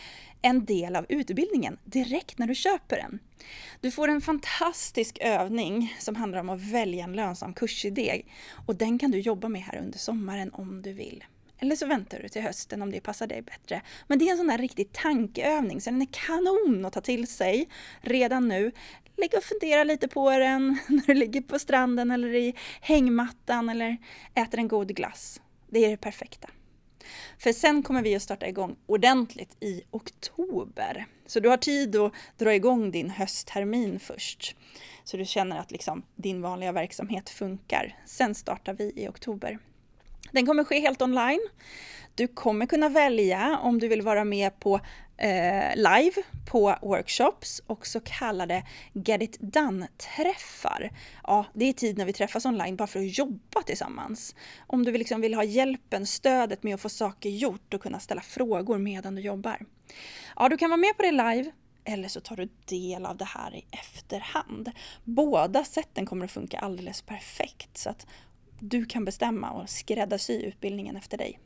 en 0.42 0.64
del 0.64 0.96
av 0.96 1.06
utbildningen 1.08 1.78
direkt 1.84 2.38
när 2.38 2.46
du 2.46 2.54
köper 2.54 2.96
den. 2.96 3.18
Du 3.80 3.90
får 3.90 4.08
en 4.08 4.20
fantastisk 4.20 5.18
övning 5.20 5.96
som 5.98 6.16
handlar 6.16 6.40
om 6.40 6.48
att 6.48 6.60
välja 6.60 7.04
en 7.04 7.12
lönsam 7.12 7.54
kursidé 7.54 8.22
och 8.66 8.76
den 8.76 8.98
kan 8.98 9.10
du 9.10 9.20
jobba 9.20 9.48
med 9.48 9.62
här 9.62 9.78
under 9.78 9.98
sommaren 9.98 10.50
om 10.52 10.82
du 10.82 10.92
vill. 10.92 11.24
Eller 11.58 11.76
så 11.76 11.86
väntar 11.86 12.18
du 12.18 12.28
till 12.28 12.42
hösten 12.42 12.82
om 12.82 12.90
det 12.90 13.00
passar 13.00 13.26
dig 13.26 13.42
bättre. 13.42 13.82
Men 14.06 14.18
det 14.18 14.28
är 14.28 14.30
en 14.30 14.36
sån 14.36 14.46
där 14.46 14.58
riktig 14.58 14.92
tankeövning 14.92 15.80
så 15.80 15.90
den 15.90 16.02
är 16.02 16.08
kanon 16.10 16.84
att 16.84 16.92
ta 16.92 17.00
till 17.00 17.26
sig 17.26 17.68
redan 18.00 18.48
nu. 18.48 18.72
Lägg 19.16 19.34
och 19.36 19.42
fundera 19.42 19.84
lite 19.84 20.08
på 20.08 20.30
den 20.30 20.78
när 20.88 21.06
du 21.06 21.14
ligger 21.14 21.40
på 21.40 21.58
stranden 21.58 22.10
eller 22.10 22.34
i 22.34 22.54
hängmattan 22.80 23.68
eller 23.68 23.96
äter 24.34 24.58
en 24.58 24.68
god 24.68 24.96
glass. 24.96 25.40
Det 25.70 25.84
är 25.84 25.90
det 25.90 25.96
perfekta. 25.96 26.48
För 27.38 27.52
sen 27.52 27.82
kommer 27.82 28.02
vi 28.02 28.14
att 28.14 28.22
starta 28.22 28.48
igång 28.48 28.76
ordentligt 28.86 29.56
i 29.60 29.82
oktober. 29.90 31.06
Så 31.26 31.40
du 31.40 31.48
har 31.48 31.56
tid 31.56 31.96
att 31.96 32.12
dra 32.38 32.54
igång 32.54 32.90
din 32.90 33.10
hösttermin 33.10 34.00
först. 34.00 34.56
Så 35.04 35.16
du 35.16 35.24
känner 35.24 35.58
att 35.58 35.70
liksom 35.70 36.02
din 36.16 36.42
vanliga 36.42 36.72
verksamhet 36.72 37.30
funkar. 37.30 37.96
Sen 38.06 38.34
startar 38.34 38.74
vi 38.74 38.92
i 38.96 39.08
oktober. 39.08 39.58
Den 40.32 40.46
kommer 40.46 40.64
ske 40.64 40.80
helt 40.80 41.02
online. 41.02 41.48
Du 42.14 42.26
kommer 42.26 42.66
kunna 42.66 42.88
välja 42.88 43.58
om 43.62 43.78
du 43.78 43.88
vill 43.88 44.02
vara 44.02 44.24
med 44.24 44.60
på 44.60 44.80
eh, 45.18 45.76
live 45.76 46.22
på 46.46 46.76
workshops 46.82 47.62
och 47.66 47.86
så 47.86 48.00
kallade 48.00 48.66
Get 48.92 49.22
It 49.22 49.38
Done-träffar. 49.40 50.90
Ja, 51.22 51.44
det 51.54 51.64
är 51.64 51.72
tid 51.72 51.98
när 51.98 52.04
vi 52.04 52.12
träffas 52.12 52.46
online 52.46 52.76
bara 52.76 52.86
för 52.86 53.00
att 53.00 53.18
jobba 53.18 53.62
tillsammans. 53.62 54.34
Om 54.66 54.84
du 54.84 54.92
liksom 54.92 55.20
vill 55.20 55.34
ha 55.34 55.44
hjälpen, 55.44 56.06
stödet 56.06 56.62
med 56.62 56.74
att 56.74 56.80
få 56.80 56.88
saker 56.88 57.30
gjort 57.30 57.74
och 57.74 57.82
kunna 57.82 58.00
ställa 58.00 58.20
frågor 58.20 58.78
medan 58.78 59.14
du 59.14 59.22
jobbar. 59.22 59.66
Ja, 60.36 60.48
du 60.48 60.56
kan 60.56 60.70
vara 60.70 60.80
med 60.80 60.96
på 60.96 61.02
det 61.02 61.12
live 61.12 61.52
eller 61.84 62.08
så 62.08 62.20
tar 62.20 62.36
du 62.36 62.48
del 62.64 63.06
av 63.06 63.16
det 63.16 63.24
här 63.24 63.54
i 63.54 63.64
efterhand. 63.70 64.70
Båda 65.04 65.64
sätten 65.64 66.06
kommer 66.06 66.24
att 66.24 66.30
funka 66.30 66.58
alldeles 66.58 67.02
perfekt 67.02 67.78
så 67.78 67.90
att 67.90 68.06
du 68.60 68.84
kan 68.86 69.04
bestämma 69.04 69.50
och 69.50 69.70
skräddarsy 69.70 70.42
utbildningen 70.42 70.96
efter 70.96 71.18
dig. 71.18 71.38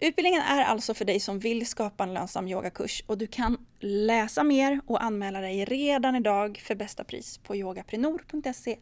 Utbildningen 0.00 0.42
är 0.42 0.64
alltså 0.64 0.94
för 0.94 1.04
dig 1.04 1.20
som 1.20 1.38
vill 1.38 1.66
skapa 1.66 2.04
en 2.04 2.14
lönsam 2.14 2.48
yogakurs 2.48 3.02
och 3.06 3.18
du 3.18 3.26
kan 3.26 3.66
läsa 3.80 4.42
mer 4.42 4.80
och 4.86 5.02
anmäla 5.02 5.40
dig 5.40 5.64
redan 5.64 6.16
idag 6.16 6.58
för 6.64 6.74
bästa 6.74 7.04
pris 7.04 7.38
på 7.38 7.56
yogaprenor.se 7.56 8.78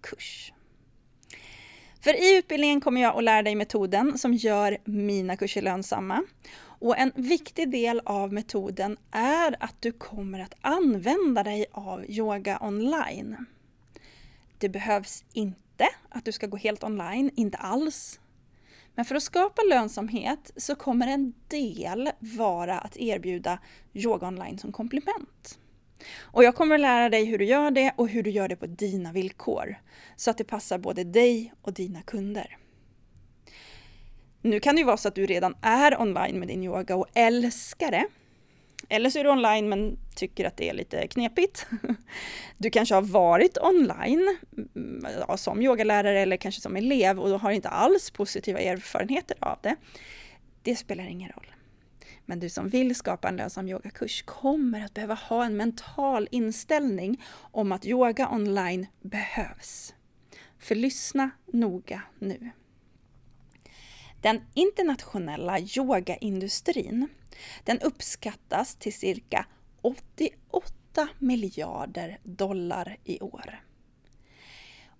kurs. 0.00 0.52
För 2.00 2.14
i 2.14 2.38
utbildningen 2.38 2.80
kommer 2.80 3.00
jag 3.00 3.16
att 3.16 3.24
lära 3.24 3.42
dig 3.42 3.54
metoden 3.54 4.18
som 4.18 4.34
gör 4.34 4.78
mina 4.84 5.36
kurser 5.36 5.62
lönsamma. 5.62 6.22
Och 6.78 6.98
en 6.98 7.12
viktig 7.14 7.70
del 7.70 8.00
av 8.04 8.32
metoden 8.32 8.96
är 9.10 9.56
att 9.60 9.82
du 9.82 9.92
kommer 9.92 10.40
att 10.40 10.54
använda 10.60 11.42
dig 11.42 11.66
av 11.72 12.10
yoga 12.10 12.58
online. 12.60 13.46
Det 14.58 14.68
behövs 14.68 15.24
inte 15.32 15.88
att 16.08 16.24
du 16.24 16.32
ska 16.32 16.46
gå 16.46 16.56
helt 16.56 16.84
online, 16.84 17.30
inte 17.36 17.58
alls. 17.58 18.20
Men 18.96 19.04
för 19.04 19.14
att 19.14 19.22
skapa 19.22 19.62
lönsamhet 19.70 20.50
så 20.56 20.74
kommer 20.74 21.06
en 21.06 21.34
del 21.48 22.10
vara 22.18 22.78
att 22.78 22.96
erbjuda 22.96 23.58
yoga 23.94 24.28
online 24.28 24.58
som 24.58 24.72
komplement. 24.72 25.58
Och 26.20 26.44
jag 26.44 26.54
kommer 26.54 26.74
att 26.74 26.80
lära 26.80 27.08
dig 27.08 27.24
hur 27.24 27.38
du 27.38 27.44
gör 27.44 27.70
det 27.70 27.92
och 27.96 28.08
hur 28.08 28.22
du 28.22 28.30
gör 28.30 28.48
det 28.48 28.56
på 28.56 28.66
dina 28.66 29.12
villkor. 29.12 29.76
Så 30.16 30.30
att 30.30 30.38
det 30.38 30.44
passar 30.44 30.78
både 30.78 31.04
dig 31.04 31.52
och 31.62 31.72
dina 31.72 32.02
kunder. 32.02 32.56
Nu 34.42 34.60
kan 34.60 34.74
det 34.74 34.78
ju 34.78 34.86
vara 34.86 34.96
så 34.96 35.08
att 35.08 35.14
du 35.14 35.26
redan 35.26 35.54
är 35.60 36.00
online 36.00 36.38
med 36.38 36.48
din 36.48 36.62
yoga 36.62 36.96
och 36.96 37.06
älskar 37.14 37.90
det. 37.90 38.06
Eller 38.88 39.10
så 39.10 39.18
är 39.18 39.24
du 39.24 39.30
online 39.30 39.68
men 39.68 39.98
tycker 40.14 40.44
att 40.44 40.56
det 40.56 40.68
är 40.68 40.74
lite 40.74 41.06
knepigt. 41.06 41.66
Du 42.58 42.70
kanske 42.70 42.94
har 42.94 43.02
varit 43.02 43.58
online 43.58 44.36
mm, 44.76 45.06
ja, 45.28 45.36
som 45.36 45.62
yogalärare 45.62 46.20
eller 46.20 46.36
kanske 46.36 46.60
som 46.60 46.76
elev 46.76 47.20
och 47.20 47.28
då 47.28 47.36
har 47.36 47.50
inte 47.50 47.68
alls 47.68 48.10
positiva 48.10 48.58
erfarenheter 48.58 49.36
av 49.40 49.58
det. 49.62 49.76
Det 50.62 50.76
spelar 50.76 51.04
ingen 51.04 51.30
roll. 51.30 51.46
Men 52.24 52.40
du 52.40 52.48
som 52.48 52.68
vill 52.68 52.94
skapa 52.94 53.28
en 53.28 53.36
lönsam 53.36 53.68
yogakurs 53.68 54.22
kommer 54.22 54.84
att 54.84 54.94
behöva 54.94 55.14
ha 55.14 55.44
en 55.44 55.56
mental 55.56 56.28
inställning 56.30 57.24
om 57.34 57.72
att 57.72 57.86
yoga 57.86 58.28
online 58.30 58.86
behövs. 59.00 59.94
För 60.58 60.74
lyssna 60.74 61.30
noga 61.46 62.02
nu. 62.18 62.50
Den 64.26 64.40
internationella 64.54 65.58
yogaindustrin 65.58 67.08
den 67.64 67.80
uppskattas 67.80 68.76
till 68.76 68.92
cirka 68.92 69.46
88 69.80 71.08
miljarder 71.18 72.18
dollar 72.22 72.96
i 73.04 73.20
år. 73.20 73.64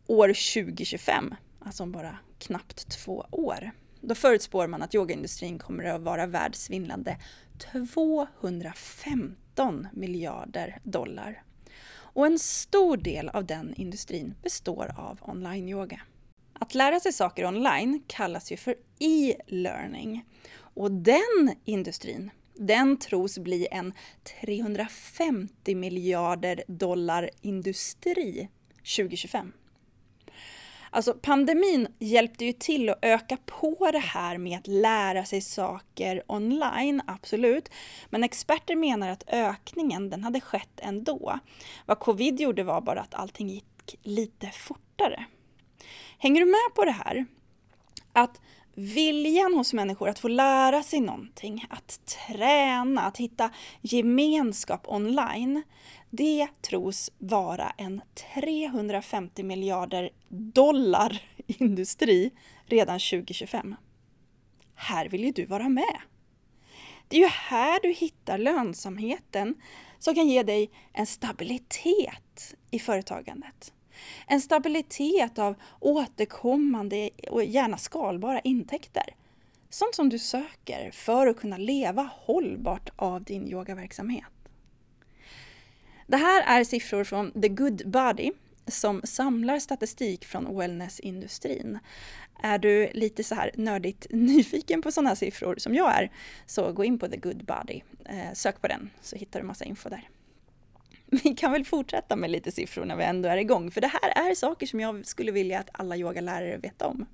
År 0.06 0.28
2025, 0.28 1.34
alltså 1.60 1.82
om 1.82 1.92
bara 1.92 2.18
knappt 2.38 2.88
två 2.88 3.26
år, 3.30 3.70
då 4.00 4.14
förutspår 4.14 4.66
man 4.66 4.82
att 4.82 4.94
yogaindustrin 4.94 5.58
kommer 5.58 5.84
att 5.84 6.02
vara 6.02 6.26
värd 6.26 6.54
svindlande 6.54 7.18
215 7.58 9.88
miljarder 9.92 10.78
dollar. 10.82 11.42
Och 11.88 12.26
en 12.26 12.38
stor 12.38 12.96
del 12.96 13.28
av 13.28 13.46
den 13.46 13.74
industrin 13.74 14.34
består 14.42 14.94
av 14.96 15.18
online-yoga. 15.22 16.00
Att 16.60 16.74
lära 16.74 17.00
sig 17.00 17.12
saker 17.12 17.46
online 17.46 18.02
kallas 18.06 18.52
ju 18.52 18.56
för 18.56 18.74
e-learning. 18.98 20.24
Och 20.58 20.90
den 20.90 21.54
industrin, 21.64 22.30
den 22.54 22.96
tros 22.96 23.38
bli 23.38 23.68
en 23.70 23.92
350 24.40 25.74
miljarder 25.74 26.62
dollar 26.66 27.30
industri 27.40 28.48
2025. 28.96 29.52
Alltså 30.90 31.14
pandemin 31.22 31.88
hjälpte 31.98 32.44
ju 32.44 32.52
till 32.52 32.90
att 32.90 32.98
öka 33.02 33.38
på 33.46 33.90
det 33.92 33.98
här 33.98 34.38
med 34.38 34.58
att 34.58 34.66
lära 34.66 35.24
sig 35.24 35.40
saker 35.40 36.22
online, 36.26 37.02
absolut. 37.06 37.68
Men 38.10 38.24
experter 38.24 38.76
menar 38.76 39.08
att 39.08 39.24
ökningen, 39.26 40.10
den 40.10 40.24
hade 40.24 40.40
skett 40.40 40.80
ändå. 40.82 41.38
Vad 41.86 41.98
covid 41.98 42.40
gjorde 42.40 42.64
var 42.64 42.80
bara 42.80 43.00
att 43.00 43.14
allting 43.14 43.48
gick 43.48 43.98
lite 44.02 44.46
fortare. 44.46 45.26
Hänger 46.18 46.40
du 46.40 46.46
med 46.46 46.74
på 46.74 46.84
det 46.84 46.90
här? 46.90 47.26
Att 48.12 48.40
viljan 48.74 49.54
hos 49.54 49.72
människor 49.72 50.08
att 50.08 50.18
få 50.18 50.28
lära 50.28 50.82
sig 50.82 51.00
någonting, 51.00 51.64
att 51.70 52.00
träna, 52.06 53.02
att 53.02 53.16
hitta 53.16 53.50
gemenskap 53.80 54.88
online, 54.88 55.62
det 56.10 56.48
tros 56.62 57.10
vara 57.18 57.72
en 57.76 58.00
350 58.34 59.42
miljarder 59.42 60.10
dollar 60.28 61.22
industri 61.46 62.30
redan 62.66 62.98
2025. 62.98 63.76
Här 64.74 65.08
vill 65.08 65.24
ju 65.24 65.30
du 65.30 65.46
vara 65.46 65.68
med. 65.68 66.00
Det 67.08 67.16
är 67.16 67.20
ju 67.20 67.26
här 67.26 67.80
du 67.82 67.92
hittar 67.92 68.38
lönsamheten 68.38 69.54
som 69.98 70.14
kan 70.14 70.28
ge 70.28 70.42
dig 70.42 70.70
en 70.92 71.06
stabilitet 71.06 72.54
i 72.70 72.78
företagandet. 72.78 73.72
En 74.26 74.40
stabilitet 74.40 75.38
av 75.38 75.54
återkommande 75.80 77.10
och 77.30 77.44
gärna 77.44 77.78
skalbara 77.78 78.40
intäkter. 78.40 79.14
Sånt 79.70 79.94
som 79.94 80.08
du 80.08 80.18
söker 80.18 80.90
för 80.90 81.26
att 81.26 81.36
kunna 81.36 81.56
leva 81.56 82.10
hållbart 82.12 82.90
av 82.96 83.24
din 83.24 83.48
yogaverksamhet. 83.48 84.24
Det 86.06 86.16
här 86.16 86.60
är 86.60 86.64
siffror 86.64 87.04
från 87.04 87.42
The 87.42 87.48
Good 87.48 87.90
Body 87.90 88.30
som 88.66 89.00
samlar 89.04 89.58
statistik 89.58 90.24
från 90.24 90.58
wellnessindustrin. 90.58 91.78
Är 92.42 92.58
du 92.58 92.90
lite 92.92 93.24
så 93.24 93.34
här 93.34 93.50
nördigt 93.54 94.06
nyfiken 94.10 94.82
på 94.82 94.92
sådana 94.92 95.16
siffror 95.16 95.54
som 95.58 95.74
jag 95.74 95.94
är, 95.94 96.10
så 96.46 96.72
gå 96.72 96.84
in 96.84 96.98
på 96.98 97.08
The 97.08 97.16
Good 97.16 97.44
Body. 97.44 97.80
Eh, 98.04 98.32
sök 98.34 98.60
på 98.60 98.68
den 98.68 98.90
så 99.00 99.16
hittar 99.16 99.40
du 99.40 99.46
massa 99.46 99.64
info 99.64 99.88
där. 99.88 100.08
vi 101.24 101.34
kan 101.34 101.52
väl 101.52 101.64
fortsätta 101.64 102.16
med 102.16 102.30
lite 102.30 102.52
siffror 102.52 102.84
när 102.84 102.96
vi 102.96 103.04
ändå 103.04 103.28
är 103.28 103.36
igång, 103.36 103.70
för 103.70 103.80
det 103.80 103.86
här 103.86 104.30
är 104.30 104.34
saker 104.34 104.66
som 104.66 104.80
jag 104.80 105.06
skulle 105.06 105.32
vilja 105.32 105.58
att 105.60 105.68
alla 105.72 105.96
yogalärare 105.96 106.56
vet 106.56 106.82
om. 106.82 107.06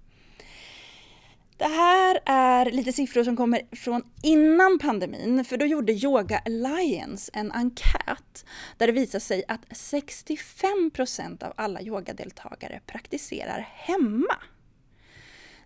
Det 1.56 1.68
här 1.68 2.20
är 2.26 2.70
lite 2.70 2.92
siffror 2.92 3.24
som 3.24 3.36
kommer 3.36 3.76
från 3.76 4.02
innan 4.22 4.78
pandemin, 4.78 5.44
för 5.44 5.56
då 5.56 5.66
gjorde 5.66 5.92
Yoga 5.92 6.42
Alliance 6.44 7.30
en 7.34 7.52
enkät 7.52 8.44
där 8.78 8.86
det 8.86 8.92
visade 8.92 9.20
sig 9.20 9.44
att 9.48 9.64
65% 9.68 11.44
av 11.44 11.52
alla 11.56 11.82
yogadeltagare 11.82 12.80
praktiserar 12.86 13.68
hemma. 13.74 14.36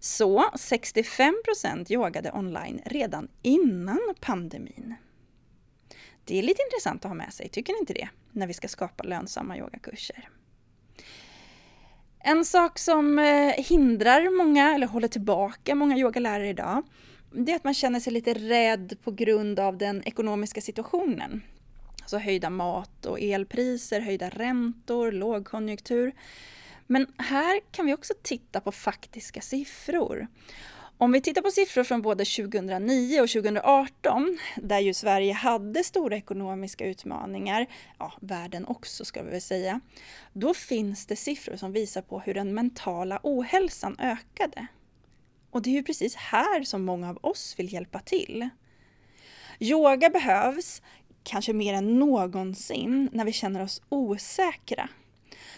Så 0.00 0.40
65% 0.40 1.92
yogade 1.92 2.32
online 2.32 2.80
redan 2.84 3.28
innan 3.42 4.00
pandemin. 4.20 4.94
Det 6.26 6.38
är 6.38 6.42
lite 6.42 6.62
intressant 6.62 7.04
att 7.04 7.10
ha 7.10 7.14
med 7.14 7.32
sig, 7.32 7.48
tycker 7.48 7.72
ni 7.72 7.78
inte 7.78 7.92
det? 7.92 8.08
När 8.32 8.46
vi 8.46 8.54
ska 8.54 8.68
skapa 8.68 9.04
lönsamma 9.04 9.58
yogakurser. 9.58 10.28
En 12.18 12.44
sak 12.44 12.78
som 12.78 13.18
eh, 13.18 13.52
hindrar 13.52 14.36
många, 14.36 14.74
eller 14.74 14.86
håller 14.86 15.08
tillbaka 15.08 15.74
många 15.74 15.96
yogalärare 15.96 16.48
idag, 16.48 16.82
det 17.32 17.52
är 17.52 17.56
att 17.56 17.64
man 17.64 17.74
känner 17.74 18.00
sig 18.00 18.12
lite 18.12 18.34
rädd 18.34 18.96
på 19.04 19.10
grund 19.10 19.60
av 19.60 19.78
den 19.78 20.02
ekonomiska 20.04 20.60
situationen. 20.60 21.42
Alltså 22.00 22.18
höjda 22.18 22.50
mat 22.50 23.06
och 23.06 23.20
elpriser, 23.20 24.00
höjda 24.00 24.28
räntor, 24.28 25.12
lågkonjunktur. 25.12 26.12
Men 26.86 27.06
här 27.18 27.60
kan 27.70 27.86
vi 27.86 27.94
också 27.94 28.14
titta 28.22 28.60
på 28.60 28.72
faktiska 28.72 29.40
siffror. 29.40 30.26
Om 30.98 31.12
vi 31.12 31.20
tittar 31.20 31.42
på 31.42 31.50
siffror 31.50 31.84
från 31.84 32.02
både 32.02 32.24
2009 32.24 33.20
och 33.20 33.28
2018, 33.28 34.38
där 34.56 34.80
ju 34.80 34.94
Sverige 34.94 35.32
hade 35.32 35.84
stora 35.84 36.16
ekonomiska 36.16 36.86
utmaningar, 36.86 37.66
ja, 37.98 38.12
världen 38.20 38.66
också 38.66 39.04
ska 39.04 39.22
vi 39.22 39.30
väl 39.30 39.40
säga, 39.40 39.80
då 40.32 40.54
finns 40.54 41.06
det 41.06 41.16
siffror 41.16 41.56
som 41.56 41.72
visar 41.72 42.02
på 42.02 42.20
hur 42.20 42.34
den 42.34 42.54
mentala 42.54 43.20
ohälsan 43.22 43.96
ökade. 43.98 44.66
Och 45.50 45.62
det 45.62 45.70
är 45.70 45.74
ju 45.74 45.82
precis 45.82 46.14
här 46.14 46.64
som 46.64 46.84
många 46.84 47.10
av 47.10 47.18
oss 47.22 47.54
vill 47.58 47.72
hjälpa 47.72 47.98
till. 47.98 48.48
Yoga 49.60 50.10
behövs, 50.10 50.82
kanske 51.22 51.52
mer 51.52 51.74
än 51.74 51.98
någonsin, 51.98 53.08
när 53.12 53.24
vi 53.24 53.32
känner 53.32 53.62
oss 53.62 53.82
osäkra. 53.88 54.88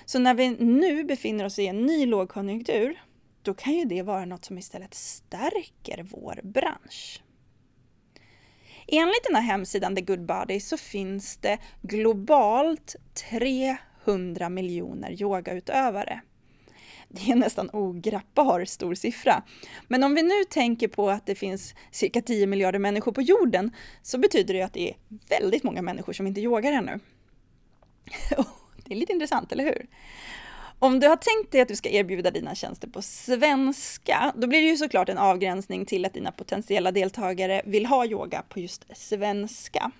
Så 0.05 0.19
när 0.19 0.35
vi 0.35 0.51
nu 0.51 1.05
befinner 1.05 1.45
oss 1.45 1.59
i 1.59 1.67
en 1.67 1.87
ny 1.87 2.07
lågkonjunktur, 2.07 2.99
då 3.49 3.55
kan 3.55 3.75
ju 3.75 3.85
det 3.85 4.03
vara 4.03 4.25
något 4.25 4.45
som 4.45 4.59
istället 4.59 4.95
stärker 4.95 6.07
vår 6.11 6.41
bransch. 6.45 7.23
Enligt 8.87 9.25
den 9.27 9.37
här 9.37 9.43
hemsidan 9.43 9.97
The 9.97 10.03
Good 10.03 10.27
Body 10.27 10.61
så 10.61 10.77
finns 10.77 11.37
det 11.37 11.59
globalt 11.83 12.97
300 13.31 14.49
miljoner 14.49 15.23
yogautövare. 15.23 16.21
Det 17.09 17.31
är 17.31 17.37
nästan 17.37 17.71
ograppbar 17.73 18.65
stor 18.65 18.95
siffra. 18.95 19.43
Men 19.89 20.05
om 20.05 20.15
vi 20.15 20.23
nu 20.23 20.45
tänker 20.51 20.89
på 20.89 21.11
att 21.11 21.27
det 21.27 21.35
finns 21.35 21.75
cirka 21.91 22.23
10 22.23 22.47
miljarder 22.47 22.79
människor 22.79 23.13
på 23.13 23.23
jorden 23.23 23.71
så 24.03 24.19
betyder 24.19 24.55
det 24.55 24.63
att 24.63 24.75
det 24.75 24.91
är 24.91 24.97
väldigt 25.29 25.63
många 25.63 25.83
människor 25.83 26.13
som 26.13 26.27
inte 26.27 26.41
yogar 26.41 26.73
ännu. 26.73 27.01
Det 28.85 28.95
är 28.95 28.99
lite 28.99 29.13
intressant, 29.13 29.53
eller 29.53 29.65
hur? 29.65 29.87
Om 30.81 31.01
du 31.01 31.09
har 31.09 31.17
tänkt 31.17 31.53
dig 31.53 31.61
att 31.61 31.69
du 31.69 31.77
ska 31.77 31.89
erbjuda 31.89 32.31
dina 32.31 32.55
tjänster 32.55 32.89
på 32.89 33.03
svenska, 33.03 34.33
då 34.37 34.47
blir 34.47 34.61
det 34.61 34.67
ju 34.67 34.77
såklart 34.77 35.09
en 35.09 35.19
avgränsning 35.19 35.87
till 35.87 36.05
att 36.05 36.15
dina 36.15 36.33
potentiella 36.33 36.93
deltagare 36.93 37.63
vill 37.65 37.87
ha 37.87 38.07
yoga 38.07 38.43
på 38.49 38.61
just 38.61 38.97
svenska. 38.97 39.91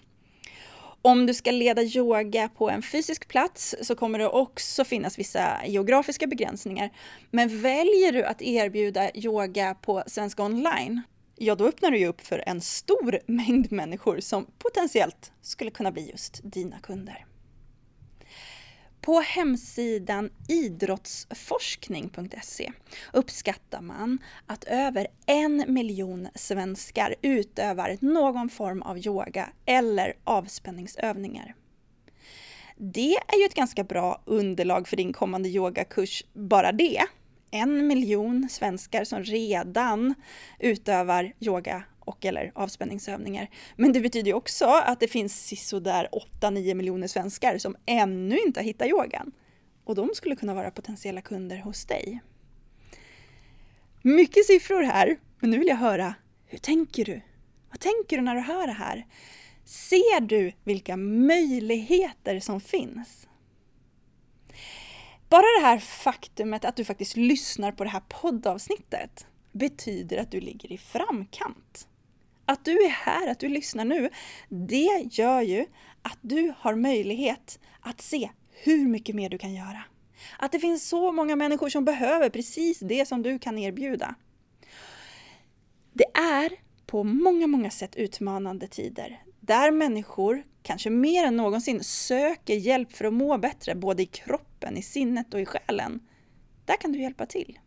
Om 1.03 1.27
du 1.27 1.35
ska 1.35 1.51
leda 1.51 1.83
yoga 1.83 2.49
på 2.49 2.71
en 2.71 2.83
fysisk 2.83 3.29
plats 3.29 3.75
så 3.83 3.95
kommer 3.95 4.19
det 4.19 4.29
också 4.29 4.85
finnas 4.85 5.19
vissa 5.19 5.67
geografiska 5.67 6.27
begränsningar. 6.27 6.91
Men 7.31 7.63
väljer 7.63 8.13
du 8.13 8.25
att 8.25 8.43
erbjuda 8.43 9.11
yoga 9.15 9.75
på 9.75 10.03
svenska 10.07 10.43
online, 10.43 11.03
ja 11.37 11.55
då 11.55 11.67
öppnar 11.67 11.91
du 11.91 11.99
ju 11.99 12.07
upp 12.07 12.21
för 12.21 12.45
en 12.47 12.61
stor 12.61 13.19
mängd 13.27 13.73
människor 13.73 14.21
som 14.21 14.47
potentiellt 14.59 15.33
skulle 15.43 15.71
kunna 15.71 15.93
bli 15.93 16.11
just 16.11 16.41
dina 16.43 16.79
kunder. 16.79 17.28
På 19.01 19.21
hemsidan 19.21 20.31
idrottsforskning.se 20.49 22.73
uppskattar 23.13 23.81
man 23.81 24.19
att 24.47 24.65
över 24.65 25.07
en 25.27 25.65
miljon 25.69 26.29
svenskar 26.35 27.15
utövar 27.23 27.97
någon 28.01 28.49
form 28.49 28.83
av 28.83 28.99
yoga 28.99 29.51
eller 29.67 30.15
avspänningsövningar. 30.25 31.55
Det 32.77 33.15
är 33.15 33.39
ju 33.39 33.45
ett 33.45 33.55
ganska 33.55 33.85
bra 33.85 34.23
underlag 34.25 34.89
för 34.89 34.97
din 34.97 35.13
kommande 35.13 35.49
yogakurs, 35.49 36.25
bara 36.33 36.73
det. 36.73 37.03
En 37.51 37.87
miljon 37.87 38.49
svenskar 38.51 39.05
som 39.05 39.23
redan 39.23 40.15
utövar 40.59 41.33
yoga 41.41 41.83
och 42.01 42.25
eller 42.25 42.53
avspänningsövningar. 42.55 43.51
Men 43.77 43.93
det 43.93 44.01
betyder 44.01 44.35
också 44.35 44.67
att 44.67 45.01
det 45.01 45.09
finns 45.09 45.69
sådär 45.69 46.09
8-9 46.41 46.75
miljoner 46.75 47.07
svenskar 47.07 47.59
som 47.59 47.77
ännu 47.87 48.39
inte 48.39 48.61
har 48.61 48.65
hittat 48.65 48.89
yogan. 48.89 49.33
Och 49.85 49.95
de 49.95 50.11
skulle 50.15 50.37
kunna 50.37 50.55
vara 50.55 50.71
potentiella 50.71 51.21
kunder 51.21 51.59
hos 51.59 51.85
dig. 51.85 52.21
Mycket 54.03 54.47
siffror 54.47 54.83
här, 54.83 55.17
men 55.41 55.51
nu 55.51 55.59
vill 55.59 55.69
jag 55.69 55.77
höra, 55.77 56.15
hur 56.47 56.59
tänker 56.59 57.05
du? 57.05 57.21
Vad 57.71 57.81
tänker 57.81 58.17
du 58.17 58.23
när 58.23 58.35
du 58.35 58.41
hör 58.41 58.67
det 58.67 58.73
här? 58.73 59.07
Ser 59.65 60.21
du 60.21 60.53
vilka 60.65 60.97
möjligheter 60.97 62.41
som 62.41 62.61
finns? 62.61 63.28
Bara 65.29 65.43
det 65.61 65.67
här 65.67 65.79
faktumet 65.79 66.65
att 66.65 66.77
du 66.77 66.85
faktiskt 66.85 67.17
lyssnar 67.17 67.73
på 67.73 67.85
det 67.85 67.91
här 67.91 68.03
poddavsnittet 68.09 69.27
betyder 69.53 70.19
att 70.19 70.31
du 70.31 70.41
ligger 70.41 70.73
i 70.73 70.79
framkant. 70.79 71.89
Att 72.45 72.65
du 72.65 72.85
är 72.85 72.89
här, 72.89 73.31
att 73.31 73.39
du 73.39 73.49
lyssnar 73.49 73.85
nu, 73.85 74.11
det 74.49 75.09
gör 75.11 75.41
ju 75.41 75.67
att 76.03 76.19
du 76.21 76.55
har 76.59 76.75
möjlighet 76.75 77.59
att 77.81 78.01
se 78.01 78.31
hur 78.51 78.89
mycket 78.89 79.15
mer 79.15 79.31
du 79.31 79.39
kan 79.39 79.55
göra. 79.55 79.85
Att 80.39 80.53
det 80.53 80.61
finns 80.61 80.89
så 80.89 81.13
många 81.13 81.37
människor 81.37 81.69
som 81.69 81.85
behöver 81.85 82.31
precis 82.31 82.81
det 82.81 83.09
som 83.09 83.23
du 83.23 83.39
kan 83.39 83.59
erbjuda. 83.59 84.15
Det 85.93 86.19
är 86.19 86.51
på 86.87 87.05
många, 87.05 87.47
många 87.47 87.71
sätt 87.71 87.97
utmanande 87.97 88.69
tider 88.69 89.23
där 89.49 89.71
människor, 89.71 90.43
kanske 90.63 90.91
mer 90.91 91.25
än 91.25 91.37
någonsin, 91.37 91.85
söker 91.85 92.55
hjälp 92.55 92.93
för 92.93 93.05
att 93.05 93.13
må 93.13 93.39
bättre, 93.39 93.75
både 93.75 94.03
i 94.03 94.07
kroppen, 94.59 94.77
i 94.77 94.83
sinnet 94.83 95.35
och 95.35 95.41
i 95.41 95.47
själen. 95.47 96.01
Där 96.65 96.77
kan 96.77 96.93
du 96.93 97.01
hjälpa 97.01 97.27
till. 97.27 97.59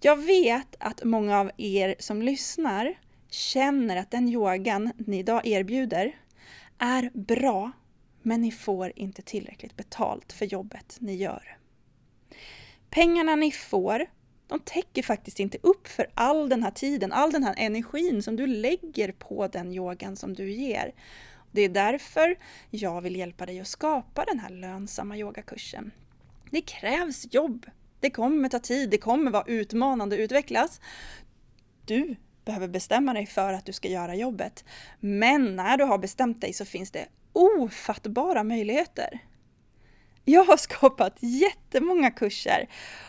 Jag 0.00 0.16
vet 0.16 0.76
att 0.80 1.04
många 1.04 1.40
av 1.40 1.50
er 1.56 1.94
som 1.98 2.22
lyssnar 2.22 2.98
känner 3.30 3.96
att 3.96 4.10
den 4.10 4.28
yogan 4.28 4.92
ni 4.96 5.18
idag 5.18 5.46
erbjuder 5.46 6.16
är 6.78 7.10
bra, 7.14 7.72
men 8.22 8.40
ni 8.40 8.50
får 8.50 8.92
inte 8.96 9.22
tillräckligt 9.22 9.76
betalt 9.76 10.32
för 10.32 10.46
jobbet 10.46 10.96
ni 11.00 11.14
gör. 11.14 11.58
Pengarna 12.90 13.36
ni 13.36 13.52
får, 13.52 14.06
de 14.48 14.60
täcker 14.60 15.02
faktiskt 15.02 15.40
inte 15.40 15.58
upp 15.62 15.88
för 15.88 16.06
all 16.14 16.48
den 16.48 16.62
här 16.62 16.70
tiden, 16.70 17.12
all 17.12 17.32
den 17.32 17.44
här 17.44 17.54
energin 17.58 18.22
som 18.22 18.36
du 18.36 18.46
lägger 18.46 19.12
på 19.12 19.48
den 19.48 19.72
yogan 19.72 20.16
som 20.16 20.34
du 20.34 20.50
ger. 20.50 20.92
Det 21.58 21.62
är 21.62 21.68
därför 21.68 22.36
jag 22.70 23.00
vill 23.00 23.16
hjälpa 23.16 23.46
dig 23.46 23.60
att 23.60 23.68
skapa 23.68 24.24
den 24.24 24.38
här 24.38 24.50
lönsamma 24.50 25.16
yogakursen. 25.16 25.90
Det 26.50 26.60
krävs 26.60 27.26
jobb 27.30 27.66
det 28.00 28.10
kommer 28.10 28.48
ta 28.48 28.58
tid, 28.58 28.90
det 28.90 28.98
kommer 28.98 29.30
vara 29.30 29.44
utmanande 29.46 30.16
att 30.16 30.20
utvecklas. 30.20 30.80
Du 31.84 32.16
behöver 32.44 32.68
bestämma 32.68 33.12
dig 33.12 33.26
för 33.26 33.52
att 33.52 33.66
du 33.66 33.72
ska 33.72 33.88
göra 33.88 34.14
jobbet. 34.14 34.64
Men 35.00 35.56
när 35.56 35.76
du 35.76 35.84
har 35.84 35.98
bestämt 35.98 36.40
dig 36.40 36.52
så 36.52 36.64
finns 36.64 36.90
det 36.90 37.06
ofattbara 37.32 38.44
möjligheter. 38.44 39.18
Jag 40.30 40.44
har 40.44 40.56
skapat 40.56 41.16
jättemånga 41.20 42.10
kurser 42.10 42.68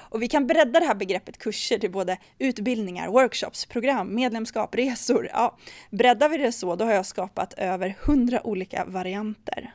och 0.10 0.22
vi 0.22 0.28
kan 0.28 0.48
bredda 0.48 0.80
det 0.80 0.86
här 0.86 0.96
begreppet 0.96 1.38
kurser 1.38 1.78
till 1.78 1.92
både 1.92 2.18
utbildningar, 2.38 3.08
workshops, 3.10 3.66
program, 3.66 4.16
medlemskap, 4.16 4.76
resor. 4.76 5.30
Ja, 5.34 5.58
breddar 5.92 6.30
vi 6.30 6.38
det 6.38 6.52
så, 6.52 6.76
då 6.76 6.86
har 6.86 6.92
jag 6.92 7.06
skapat 7.06 7.54
över 7.54 7.96
hundra 8.06 8.48
olika 8.48 8.86
varianter. 8.86 9.74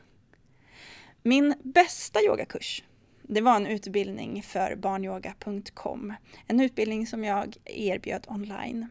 Min 1.23 1.55
bästa 1.63 2.23
yogakurs 2.23 2.83
det 3.23 3.41
var 3.41 3.57
en 3.57 3.67
utbildning 3.67 4.43
för 4.43 4.77
barnyoga.com. 4.77 6.15
En 6.47 6.61
utbildning 6.61 7.07
som 7.07 7.25
jag 7.25 7.57
erbjöd 7.65 8.25
online. 8.29 8.89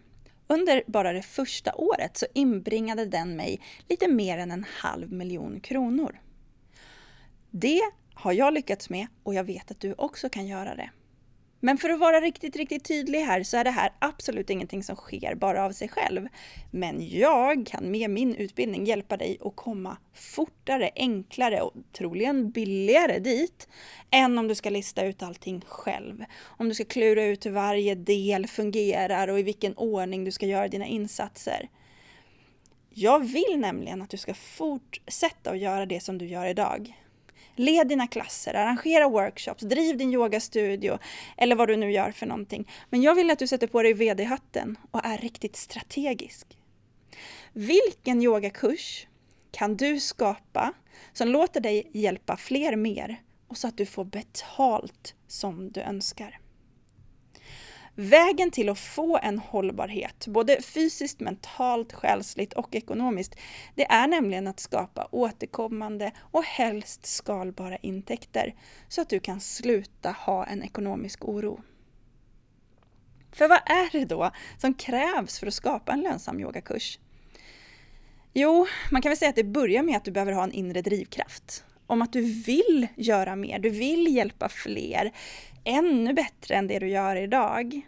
Under 0.47 0.83
bara 0.87 1.13
det 1.13 1.21
första 1.21 1.75
året 1.75 2.17
så 2.17 2.25
inbringade 2.33 3.05
den 3.05 3.35
mig 3.35 3.61
lite 3.89 4.07
mer 4.07 4.37
än 4.37 4.51
en 4.51 4.65
halv 4.69 5.11
miljon 5.11 5.59
kronor. 5.59 6.19
Det 7.51 7.81
har 8.13 8.33
jag 8.33 8.53
lyckats 8.53 8.89
med 8.89 9.07
och 9.23 9.33
jag 9.33 9.43
vet 9.43 9.71
att 9.71 9.79
du 9.79 9.93
också 9.97 10.29
kan 10.29 10.47
göra 10.47 10.75
det. 10.75 10.89
Men 11.65 11.77
för 11.77 11.89
att 11.89 11.99
vara 11.99 12.21
riktigt, 12.21 12.55
riktigt 12.55 12.85
tydlig 12.85 13.19
här 13.19 13.43
så 13.43 13.57
är 13.57 13.63
det 13.63 13.71
här 13.71 13.91
absolut 13.99 14.49
ingenting 14.49 14.83
som 14.83 14.95
sker 14.95 15.35
bara 15.35 15.65
av 15.65 15.71
sig 15.71 15.89
själv. 15.89 16.27
Men 16.71 17.09
jag 17.09 17.67
kan 17.67 17.91
med 17.91 18.09
min 18.09 18.35
utbildning 18.35 18.85
hjälpa 18.85 19.17
dig 19.17 19.37
att 19.41 19.55
komma 19.55 19.97
fortare, 20.13 20.89
enklare 20.95 21.61
och 21.61 21.73
troligen 21.91 22.51
billigare 22.51 23.19
dit 23.19 23.67
än 24.11 24.37
om 24.37 24.47
du 24.47 24.55
ska 24.55 24.69
lista 24.69 25.05
ut 25.05 25.23
allting 25.23 25.61
själv. 25.67 26.23
Om 26.41 26.69
du 26.69 26.75
ska 26.75 26.85
klura 26.85 27.23
ut 27.23 27.45
hur 27.45 27.51
varje 27.51 27.95
del 27.95 28.47
fungerar 28.47 29.27
och 29.27 29.39
i 29.39 29.43
vilken 29.43 29.73
ordning 29.77 30.23
du 30.23 30.31
ska 30.31 30.45
göra 30.45 30.67
dina 30.67 30.85
insatser. 30.85 31.69
Jag 32.89 33.19
vill 33.19 33.57
nämligen 33.57 34.01
att 34.01 34.09
du 34.09 34.17
ska 34.17 34.33
fortsätta 34.33 35.51
att 35.51 35.59
göra 35.59 35.85
det 35.85 35.99
som 35.99 36.17
du 36.17 36.25
gör 36.25 36.45
idag. 36.45 37.02
Led 37.55 37.87
dina 37.87 38.07
klasser, 38.07 38.53
arrangera 38.53 39.09
workshops, 39.09 39.63
driv 39.63 39.97
din 39.97 40.13
yogastudio 40.13 40.99
eller 41.37 41.55
vad 41.55 41.67
du 41.67 41.75
nu 41.75 41.91
gör 41.91 42.11
för 42.11 42.25
någonting. 42.25 42.71
Men 42.89 43.01
jag 43.01 43.15
vill 43.15 43.31
att 43.31 43.39
du 43.39 43.47
sätter 43.47 43.67
på 43.67 43.83
dig 43.83 43.93
VD-hatten 43.93 44.77
och 44.91 45.05
är 45.05 45.17
riktigt 45.17 45.55
strategisk. 45.55 46.57
Vilken 47.53 48.21
yogakurs 48.21 49.07
kan 49.51 49.77
du 49.77 49.99
skapa 49.99 50.73
som 51.13 51.27
låter 51.27 51.61
dig 51.61 51.89
hjälpa 51.93 52.37
fler 52.37 52.75
mer 52.75 53.21
och 53.47 53.57
så 53.57 53.67
att 53.67 53.77
du 53.77 53.85
får 53.85 54.05
betalt 54.05 55.15
som 55.27 55.71
du 55.71 55.81
önskar? 55.81 56.39
Vägen 57.95 58.51
till 58.51 58.69
att 58.69 58.79
få 58.79 59.19
en 59.23 59.39
hållbarhet, 59.39 60.27
både 60.27 60.61
fysiskt, 60.61 61.19
mentalt, 61.19 61.93
själsligt 61.93 62.53
och 62.53 62.75
ekonomiskt, 62.75 63.35
det 63.75 63.85
är 63.91 64.07
nämligen 64.07 64.47
att 64.47 64.59
skapa 64.59 65.07
återkommande 65.11 66.11
och 66.19 66.43
helst 66.43 67.05
skalbara 67.05 67.77
intäkter 67.77 68.55
så 68.87 69.01
att 69.01 69.09
du 69.09 69.19
kan 69.19 69.41
sluta 69.41 70.11
ha 70.11 70.45
en 70.45 70.63
ekonomisk 70.63 71.25
oro. 71.25 71.61
För 73.31 73.47
vad 73.47 73.59
är 73.65 73.91
det 73.91 74.05
då 74.05 74.31
som 74.57 74.73
krävs 74.73 75.39
för 75.39 75.47
att 75.47 75.53
skapa 75.53 75.91
en 75.91 76.01
lönsam 76.01 76.39
yogakurs? 76.39 76.99
Jo, 78.33 78.67
man 78.91 79.01
kan 79.01 79.09
väl 79.09 79.17
säga 79.17 79.29
att 79.29 79.35
det 79.35 79.43
börjar 79.43 79.83
med 79.83 79.97
att 79.97 80.05
du 80.05 80.11
behöver 80.11 80.31
ha 80.31 80.43
en 80.43 80.51
inre 80.51 80.81
drivkraft. 80.81 81.63
Om 81.87 82.01
att 82.01 82.13
du 82.13 82.21
vill 82.21 82.87
göra 82.95 83.35
mer, 83.35 83.59
du 83.59 83.69
vill 83.69 84.15
hjälpa 84.15 84.49
fler, 84.49 85.11
ännu 85.63 86.13
bättre 86.13 86.55
än 86.55 86.67
det 86.67 86.79
du 86.79 86.87
gör 86.87 87.15
idag. 87.15 87.81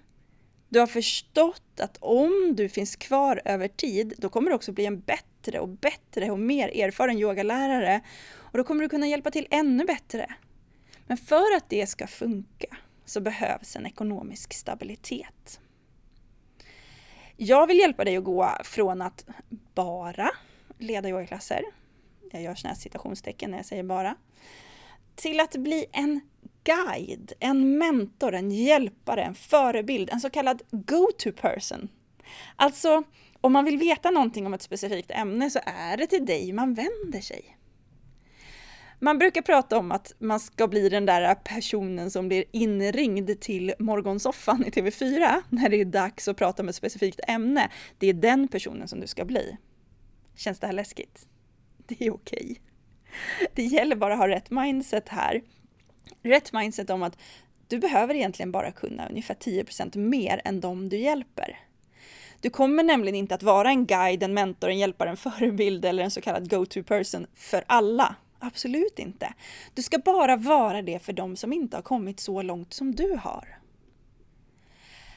Du 0.70 0.80
har 0.80 0.88
förstått 0.88 1.80
att 1.80 1.98
om 2.00 2.54
du 2.56 2.70
finns 2.70 2.96
kvar 2.96 3.42
över 3.46 3.68
tid, 3.68 4.14
då 4.18 4.30
kommer 4.30 4.50
du 4.50 4.56
också 4.56 4.72
bli 4.72 4.86
en 4.86 5.00
bättre 5.00 5.60
och 5.60 5.70
bättre 5.70 6.32
och 6.32 6.40
mer 6.40 6.68
erfaren 6.68 7.18
yogalärare. 7.18 8.02
Och 8.34 8.58
då 8.58 8.64
kommer 8.64 8.82
du 8.82 8.90
kunna 8.90 9.08
hjälpa 9.08 9.32
till 9.32 9.48
ännu 9.50 9.86
bättre. 9.86 10.36
Men 11.08 11.18
för 11.18 11.56
att 11.58 11.70
det 11.70 11.88
ska 11.88 12.08
funka 12.08 12.78
så 13.06 13.22
behövs 13.22 13.76
en 13.76 13.86
ekonomisk 13.86 14.54
stabilitet. 14.54 15.60
Jag 17.38 17.68
vill 17.68 17.80
hjälpa 17.80 18.04
dig 18.04 18.18
att 18.18 18.24
gå 18.24 18.50
från 18.64 19.02
att 19.02 19.26
bara 19.74 20.32
leda 20.78 21.10
yogaklasser, 21.10 21.64
jag 22.32 22.42
gör 22.42 22.56
sådana 22.56 22.74
här 22.74 22.82
citationstecken 22.82 23.52
när 23.52 23.58
jag 23.58 23.66
säger 23.66 23.84
bara, 23.84 24.16
till 25.16 25.40
att 25.40 25.56
bli 25.56 25.86
en 25.92 26.22
guide, 26.66 27.34
en 27.40 27.78
mentor, 27.78 28.34
en 28.34 28.52
hjälpare, 28.52 29.24
en 29.24 29.36
förebild, 29.36 30.10
en 30.10 30.20
så 30.20 30.30
kallad 30.30 30.62
go-to 30.72 31.32
person. 31.32 31.88
Alltså, 32.56 33.04
om 33.42 33.54
man 33.54 33.66
vill 33.66 33.78
veta 33.78 34.12
någonting 34.12 34.46
om 34.46 34.54
ett 34.54 34.62
specifikt 34.62 35.12
ämne 35.12 35.50
så 35.50 35.60
är 35.66 35.98
det 35.98 36.08
till 36.08 36.26
dig 36.26 36.54
man 36.54 36.74
vänder 36.74 37.22
sig. 37.22 37.58
Man 39.00 39.18
brukar 39.18 39.42
prata 39.42 39.78
om 39.78 39.92
att 39.92 40.14
man 40.20 40.40
ska 40.40 40.68
bli 40.68 40.90
den 40.90 41.06
där 41.06 41.36
personen 41.36 42.12
som 42.12 42.28
blir 42.28 42.44
inringd 42.52 43.40
till 43.42 43.74
morgonsoffan 43.80 44.66
i 44.66 44.70
TV4 44.70 45.42
när 45.50 45.70
det 45.70 45.82
är 45.82 45.86
dags 45.86 46.28
att 46.28 46.38
prata 46.38 46.64
om 46.64 46.70
ett 46.70 46.76
specifikt 46.76 47.20
ämne. 47.28 47.70
Det 47.98 48.08
är 48.08 48.14
den 48.14 48.48
personen 48.48 48.88
som 48.88 49.00
du 49.00 49.08
ska 49.08 49.26
bli. 49.26 49.58
Känns 50.36 50.60
det 50.60 50.68
här 50.68 50.74
läskigt? 50.74 51.28
Det 51.78 52.02
är 52.02 52.14
okej. 52.14 52.62
Det 53.54 53.64
gäller 53.64 53.96
bara 53.96 54.14
att 54.14 54.20
ha 54.20 54.28
rätt 54.28 54.52
mindset 54.52 55.10
här. 55.10 55.42
Rätt 56.24 56.54
mindset 56.54 56.90
om 56.90 57.04
att 57.04 57.18
du 57.68 57.80
behöver 57.80 58.16
egentligen 58.16 58.52
bara 58.52 58.72
kunna 58.72 59.10
ungefär 59.10 59.36
10% 59.36 59.98
mer 59.98 60.42
än 60.46 60.60
de 60.62 60.90
du 60.90 60.98
hjälper. 60.98 61.60
Du 62.42 62.50
kommer 62.50 62.84
nämligen 62.84 63.16
inte 63.16 63.36
att 63.36 63.44
vara 63.44 63.70
en 63.70 63.86
guide, 63.86 64.24
en 64.24 64.34
mentor, 64.34 64.70
en 64.70 64.78
hjälpare, 64.78 65.10
en 65.10 65.18
förebild 65.18 65.86
eller 65.86 66.04
en 66.04 66.12
så 66.12 66.22
kallad 66.22 66.50
go-to 66.50 66.84
person 66.84 67.28
för 67.36 67.64
alla. 67.68 68.16
Absolut 68.40 69.00
inte. 69.00 69.34
Du 69.74 69.84
ska 69.84 69.98
bara 69.98 70.36
vara 70.36 70.82
det 70.82 71.00
för 71.00 71.14
de 71.14 71.36
som 71.36 71.54
inte 71.54 71.78
har 71.78 71.82
kommit 71.82 72.20
så 72.20 72.42
långt 72.42 72.74
som 72.74 72.96
du 72.96 73.20
har. 73.22 73.60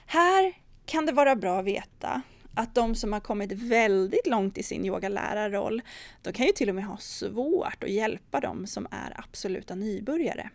Här 0.07 0.53
kan 0.87 1.07
det 1.07 1.12
vara 1.12 1.37
bra 1.37 1.59
att 1.59 1.64
veta 1.64 2.22
att 2.55 2.74
de 2.74 2.94
som 2.94 3.12
har 3.12 3.20
kommit 3.20 3.53
väldigt 3.53 4.27
långt 4.27 4.59
i 4.59 4.62
sin 4.62 4.85
yogalärarroll, 4.85 5.83
de 6.22 6.33
kan 6.33 6.46
ju 6.46 6.53
till 6.53 6.68
och 6.68 6.74
med 6.74 6.85
ha 6.85 6.96
svårt 6.96 7.85
att 7.85 7.90
hjälpa 7.90 8.40
dem 8.40 8.66
som 8.66 8.87
är 8.90 9.20
absoluta 9.20 9.74
nybörjare. 9.74 10.51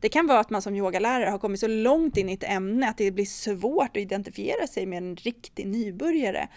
Det 0.00 0.08
kan 0.08 0.26
vara 0.26 0.40
att 0.40 0.50
man 0.50 0.62
som 0.62 0.76
yogalärare 0.76 1.30
har 1.30 1.38
kommit 1.38 1.60
så 1.60 1.68
långt 1.68 2.16
in 2.16 2.28
i 2.28 2.32
ett 2.32 2.44
ämne 2.44 2.88
att 2.88 2.96
det 2.96 3.10
blir 3.10 3.24
svårt 3.24 3.90
att 3.90 3.96
identifiera 3.96 4.66
sig 4.66 4.86
med 4.86 4.98
en 4.98 5.16
riktig 5.16 5.66
nybörjare. 5.66 6.48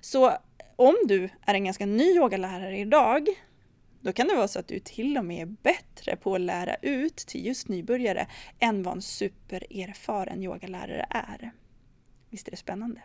Så 0.00 0.32
om 0.76 0.96
du 1.04 1.28
är 1.46 1.54
en 1.54 1.64
ganska 1.64 1.86
ny 1.86 2.04
yogalärare 2.04 2.78
idag, 2.78 3.28
då 4.00 4.12
kan 4.12 4.28
det 4.28 4.34
vara 4.34 4.48
så 4.48 4.58
att 4.58 4.68
du 4.68 4.78
till 4.78 5.18
och 5.18 5.24
med 5.24 5.42
är 5.42 5.56
bättre 5.62 6.16
på 6.16 6.34
att 6.34 6.40
lära 6.40 6.74
ut 6.74 7.16
till 7.16 7.46
just 7.46 7.68
nybörjare 7.68 8.26
än 8.58 8.82
vad 8.82 8.94
en 8.94 9.02
supererfaren 9.02 10.42
yogalärare 10.42 11.06
är. 11.10 11.52
Visst 12.30 12.46
är 12.46 12.50
det 12.50 12.56
spännande? 12.56 13.00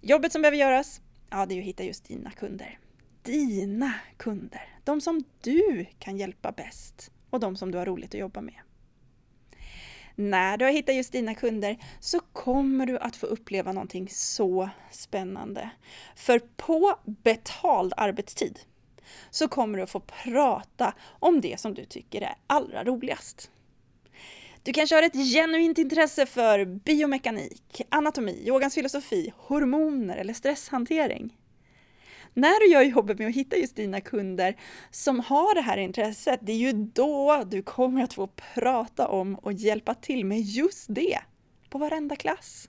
Jobbet 0.00 0.32
som 0.32 0.42
behöver 0.42 0.58
göras, 0.58 1.00
ja 1.30 1.46
det 1.46 1.54
är 1.54 1.58
att 1.58 1.66
hitta 1.66 1.84
just 1.84 2.04
dina 2.04 2.30
kunder. 2.30 2.78
Dina 3.22 3.94
kunder, 4.16 4.78
de 4.84 5.00
som 5.00 5.24
du 5.40 5.86
kan 5.98 6.16
hjälpa 6.16 6.52
bäst 6.52 7.10
och 7.30 7.40
de 7.40 7.56
som 7.56 7.70
du 7.70 7.78
har 7.78 7.86
roligt 7.86 8.14
att 8.14 8.20
jobba 8.20 8.40
med. 8.40 8.60
När 10.14 10.56
du 10.56 10.64
har 10.64 10.72
hittat 10.72 10.94
just 10.94 11.12
dina 11.12 11.34
kunder 11.34 11.76
så 12.00 12.20
kommer 12.20 12.86
du 12.86 12.98
att 12.98 13.16
få 13.16 13.26
uppleva 13.26 13.72
någonting 13.72 14.08
så 14.10 14.70
spännande. 14.90 15.70
För 16.16 16.38
på 16.38 16.94
betald 17.04 17.92
arbetstid 17.96 18.60
så 19.30 19.48
kommer 19.48 19.78
du 19.78 19.84
att 19.84 19.90
få 19.90 20.00
prata 20.00 20.94
om 21.18 21.40
det 21.40 21.60
som 21.60 21.74
du 21.74 21.84
tycker 21.84 22.20
är 22.20 22.34
allra 22.46 22.84
roligast. 22.84 23.50
Du 24.62 24.72
kanske 24.72 24.94
har 24.94 25.02
ett 25.02 25.32
genuint 25.32 25.78
intresse 25.78 26.26
för 26.26 26.64
biomekanik, 26.64 27.82
anatomi, 27.88 28.42
yogans 28.46 28.74
filosofi, 28.74 29.32
hormoner 29.36 30.16
eller 30.16 30.34
stresshantering. 30.34 31.36
När 32.34 32.60
du 32.60 32.72
gör 32.72 32.82
jobbet 32.82 33.18
med 33.18 33.28
att 33.28 33.34
hitta 33.34 33.56
just 33.56 33.76
dina 33.76 34.00
kunder 34.00 34.56
som 34.90 35.20
har 35.20 35.54
det 35.54 35.60
här 35.60 35.76
intresset, 35.76 36.40
det 36.42 36.52
är 36.52 36.56
ju 36.56 36.72
då 36.72 37.44
du 37.46 37.62
kommer 37.62 38.04
att 38.04 38.12
få 38.12 38.26
prata 38.54 39.08
om 39.08 39.34
och 39.34 39.52
hjälpa 39.52 39.94
till 39.94 40.24
med 40.24 40.40
just 40.40 40.86
det 40.88 41.18
på 41.70 41.78
varenda 41.78 42.16
klass. 42.16 42.68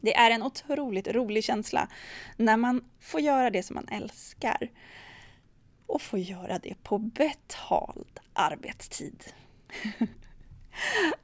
Det 0.00 0.16
är 0.16 0.30
en 0.30 0.42
otroligt 0.42 1.08
rolig 1.08 1.44
känsla 1.44 1.88
när 2.36 2.56
man 2.56 2.84
får 3.00 3.20
göra 3.20 3.50
det 3.50 3.62
som 3.62 3.74
man 3.74 3.88
älskar 3.88 4.70
och 5.86 6.02
får 6.02 6.18
göra 6.18 6.58
det 6.58 6.74
på 6.82 6.98
betald 6.98 8.20
arbetstid. 8.32 9.24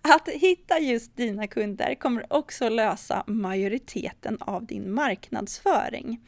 Att 0.02 0.28
hitta 0.28 0.78
just 0.78 1.16
dina 1.16 1.46
kunder 1.46 1.94
kommer 1.94 2.32
också 2.32 2.68
lösa 2.68 3.24
majoriteten 3.26 4.38
av 4.40 4.66
din 4.66 4.94
marknadsföring. 4.94 6.20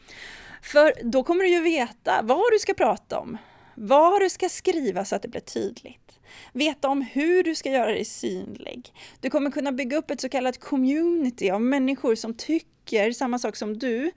För 0.67 0.93
då 1.03 1.23
kommer 1.23 1.43
du 1.43 1.49
ju 1.49 1.61
veta 1.61 2.21
vad 2.23 2.51
du 2.51 2.59
ska 2.59 2.73
prata 2.73 3.19
om, 3.19 3.37
vad 3.75 4.21
du 4.21 4.29
ska 4.29 4.49
skriva 4.49 5.05
så 5.05 5.15
att 5.15 5.21
det 5.21 5.27
blir 5.27 5.41
tydligt. 5.41 6.19
Veta 6.53 6.89
om 6.89 7.01
hur 7.01 7.43
du 7.43 7.55
ska 7.55 7.69
göra 7.71 7.91
dig 7.91 8.05
synlig. 8.05 8.93
Du 9.21 9.29
kommer 9.29 9.51
kunna 9.51 9.71
bygga 9.71 9.97
upp 9.97 10.11
ett 10.11 10.21
så 10.21 10.29
kallat 10.29 10.59
community 10.59 11.49
av 11.51 11.61
människor 11.61 12.15
som 12.15 12.33
tycker 12.33 13.11
samma 13.11 13.39
sak 13.39 13.55
som 13.55 13.77
du. 13.77 14.11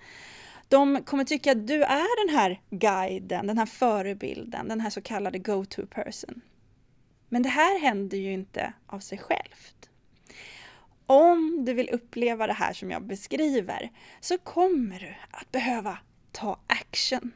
De 0.68 1.02
kommer 1.04 1.24
tycka 1.24 1.52
att 1.52 1.66
du 1.66 1.82
är 1.82 2.26
den 2.26 2.36
här 2.36 2.60
guiden, 2.70 3.46
den 3.46 3.58
här 3.58 3.66
förebilden, 3.66 4.68
den 4.68 4.80
här 4.80 4.90
så 4.90 5.02
kallade 5.02 5.38
go-to 5.38 5.86
person. 5.86 6.40
Men 7.28 7.42
det 7.42 7.48
här 7.48 7.80
händer 7.80 8.18
ju 8.18 8.32
inte 8.32 8.72
av 8.86 9.00
sig 9.00 9.18
självt. 9.18 9.90
Om 11.06 11.64
du 11.64 11.72
vill 11.72 11.88
uppleva 11.88 12.46
det 12.46 12.52
här 12.52 12.72
som 12.72 12.90
jag 12.90 13.02
beskriver 13.02 13.90
så 14.20 14.38
kommer 14.38 15.00
du 15.00 15.14
att 15.30 15.52
behöva 15.52 15.98
ta 16.32 16.60
action. 16.66 17.32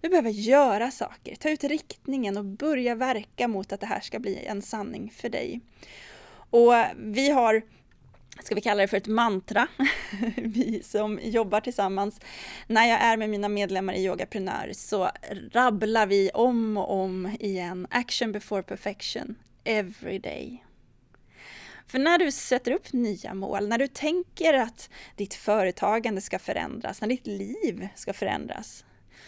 Du 0.00 0.08
behöver 0.08 0.30
göra 0.30 0.90
saker, 0.90 1.36
ta 1.36 1.50
ut 1.50 1.64
riktningen 1.64 2.36
och 2.36 2.44
börja 2.44 2.94
verka 2.94 3.48
mot 3.48 3.72
att 3.72 3.80
det 3.80 3.86
här 3.86 4.00
ska 4.00 4.18
bli 4.18 4.44
en 4.44 4.62
sanning 4.62 5.12
för 5.16 5.28
dig. 5.28 5.60
Och 6.50 6.72
vi 6.96 7.30
har 7.30 7.62
ska 8.40 8.54
vi 8.54 8.60
kalla 8.60 8.82
det 8.82 8.88
för 8.88 8.96
ett 8.96 9.06
mantra, 9.06 9.68
vi 10.36 10.82
som 10.82 11.18
jobbar 11.22 11.60
tillsammans. 11.60 12.20
När 12.66 12.86
jag 12.86 13.00
är 13.00 13.16
med 13.16 13.30
mina 13.30 13.48
medlemmar 13.48 13.94
i 13.94 14.04
Yogaprenör 14.04 14.70
så 14.74 15.10
rabblar 15.52 16.06
vi 16.06 16.30
om 16.34 16.76
och 16.76 17.00
om 17.02 17.36
igen 17.40 17.86
action 17.90 18.32
before 18.32 18.62
perfection 18.62 19.34
every 19.64 20.18
day. 20.18 20.64
För 21.86 21.98
när 21.98 22.18
du 22.18 22.32
sätter 22.32 22.72
upp 22.72 22.92
nya 22.92 23.34
mål, 23.34 23.68
när 23.68 23.78
du 23.78 23.86
tänker 23.86 24.54
att 24.54 24.90
ditt 25.16 25.34
företagande 25.34 26.20
ska 26.20 26.38
förändras, 26.38 27.00
när 27.00 27.08
ditt 27.08 27.26
liv 27.26 27.88
ska 27.94 28.12
förändras, 28.12 28.84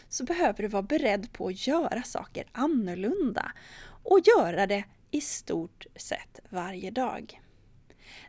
så 0.09 0.25
behöver 0.25 0.62
du 0.62 0.69
vara 0.69 0.83
beredd 0.83 1.33
på 1.33 1.47
att 1.47 1.67
göra 1.67 2.03
saker 2.03 2.47
annorlunda 2.53 3.53
och 4.03 4.21
göra 4.37 4.67
det 4.67 4.85
i 5.11 5.21
stort 5.21 5.87
sett 5.97 6.40
varje 6.49 6.90
dag. 6.90 7.40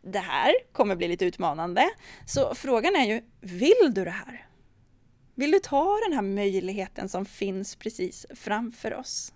Det 0.01 0.19
här 0.19 0.53
kommer 0.71 0.95
bli 0.95 1.07
lite 1.07 1.25
utmanande, 1.25 1.89
så 2.25 2.55
frågan 2.55 2.95
är 2.95 3.05
ju, 3.05 3.21
vill 3.41 3.91
du 3.93 4.03
det 4.03 4.11
här? 4.11 4.47
Vill 5.35 5.51
du 5.51 5.59
ta 5.59 5.99
den 6.07 6.13
här 6.13 6.21
möjligheten 6.21 7.09
som 7.09 7.25
finns 7.25 7.75
precis 7.75 8.25
framför 8.35 8.93
oss? 8.93 9.33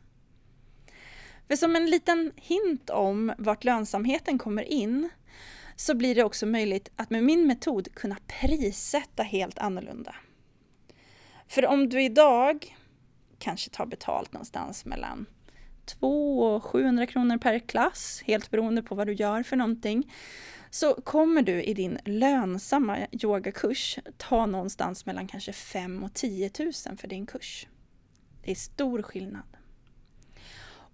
För 1.50 1.56
som 1.56 1.76
en 1.76 1.86
liten 1.86 2.32
hint 2.36 2.90
om 2.90 3.34
vart 3.38 3.64
lönsamheten 3.64 4.38
kommer 4.38 4.64
in 4.64 5.10
så 5.76 5.96
blir 5.96 6.16
det 6.16 6.24
också 6.24 6.46
möjligt 6.46 6.90
att 6.96 7.10
med 7.10 7.24
min 7.24 7.48
metod 7.48 7.96
kunna 7.96 8.18
prissätta 8.28 9.24
helt 9.24 9.60
annorlunda. 9.60 10.16
För 11.48 11.66
om 11.66 11.90
du 11.90 12.04
idag 12.04 12.78
kanske 13.40 13.70
tar 13.70 13.86
betalt 13.86 14.34
någonstans 14.34 14.86
mellan 14.86 15.26
2 15.86 16.40
och 16.40 16.64
700 16.64 17.06
kronor 17.06 17.38
per 17.38 17.60
klass, 17.60 18.24
helt 18.26 18.52
beroende 18.52 18.84
på 18.84 18.96
vad 18.96 19.08
du 19.08 19.14
gör 19.14 19.44
för 19.44 19.56
någonting, 19.56 20.14
så 20.70 20.94
kommer 20.94 21.42
du 21.42 21.64
i 21.64 21.74
din 21.74 22.00
lönsamma 22.06 22.98
yogakurs 23.12 24.00
ta 24.18 24.46
någonstans 24.46 25.06
mellan 25.06 25.28
kanske 25.28 25.54
5 25.54 26.04
och 26.04 26.14
10 26.14 26.52
000 26.60 26.74
för 26.98 27.08
din 27.08 27.26
kurs. 27.26 27.68
Det 28.44 28.52
är 28.52 28.56
stor 28.56 29.02
skillnad. 29.02 29.59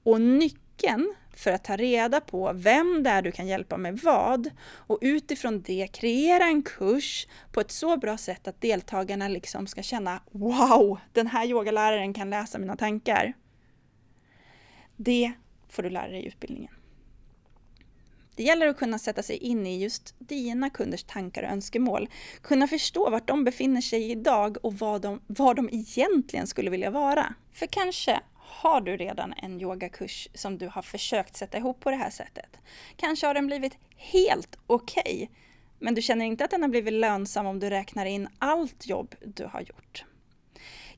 Och 0.06 0.22
nyckeln 0.22 1.16
för 1.36 1.52
att 1.52 1.64
ta 1.64 1.76
reda 1.76 2.22
på 2.22 2.54
vem 2.54 3.04
det 3.04 3.10
är 3.10 3.22
du 3.22 3.32
kan 3.32 3.48
hjälpa 3.48 3.78
med 3.78 4.00
vad 4.00 4.50
och 4.66 4.98
utifrån 5.02 5.62
det 5.62 5.88
kreera 5.94 6.44
en 6.44 6.64
kurs 6.64 7.28
på 7.52 7.60
ett 7.60 7.72
så 7.72 7.98
bra 7.98 8.18
sätt 8.18 8.48
att 8.48 8.62
deltagarna 8.62 9.28
liksom 9.28 9.68
ska 9.68 9.82
känna 9.84 10.22
Wow! 10.32 11.00
Den 11.14 11.28
här 11.28 11.46
yogaläraren 11.46 12.14
kan 12.14 12.30
läsa 12.30 12.60
mina 12.60 12.76
tankar. 12.76 13.34
Det 14.96 15.32
får 15.70 15.84
du 15.84 15.90
lära 15.90 16.08
dig 16.08 16.24
i 16.24 16.28
utbildningen. 16.28 16.72
Det 18.36 18.44
gäller 18.44 18.68
att 18.68 18.78
kunna 18.78 19.00
sätta 19.00 19.24
sig 19.24 19.38
in 19.38 19.68
i 19.68 19.84
just 19.84 20.16
dina 20.20 20.70
kunders 20.70 21.04
tankar 21.04 21.44
och 21.44 21.50
önskemål. 21.50 22.10
Kunna 22.42 22.68
förstå 22.68 23.10
vart 23.10 23.28
de 23.28 23.44
befinner 23.44 23.82
sig 23.82 24.12
idag 24.12 24.58
och 24.66 24.74
vad 24.74 25.02
de, 25.02 25.22
vad 25.28 25.56
de 25.56 25.70
egentligen 25.72 26.48
skulle 26.48 26.70
vilja 26.70 26.90
vara. 26.90 27.34
För 27.54 27.66
kanske 27.66 28.20
har 28.56 28.82
du 28.82 28.98
redan 28.98 29.34
en 29.38 29.62
yogakurs 29.62 30.28
som 30.34 30.58
du 30.58 30.68
har 30.68 30.82
försökt 30.82 31.36
sätta 31.36 31.58
ihop 31.58 31.80
på 31.80 31.92
det 31.92 31.98
här 31.98 32.10
sättet. 32.10 32.58
Kanske 32.96 33.28
har 33.28 33.34
den 33.34 33.48
blivit 33.48 33.78
helt 33.98 34.58
okej, 34.68 35.02
okay, 35.06 35.28
men 35.80 35.96
du 35.96 36.02
känner 36.02 36.26
inte 36.26 36.46
att 36.46 36.52
den 36.52 36.62
har 36.62 36.70
blivit 36.70 36.94
lönsam 36.94 37.46
om 37.46 37.60
du 37.60 37.70
räknar 37.70 38.06
in 38.06 38.28
allt 38.40 38.88
jobb 38.88 39.16
du 39.24 39.46
har 39.46 39.62
gjort. 39.62 40.06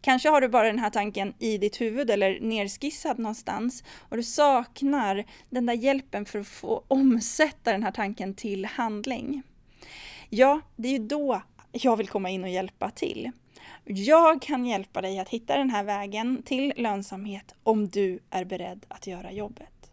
Kanske 0.02 0.30
har 0.30 0.42
du 0.42 0.48
bara 0.48 0.68
den 0.68 0.80
här 0.80 0.90
tanken 0.90 1.34
i 1.40 1.58
ditt 1.58 1.82
huvud 1.82 2.10
eller 2.10 2.40
nerskissad 2.40 3.20
någonstans 3.20 3.84
och 4.10 4.18
du 4.18 4.24
saknar 4.24 5.26
den 5.50 5.66
där 5.66 5.74
hjälpen 5.74 6.26
för 6.26 6.40
att 6.40 6.48
få 6.48 6.84
omsätta 6.88 7.72
den 7.72 7.84
här 7.84 7.92
tanken 7.92 8.34
till 8.34 8.66
handling. 8.66 9.44
Ja, 10.30 10.62
det 10.76 10.88
är 10.88 10.92
ju 10.92 11.08
då 11.08 11.42
jag 11.72 11.98
vill 11.98 12.08
komma 12.08 12.30
in 12.30 12.44
och 12.44 12.50
hjälpa 12.50 12.90
till. 12.90 13.32
Jag 13.86 14.42
kan 14.42 14.66
hjälpa 14.66 15.02
dig 15.02 15.20
att 15.20 15.30
hitta 15.30 15.58
den 15.58 15.70
här 15.70 15.84
vägen 15.84 16.44
till 16.44 16.74
lönsamhet 16.76 17.56
om 17.64 17.88
du 17.88 18.20
är 18.30 18.46
beredd 18.46 18.86
att 18.88 19.08
göra 19.08 19.32
jobbet. 19.32 19.92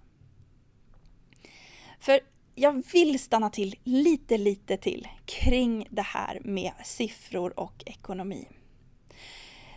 För 2.00 2.20
jag 2.54 2.82
vill 2.92 3.18
stanna 3.18 3.50
till 3.50 3.74
lite, 3.84 4.38
lite 4.38 4.76
till 4.76 5.08
kring 5.24 5.86
det 5.90 6.02
här 6.02 6.40
med 6.44 6.72
siffror 6.84 7.60
och 7.60 7.82
ekonomi. 7.86 8.48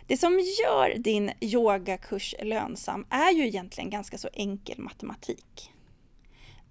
Det 0.06 0.16
som 0.16 0.38
gör 0.38 0.98
din 0.98 1.30
yogakurs 1.40 2.34
lönsam 2.42 3.06
är 3.10 3.32
ju 3.32 3.46
egentligen 3.46 3.90
ganska 3.90 4.18
så 4.18 4.28
enkel 4.32 4.78
matematik. 4.78 5.70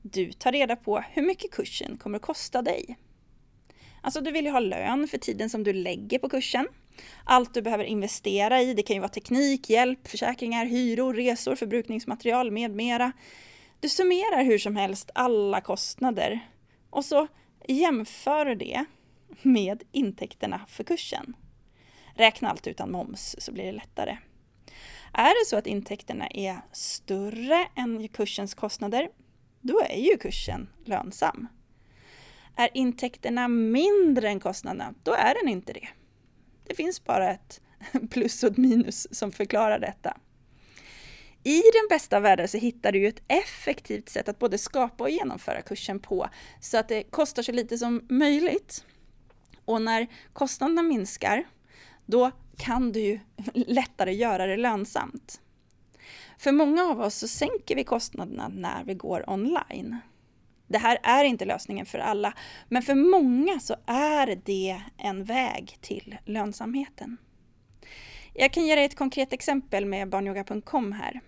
Du 0.01 0.31
tar 0.31 0.51
reda 0.51 0.75
på 0.75 1.03
hur 1.11 1.21
mycket 1.21 1.51
kursen 1.51 1.97
kommer 1.97 2.17
att 2.17 2.21
kosta 2.25 2.61
dig. 2.61 2.97
Alltså 4.01 4.21
du 4.21 4.31
vill 4.31 4.45
ju 4.45 4.51
ha 4.51 4.59
lön 4.59 5.07
för 5.07 5.17
tiden 5.17 5.49
som 5.49 5.63
du 5.63 5.73
lägger 5.73 6.19
på 6.19 6.29
kursen. 6.29 6.67
Allt 7.23 7.53
du 7.53 7.61
behöver 7.61 7.83
investera 7.83 8.61
i, 8.61 8.73
det 8.73 8.83
kan 8.83 8.95
ju 8.95 8.99
vara 8.99 9.09
teknik, 9.09 9.69
hjälp, 9.69 10.07
försäkringar, 10.07 10.65
hyror, 10.65 11.13
resor, 11.13 11.55
förbrukningsmaterial 11.55 12.51
med 12.51 12.71
mera. 12.71 13.11
Du 13.79 13.89
summerar 13.89 14.43
hur 14.43 14.57
som 14.57 14.75
helst 14.75 15.11
alla 15.15 15.61
kostnader 15.61 16.39
och 16.89 17.05
så 17.05 17.27
jämför 17.67 18.55
det 18.55 18.85
med 19.41 19.83
intäkterna 19.91 20.61
för 20.67 20.83
kursen. 20.83 21.35
Räkna 22.15 22.49
allt 22.49 22.67
utan 22.67 22.91
moms 22.91 23.35
så 23.39 23.51
blir 23.51 23.65
det 23.65 23.71
lättare. 23.71 24.17
Är 25.13 25.43
det 25.43 25.49
så 25.49 25.57
att 25.57 25.67
intäkterna 25.67 26.27
är 26.27 26.57
större 26.71 27.67
än 27.75 28.07
kursens 28.07 28.53
kostnader, 28.53 29.09
då 29.61 29.81
är 29.89 30.11
ju 30.11 30.17
kursen 30.17 30.69
lönsam. 30.85 31.47
Är 32.55 32.69
intäkterna 32.73 33.47
mindre 33.47 34.29
än 34.29 34.39
kostnaderna, 34.39 34.93
då 35.03 35.13
är 35.13 35.35
den 35.43 35.49
inte 35.49 35.73
det. 35.73 35.87
Det 36.67 36.75
finns 36.75 37.03
bara 37.03 37.31
ett 37.31 37.61
plus 38.09 38.43
och 38.43 38.51
ett 38.51 38.57
minus 38.57 39.07
som 39.11 39.31
förklarar 39.31 39.79
detta. 39.79 40.17
I 41.43 41.61
den 41.61 41.87
bästa 41.89 42.19
världen 42.19 42.47
så 42.47 42.57
hittar 42.57 42.91
du 42.91 42.99
ju 42.99 43.07
ett 43.07 43.21
effektivt 43.27 44.09
sätt 44.09 44.29
att 44.29 44.39
både 44.39 44.57
skapa 44.57 45.03
och 45.03 45.09
genomföra 45.09 45.61
kursen 45.61 45.99
på 45.99 46.29
så 46.61 46.77
att 46.77 46.87
det 46.87 47.03
kostar 47.03 47.43
så 47.43 47.51
lite 47.51 47.77
som 47.77 48.05
möjligt. 48.09 48.85
Och 49.65 49.81
när 49.81 50.07
kostnaderna 50.33 50.81
minskar, 50.81 51.43
då 52.05 52.31
kan 52.57 52.91
du 52.91 52.99
ju 52.99 53.19
lättare 53.53 54.13
göra 54.13 54.45
det 54.45 54.57
lönsamt. 54.57 55.41
För 56.37 56.51
många 56.51 56.83
av 56.83 57.01
oss 57.01 57.15
så 57.15 57.27
sänker 57.27 57.75
vi 57.75 57.83
kostnaderna 57.83 58.47
när 58.47 58.83
vi 58.83 58.93
går 58.93 59.29
online. 59.29 59.97
Det 60.67 60.77
här 60.77 60.97
är 61.03 61.23
inte 61.23 61.45
lösningen 61.45 61.85
för 61.85 61.99
alla, 61.99 62.33
men 62.69 62.81
för 62.81 62.95
många 62.95 63.59
så 63.59 63.75
är 63.85 64.41
det 64.45 64.81
en 64.97 65.23
väg 65.23 65.77
till 65.81 66.17
lönsamheten. 66.25 67.17
Jag 68.33 68.53
kan 68.53 68.65
ge 68.65 68.75
dig 68.75 68.85
ett 68.85 68.95
konkret 68.95 69.33
exempel 69.33 69.85
med 69.85 70.09
barnyoga.com 70.09 70.91
här. 70.91 71.21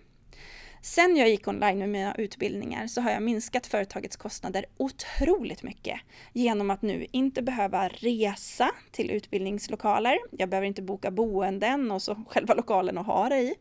Sen 0.81 1.15
jag 1.15 1.29
gick 1.29 1.47
online 1.47 1.79
med 1.79 1.89
mina 1.89 2.15
utbildningar 2.15 2.87
så 2.87 3.01
har 3.01 3.11
jag 3.11 3.23
minskat 3.23 3.67
företagets 3.67 4.17
kostnader 4.17 4.65
otroligt 4.77 5.63
mycket 5.63 5.99
genom 6.33 6.69
att 6.69 6.81
nu 6.81 7.07
inte 7.11 7.41
behöva 7.41 7.87
resa 7.87 8.71
till 8.91 9.11
utbildningslokaler. 9.11 10.19
Jag 10.31 10.49
behöver 10.49 10.67
inte 10.67 10.81
boka 10.81 11.11
boenden 11.11 11.91
och 11.91 12.01
så 12.01 12.15
själva 12.27 12.53
lokalen 12.53 12.97
att 12.97 13.05
ha 13.05 13.29
det 13.29 13.37
i. 13.37 13.55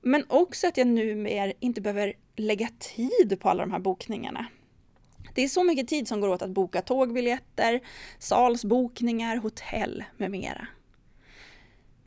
Men 0.00 0.24
också 0.28 0.66
att 0.66 0.76
jag 0.76 0.86
numera 0.86 1.52
inte 1.60 1.80
behöver 1.80 2.12
lägga 2.36 2.68
tid 2.78 3.40
på 3.40 3.48
alla 3.48 3.62
de 3.62 3.72
här 3.72 3.78
bokningarna. 3.78 4.46
Det 5.36 5.44
är 5.44 5.48
så 5.48 5.64
mycket 5.64 5.88
tid 5.88 6.08
som 6.08 6.20
går 6.20 6.28
åt 6.28 6.42
att 6.42 6.50
boka 6.50 6.82
tågbiljetter, 6.82 7.80
salsbokningar, 8.18 9.36
hotell 9.36 10.04
med 10.16 10.30
mera. 10.30 10.66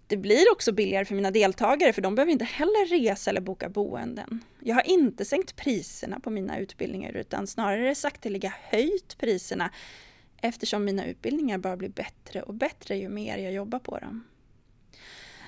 Det 0.07 0.17
blir 0.17 0.51
också 0.51 0.71
billigare 0.71 1.05
för 1.05 1.15
mina 1.15 1.32
deltagare 1.32 1.93
för 1.93 2.01
de 2.01 2.15
behöver 2.15 2.32
inte 2.32 2.45
heller 2.45 2.86
resa 2.89 3.30
eller 3.30 3.41
boka 3.41 3.69
boenden. 3.69 4.43
Jag 4.59 4.75
har 4.75 4.89
inte 4.89 5.25
sänkt 5.25 5.55
priserna 5.55 6.19
på 6.19 6.30
mina 6.30 6.59
utbildningar 6.59 7.11
utan 7.11 7.47
snarare 7.47 7.95
sakteliga 7.95 8.53
höjt 8.61 9.17
priserna 9.17 9.71
eftersom 10.41 10.86
mina 10.86 11.05
utbildningar 11.05 11.57
bara 11.57 11.77
blir 11.77 11.89
bättre 11.89 12.41
och 12.41 12.53
bättre 12.53 12.97
ju 12.97 13.09
mer 13.09 13.38
jag 13.38 13.53
jobbar 13.53 13.80
på 13.80 13.99
dem. 13.99 14.23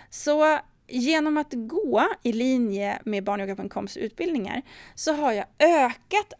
Så 0.10 0.60
genom 0.92 1.38
att 1.38 1.54
gå 1.54 2.08
i 2.24 2.34
linje 2.34 3.00
med 3.06 3.24
barnyoga.coms 3.24 3.98
utbildningar 3.98 4.62
så 4.96 5.14
har 5.14 5.32
jag 5.32 5.46
ökat 5.60 6.34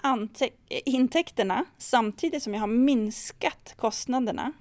intäkterna 0.86 1.66
samtidigt 1.78 2.44
som 2.44 2.54
jag 2.54 2.62
har 2.62 2.68
minskat 2.68 3.74
kostnaderna. 3.78 4.54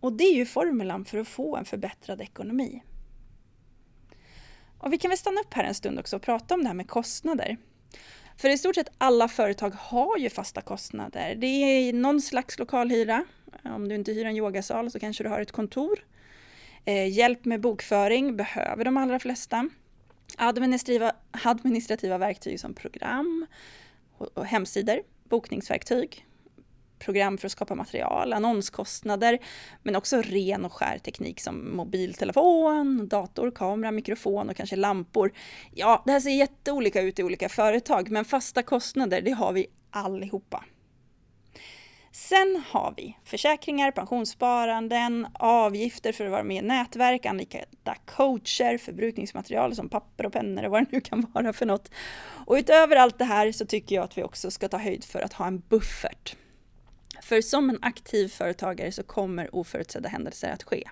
Och 0.00 0.12
det 0.12 0.24
är 0.24 0.34
ju 0.34 0.46
formulan 0.46 1.04
för 1.04 1.18
att 1.18 1.28
få 1.28 1.56
en 1.56 1.64
förbättrad 1.64 2.20
ekonomi. 2.20 2.82
Och 4.78 4.92
vi 4.92 4.98
kan 4.98 5.08
väl 5.08 5.18
stanna 5.18 5.40
upp 5.40 5.54
här 5.54 5.64
en 5.64 5.74
stund 5.74 5.98
också 5.98 6.16
och 6.16 6.22
prata 6.22 6.54
om 6.54 6.62
det 6.62 6.68
här 6.68 6.74
med 6.74 6.88
kostnader. 6.88 7.56
För 8.36 8.48
i 8.48 8.58
stort 8.58 8.74
sett 8.74 8.92
alla 8.98 9.28
företag 9.28 9.70
har 9.70 10.18
ju 10.18 10.30
fasta 10.30 10.60
kostnader. 10.60 11.34
Det 11.34 11.46
är 11.46 11.92
någon 11.92 12.20
slags 12.20 12.58
lokalhyra. 12.58 13.24
Om 13.64 13.88
du 13.88 13.94
inte 13.94 14.12
hyr 14.12 14.26
en 14.26 14.36
yogasal 14.36 14.90
så 14.90 15.00
kanske 15.00 15.24
du 15.24 15.28
har 15.28 15.40
ett 15.40 15.52
kontor. 15.52 16.04
Eh, 16.84 17.08
hjälp 17.08 17.44
med 17.44 17.60
bokföring 17.60 18.36
behöver 18.36 18.84
de 18.84 18.96
allra 18.96 19.18
flesta. 19.18 19.68
Administrativa, 20.36 21.12
administrativa 21.30 22.18
verktyg 22.18 22.60
som 22.60 22.74
program 22.74 23.46
och, 24.18 24.38
och 24.38 24.46
hemsidor, 24.46 25.02
bokningsverktyg, 25.28 26.26
program 26.98 27.38
för 27.38 27.46
att 27.46 27.52
skapa 27.52 27.74
material, 27.74 28.32
annonskostnader, 28.32 29.38
men 29.82 29.96
också 29.96 30.22
ren 30.22 30.64
och 30.64 30.72
skär 30.72 30.98
teknik 30.98 31.40
som 31.40 31.76
mobiltelefon, 31.76 33.08
dator, 33.08 33.50
kamera, 33.50 33.90
mikrofon 33.90 34.48
och 34.48 34.56
kanske 34.56 34.76
lampor. 34.76 35.32
Ja, 35.74 36.02
det 36.06 36.12
här 36.12 36.20
ser 36.20 36.30
jätteolika 36.30 37.02
ut 37.02 37.18
i 37.18 37.22
olika 37.22 37.48
företag, 37.48 38.10
men 38.10 38.24
fasta 38.24 38.62
kostnader, 38.62 39.20
det 39.20 39.30
har 39.30 39.52
vi 39.52 39.66
allihopa. 39.90 40.64
Sen 42.12 42.62
har 42.66 42.94
vi 42.96 43.16
försäkringar, 43.24 43.90
pensionssparanden, 43.90 45.26
avgifter 45.32 46.12
för 46.12 46.24
att 46.24 46.30
vara 46.30 46.42
med 46.42 46.64
i 46.64 46.66
nätverk, 46.66 47.26
anlita 47.26 47.94
coacher, 48.06 48.78
förbrukningsmaterial 48.78 49.74
som 49.74 49.88
papper 49.88 50.26
och 50.26 50.32
pennor 50.32 50.64
och 50.64 50.70
vad 50.70 50.82
det 50.82 50.92
nu 50.92 51.00
kan 51.00 51.26
vara 51.34 51.52
för 51.52 51.66
något. 51.66 51.90
Och 52.46 52.54
utöver 52.54 52.96
allt 52.96 53.18
det 53.18 53.24
här 53.24 53.52
så 53.52 53.66
tycker 53.66 53.96
jag 53.96 54.04
att 54.04 54.18
vi 54.18 54.22
också 54.22 54.50
ska 54.50 54.68
ta 54.68 54.78
höjd 54.78 55.04
för 55.04 55.20
att 55.20 55.32
ha 55.32 55.46
en 55.46 55.62
buffert. 55.68 56.36
För 57.22 57.40
som 57.40 57.70
en 57.70 57.78
aktiv 57.82 58.28
företagare 58.28 58.92
så 58.92 59.02
kommer 59.02 59.54
oförutsedda 59.54 60.08
händelser 60.08 60.50
att 60.52 60.62
ske. 60.62 60.88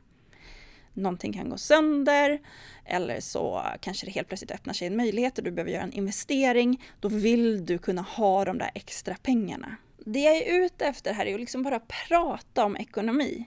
Någonting 0.93 1.33
kan 1.33 1.51
gå 1.51 1.59
sönder 1.59 2.39
eller 2.85 3.21
så 3.21 3.63
kanske 3.81 4.07
det 4.07 4.13
helt 4.13 4.29
plötsligt 4.29 4.51
öppnar 4.51 4.75
sig 4.75 4.87
en 4.87 4.97
möjlighet 4.97 5.39
och 5.39 5.45
du 5.45 5.51
behöver 5.51 5.73
göra 5.73 5.83
en 5.83 5.93
investering. 5.93 6.83
Då 7.01 7.09
vill 7.09 7.67
du 7.67 7.79
kunna 7.79 8.03
ha 8.03 8.45
de 8.45 8.59
där 8.59 8.71
extra 8.75 9.17
pengarna. 9.23 9.77
Det 10.11 10.21
jag 10.21 10.37
är 10.37 10.65
ute 10.65 10.87
efter 10.87 11.13
här 11.13 11.27
är 11.27 11.35
att 11.35 11.41
liksom 11.41 11.63
bara 11.63 11.81
prata 11.81 12.65
om 12.65 12.77
ekonomi 12.77 13.47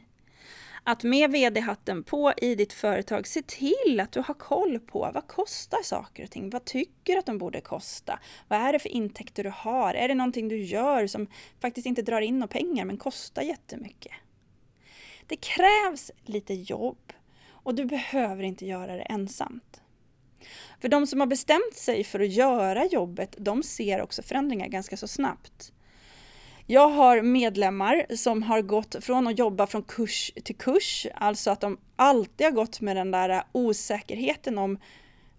att 0.84 1.04
med 1.04 1.32
vd-hatten 1.32 2.04
på 2.04 2.34
i 2.38 2.56
ditt 2.56 2.74
företag 2.74 3.28
se 3.28 3.42
till 3.42 4.00
att 4.00 4.12
du 4.12 4.20
har 4.20 4.34
koll 4.34 4.80
på 4.80 5.12
vad 5.14 5.28
kostar 5.28 5.84
saker 5.84 6.24
och 6.24 6.32
ting? 6.32 6.50
Vad 6.50 6.66
tycker 6.66 7.14
du 7.14 7.20
att 7.20 7.26
de 7.26 7.38
borde 7.38 7.62
kosta? 7.62 8.20
Vad 8.48 8.60
är 8.60 8.74
det 8.74 8.80
för 8.80 8.90
intäkter 8.90 9.44
du 9.44 9.50
har? 9.56 9.94
Är 9.94 10.08
det 10.08 10.16
någonting 10.16 10.48
du 10.48 10.58
gör 10.58 11.08
som 11.08 11.28
faktiskt 11.60 11.88
inte 11.88 12.02
drar 12.02 12.22
in 12.22 12.40
några 12.40 12.48
pengar 12.48 12.86
men 12.86 12.98
kostar 12.98 13.42
jättemycket? 13.42 14.14
Det 15.28 15.36
krävs 15.36 16.12
lite 16.26 16.54
jobb 16.54 17.14
och 17.48 17.76
du 17.76 17.86
behöver 17.86 18.44
inte 18.44 18.66
göra 18.66 18.96
det 18.96 19.02
ensamt. 19.04 19.82
För 20.82 20.90
de 20.90 21.08
som 21.08 21.20
har 21.20 21.28
bestämt 21.28 21.76
sig 21.76 22.04
för 22.04 22.20
att 22.20 22.32
göra 22.32 22.86
jobbet, 22.86 23.36
de 23.40 23.64
ser 23.64 24.02
också 24.02 24.22
förändringar 24.22 24.68
ganska 24.68 24.98
så 24.98 25.08
snabbt. 25.08 25.72
Jag 26.72 26.90
har 26.90 27.22
medlemmar 27.22 28.06
som 28.16 28.44
har 28.44 28.62
gått 28.62 28.96
från 29.02 29.28
att 29.28 29.40
jobba 29.40 29.68
från 29.68 29.84
kurs 29.84 30.32
till 30.44 30.56
kurs, 30.56 31.08
alltså 31.16 31.52
att 31.52 31.62
de 31.62 31.78
alltid 31.96 32.48
har 32.48 32.52
gått 32.52 32.82
med 32.82 32.96
den 32.96 33.12
där 33.12 33.30
äh, 33.30 33.42
osäkerheten 33.52 34.58
om 34.58 34.78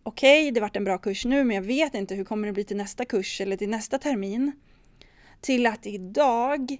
okej, 0.03 0.43
okay, 0.43 0.51
det 0.51 0.61
vart 0.61 0.76
en 0.76 0.85
bra 0.85 0.99
kurs 0.99 1.24
nu, 1.24 1.45
men 1.45 1.57
jag 1.57 1.62
vet 1.62 1.95
inte 1.95 2.14
hur 2.14 2.24
kommer 2.24 2.47
det 2.47 2.53
bli 2.53 2.64
till 2.64 2.76
nästa 2.76 3.05
kurs 3.05 3.41
eller 3.41 3.57
till 3.57 3.68
nästa 3.68 3.99
termin. 3.99 4.53
till 5.41 5.66
att 5.66 5.87
idag 5.87 6.76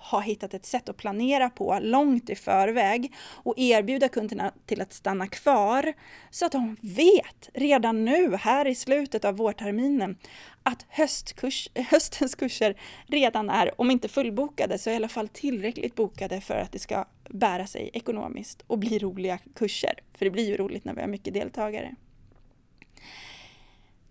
har 0.00 0.22
hittat 0.22 0.54
ett 0.54 0.66
sätt 0.66 0.88
att 0.88 0.96
planera 0.96 1.50
på 1.50 1.78
långt 1.82 2.30
i 2.30 2.34
förväg 2.34 3.12
och 3.20 3.54
erbjuda 3.56 4.08
kunderna 4.08 4.52
till 4.66 4.80
att 4.80 4.92
stanna 4.92 5.26
kvar 5.26 5.92
så 6.30 6.46
att 6.46 6.52
de 6.52 6.76
vet 6.80 7.48
redan 7.54 8.04
nu 8.04 8.36
här 8.36 8.66
i 8.66 8.74
slutet 8.74 9.24
av 9.24 9.36
vårterminen 9.36 10.16
att 10.62 10.86
höstkurs, 10.88 11.68
höstens 11.90 12.34
kurser 12.34 12.74
redan 13.06 13.50
är, 13.50 13.80
om 13.80 13.90
inte 13.90 14.08
fullbokade, 14.08 14.78
så 14.78 14.90
i 14.90 14.96
alla 14.96 15.08
fall 15.08 15.28
tillräckligt 15.28 15.94
bokade 15.94 16.40
för 16.40 16.54
att 16.54 16.72
det 16.72 16.78
ska 16.78 17.04
bära 17.28 17.66
sig 17.66 17.90
ekonomiskt 17.92 18.62
och 18.66 18.78
bli 18.78 18.98
roliga 18.98 19.38
kurser. 19.54 19.94
För 20.14 20.24
det 20.24 20.30
blir 20.30 20.48
ju 20.48 20.56
roligt 20.56 20.84
när 20.84 20.94
vi 20.94 21.00
har 21.00 21.08
mycket 21.08 21.34
deltagare. 21.34 21.94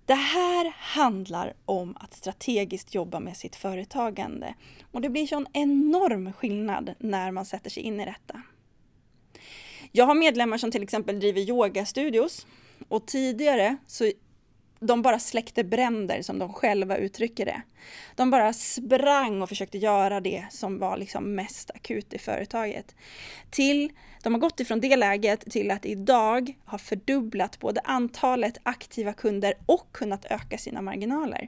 Det 0.09 0.15
här 0.15 0.73
handlar 0.77 1.53
om 1.65 1.97
att 1.99 2.13
strategiskt 2.13 2.95
jobba 2.95 3.19
med 3.19 3.37
sitt 3.37 3.55
företagande 3.55 4.53
och 4.91 5.01
det 5.01 5.09
blir 5.09 5.27
så 5.27 5.35
en 5.35 5.47
enorm 5.53 6.33
skillnad 6.33 6.93
när 6.99 7.31
man 7.31 7.45
sätter 7.45 7.69
sig 7.69 7.83
in 7.83 7.99
i 7.99 8.05
detta. 8.05 8.41
Jag 9.91 10.05
har 10.05 10.15
medlemmar 10.15 10.57
som 10.57 10.71
till 10.71 10.83
exempel 10.83 11.19
driver 11.19 11.41
yogastudios 11.41 12.47
och 12.87 13.05
tidigare 13.05 13.77
så 13.87 14.11
de 14.79 15.01
bara 15.01 15.19
släckte 15.19 15.63
bränder 15.63 16.21
som 16.21 16.39
de 16.39 16.53
själva 16.53 16.97
uttrycker 16.97 17.45
det. 17.45 17.61
De 18.15 18.31
bara 18.31 18.53
sprang 18.53 19.41
och 19.41 19.49
försökte 19.49 19.77
göra 19.77 20.19
det 20.21 20.45
som 20.51 20.79
var 20.79 20.97
liksom 20.97 21.35
mest 21.35 21.71
akut 21.71 22.13
i 22.13 22.17
företaget. 22.17 22.95
Till, 23.49 23.91
de 24.23 24.33
har 24.33 24.39
gått 24.39 24.59
ifrån 24.59 24.79
det 24.79 24.95
läget 24.95 25.51
till 25.51 25.71
att 25.71 25.85
idag 25.85 26.57
ha 26.65 26.77
fördubblat 26.77 27.59
både 27.59 27.81
antalet 27.83 28.57
aktiva 28.63 29.13
kunder 29.13 29.53
och 29.65 29.87
kunnat 29.91 30.25
öka 30.25 30.57
sina 30.57 30.81
marginaler. 30.81 31.47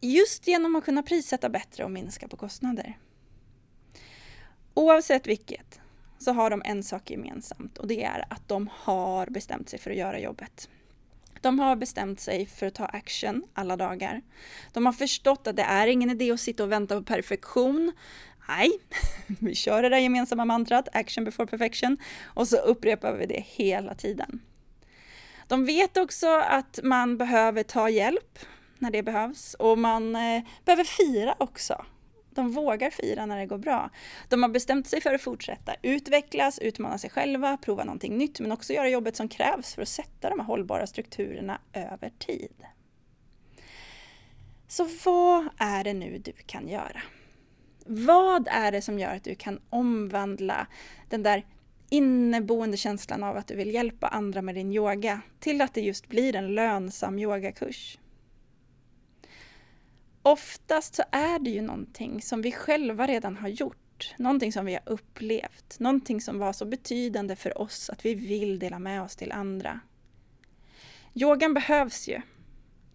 Just 0.00 0.48
genom 0.48 0.76
att 0.76 0.84
kunna 0.84 1.02
prissätta 1.02 1.48
bättre 1.48 1.84
och 1.84 1.90
minska 1.90 2.28
på 2.28 2.36
kostnader. 2.36 2.98
Oavsett 4.74 5.26
vilket 5.26 5.80
så 6.18 6.32
har 6.32 6.50
de 6.50 6.62
en 6.64 6.82
sak 6.82 7.10
gemensamt 7.10 7.78
och 7.78 7.86
det 7.86 8.04
är 8.04 8.24
att 8.30 8.48
de 8.48 8.70
har 8.72 9.26
bestämt 9.26 9.68
sig 9.68 9.78
för 9.78 9.90
att 9.90 9.96
göra 9.96 10.20
jobbet. 10.20 10.68
De 11.40 11.58
har 11.58 11.76
bestämt 11.76 12.20
sig 12.20 12.46
för 12.46 12.66
att 12.66 12.74
ta 12.74 12.84
action 12.84 13.42
alla 13.54 13.76
dagar. 13.76 14.22
De 14.72 14.86
har 14.86 14.92
förstått 14.92 15.46
att 15.46 15.56
det 15.56 15.62
är 15.62 15.86
ingen 15.86 16.10
idé 16.10 16.30
att 16.30 16.40
sitta 16.40 16.64
och 16.64 16.72
vänta 16.72 16.96
på 16.96 17.02
perfektion. 17.02 17.92
Nej, 18.48 18.70
vi 19.26 19.54
kör 19.54 19.82
det 19.82 19.88
där 19.88 19.98
gemensamma 19.98 20.44
mantrat, 20.44 20.88
action 20.92 21.24
before 21.24 21.46
perfection, 21.46 21.96
och 22.24 22.48
så 22.48 22.56
upprepar 22.56 23.12
vi 23.12 23.26
det 23.26 23.44
hela 23.46 23.94
tiden. 23.94 24.40
De 25.48 25.64
vet 25.64 25.96
också 25.96 26.26
att 26.36 26.80
man 26.82 27.18
behöver 27.18 27.62
ta 27.62 27.88
hjälp 27.88 28.38
när 28.78 28.90
det 28.90 29.02
behövs 29.02 29.54
och 29.54 29.78
man 29.78 30.16
eh, 30.16 30.42
behöver 30.64 30.84
fira 30.84 31.34
också 31.38 31.84
de 32.36 32.52
vågar 32.52 32.90
fira 32.90 33.26
när 33.26 33.38
det 33.38 33.46
går 33.46 33.58
bra. 33.58 33.90
De 34.28 34.42
har 34.42 34.50
bestämt 34.50 34.86
sig 34.86 35.00
för 35.00 35.14
att 35.14 35.22
fortsätta 35.22 35.74
utvecklas, 35.82 36.58
utmana 36.58 36.98
sig 36.98 37.10
själva, 37.10 37.56
prova 37.56 37.84
någonting 37.84 38.18
nytt, 38.18 38.40
men 38.40 38.52
också 38.52 38.72
göra 38.72 38.88
jobbet 38.88 39.16
som 39.16 39.28
krävs 39.28 39.74
för 39.74 39.82
att 39.82 39.88
sätta 39.88 40.30
de 40.30 40.40
här 40.40 40.46
hållbara 40.46 40.86
strukturerna 40.86 41.60
över 41.72 42.12
tid. 42.18 42.64
Så 44.68 44.88
vad 45.04 45.48
är 45.58 45.84
det 45.84 45.92
nu 45.94 46.18
du 46.18 46.32
kan 46.32 46.68
göra? 46.68 47.02
Vad 47.86 48.48
är 48.50 48.72
det 48.72 48.82
som 48.82 48.98
gör 48.98 49.14
att 49.14 49.24
du 49.24 49.34
kan 49.34 49.60
omvandla 49.70 50.66
den 51.08 51.22
där 51.22 51.44
inneboende 51.90 52.76
känslan 52.76 53.24
av 53.24 53.36
att 53.36 53.46
du 53.46 53.56
vill 53.56 53.74
hjälpa 53.74 54.08
andra 54.08 54.42
med 54.42 54.54
din 54.54 54.72
yoga 54.72 55.20
till 55.40 55.60
att 55.60 55.74
det 55.74 55.80
just 55.80 56.08
blir 56.08 56.36
en 56.36 56.54
lönsam 56.54 57.18
yogakurs? 57.18 57.98
Oftast 60.26 60.94
så 60.94 61.02
är 61.10 61.38
det 61.38 61.50
ju 61.50 61.62
någonting 61.62 62.22
som 62.22 62.42
vi 62.42 62.52
själva 62.52 63.06
redan 63.06 63.36
har 63.36 63.48
gjort. 63.48 64.14
Någonting 64.18 64.52
som 64.52 64.66
vi 64.66 64.72
har 64.72 64.82
upplevt. 64.86 65.80
Någonting 65.80 66.20
som 66.20 66.38
var 66.38 66.52
så 66.52 66.64
betydande 66.64 67.36
för 67.36 67.58
oss 67.58 67.90
att 67.90 68.04
vi 68.04 68.14
vill 68.14 68.58
dela 68.58 68.78
med 68.78 69.02
oss 69.02 69.16
till 69.16 69.32
andra. 69.32 69.80
Yogan 71.14 71.54
behövs 71.54 72.08
ju. 72.08 72.20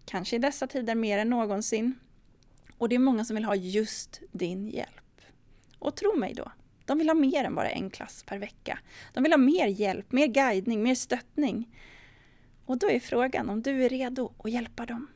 Kanske 0.06 0.36
i 0.36 0.40
dessa 0.40 0.68
tider 0.68 0.96
mer 0.96 1.18
än 1.18 1.30
någonsin. 1.30 2.00
Och 2.78 2.90
det 2.90 2.96
är 2.96 3.00
många 3.00 3.26
som 3.26 3.36
vill 3.36 3.46
ha 3.46 3.56
just 3.56 4.22
din 4.32 4.68
hjälp. 4.68 5.22
Och 5.80 5.96
tro 5.96 6.16
mig 6.16 6.34
då, 6.34 6.52
de 6.86 6.98
vill 6.98 7.10
ha 7.10 7.16
mer 7.16 7.44
än 7.44 7.56
bara 7.56 7.70
en 7.70 7.90
klass 7.90 8.24
per 8.24 8.38
vecka. 8.38 8.80
De 9.14 9.24
vill 9.24 9.34
ha 9.34 9.38
mer 9.38 9.68
hjälp, 9.68 10.12
mer 10.12 10.28
guidning, 10.28 10.84
mer 10.84 10.96
stöttning. 10.96 11.76
Och 12.66 12.78
då 12.78 12.90
är 12.90 13.00
frågan 13.00 13.50
om 13.50 13.62
du 13.62 13.86
är 13.86 13.90
redo 13.90 14.34
att 14.44 14.52
hjälpa 14.52 14.86
dem. 14.86 15.08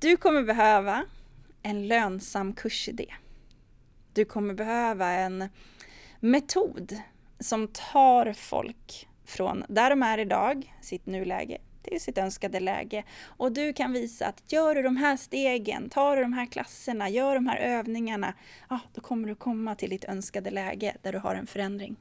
Du 0.00 0.16
kommer 0.16 0.42
behöva 0.42 1.04
en 1.62 1.88
lönsam 1.88 2.52
kursidé. 2.52 3.06
Du 4.12 4.24
kommer 4.24 4.54
behöva 4.54 5.10
en 5.10 5.48
metod 6.20 6.96
som 7.40 7.68
tar 7.68 8.32
folk 8.32 9.08
från 9.24 9.64
där 9.68 9.90
de 9.90 10.02
är 10.02 10.18
idag, 10.18 10.74
sitt 10.80 11.06
nuläge, 11.06 11.58
till 11.82 12.00
sitt 12.00 12.18
önskade 12.18 12.60
läge. 12.60 13.04
Och 13.22 13.52
du 13.52 13.72
kan 13.72 13.92
visa 13.92 14.26
att 14.26 14.52
gör 14.52 14.74
du 14.74 14.82
de 14.82 14.96
här 14.96 15.16
stegen, 15.16 15.90
tar 15.90 16.16
du 16.16 16.22
de 16.22 16.32
här 16.32 16.46
klasserna, 16.46 17.08
gör 17.08 17.34
de 17.34 17.46
här 17.46 17.58
övningarna, 17.58 18.34
ja, 18.68 18.80
då 18.94 19.00
kommer 19.00 19.28
du 19.28 19.34
komma 19.34 19.74
till 19.74 19.90
ditt 19.90 20.04
önskade 20.04 20.50
läge 20.50 20.96
där 21.02 21.12
du 21.12 21.18
har 21.18 21.34
en 21.34 21.46
förändring. 21.46 21.96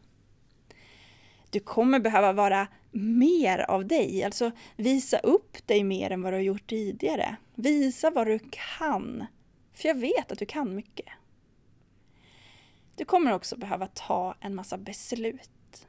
Du 1.50 1.60
kommer 1.60 2.00
behöva 2.00 2.34
vara 2.34 2.68
mer 2.91 3.60
av 3.60 3.88
dig, 3.88 4.24
alltså 4.24 4.52
visa 4.76 5.18
upp 5.18 5.68
dig 5.68 5.84
mer 5.84 6.12
än 6.12 6.22
vad 6.22 6.34
du 6.34 6.38
har 6.38 6.43
gjort 6.43 6.70
tidigare. 6.70 7.38
Visa 7.62 8.10
vad 8.10 8.28
du 8.28 8.39
kan, 8.80 9.26
för 9.74 9.88
jag 9.88 9.95
vet 9.95 10.32
att 10.32 10.39
du 10.39 10.45
kan 10.45 10.76
mycket. 10.76 11.05
Du 12.95 13.05
kommer 13.05 13.34
också 13.34 13.57
behöva 13.57 13.88
ta 13.88 14.36
en 14.39 14.55
massa 14.55 14.78
beslut. 14.78 15.88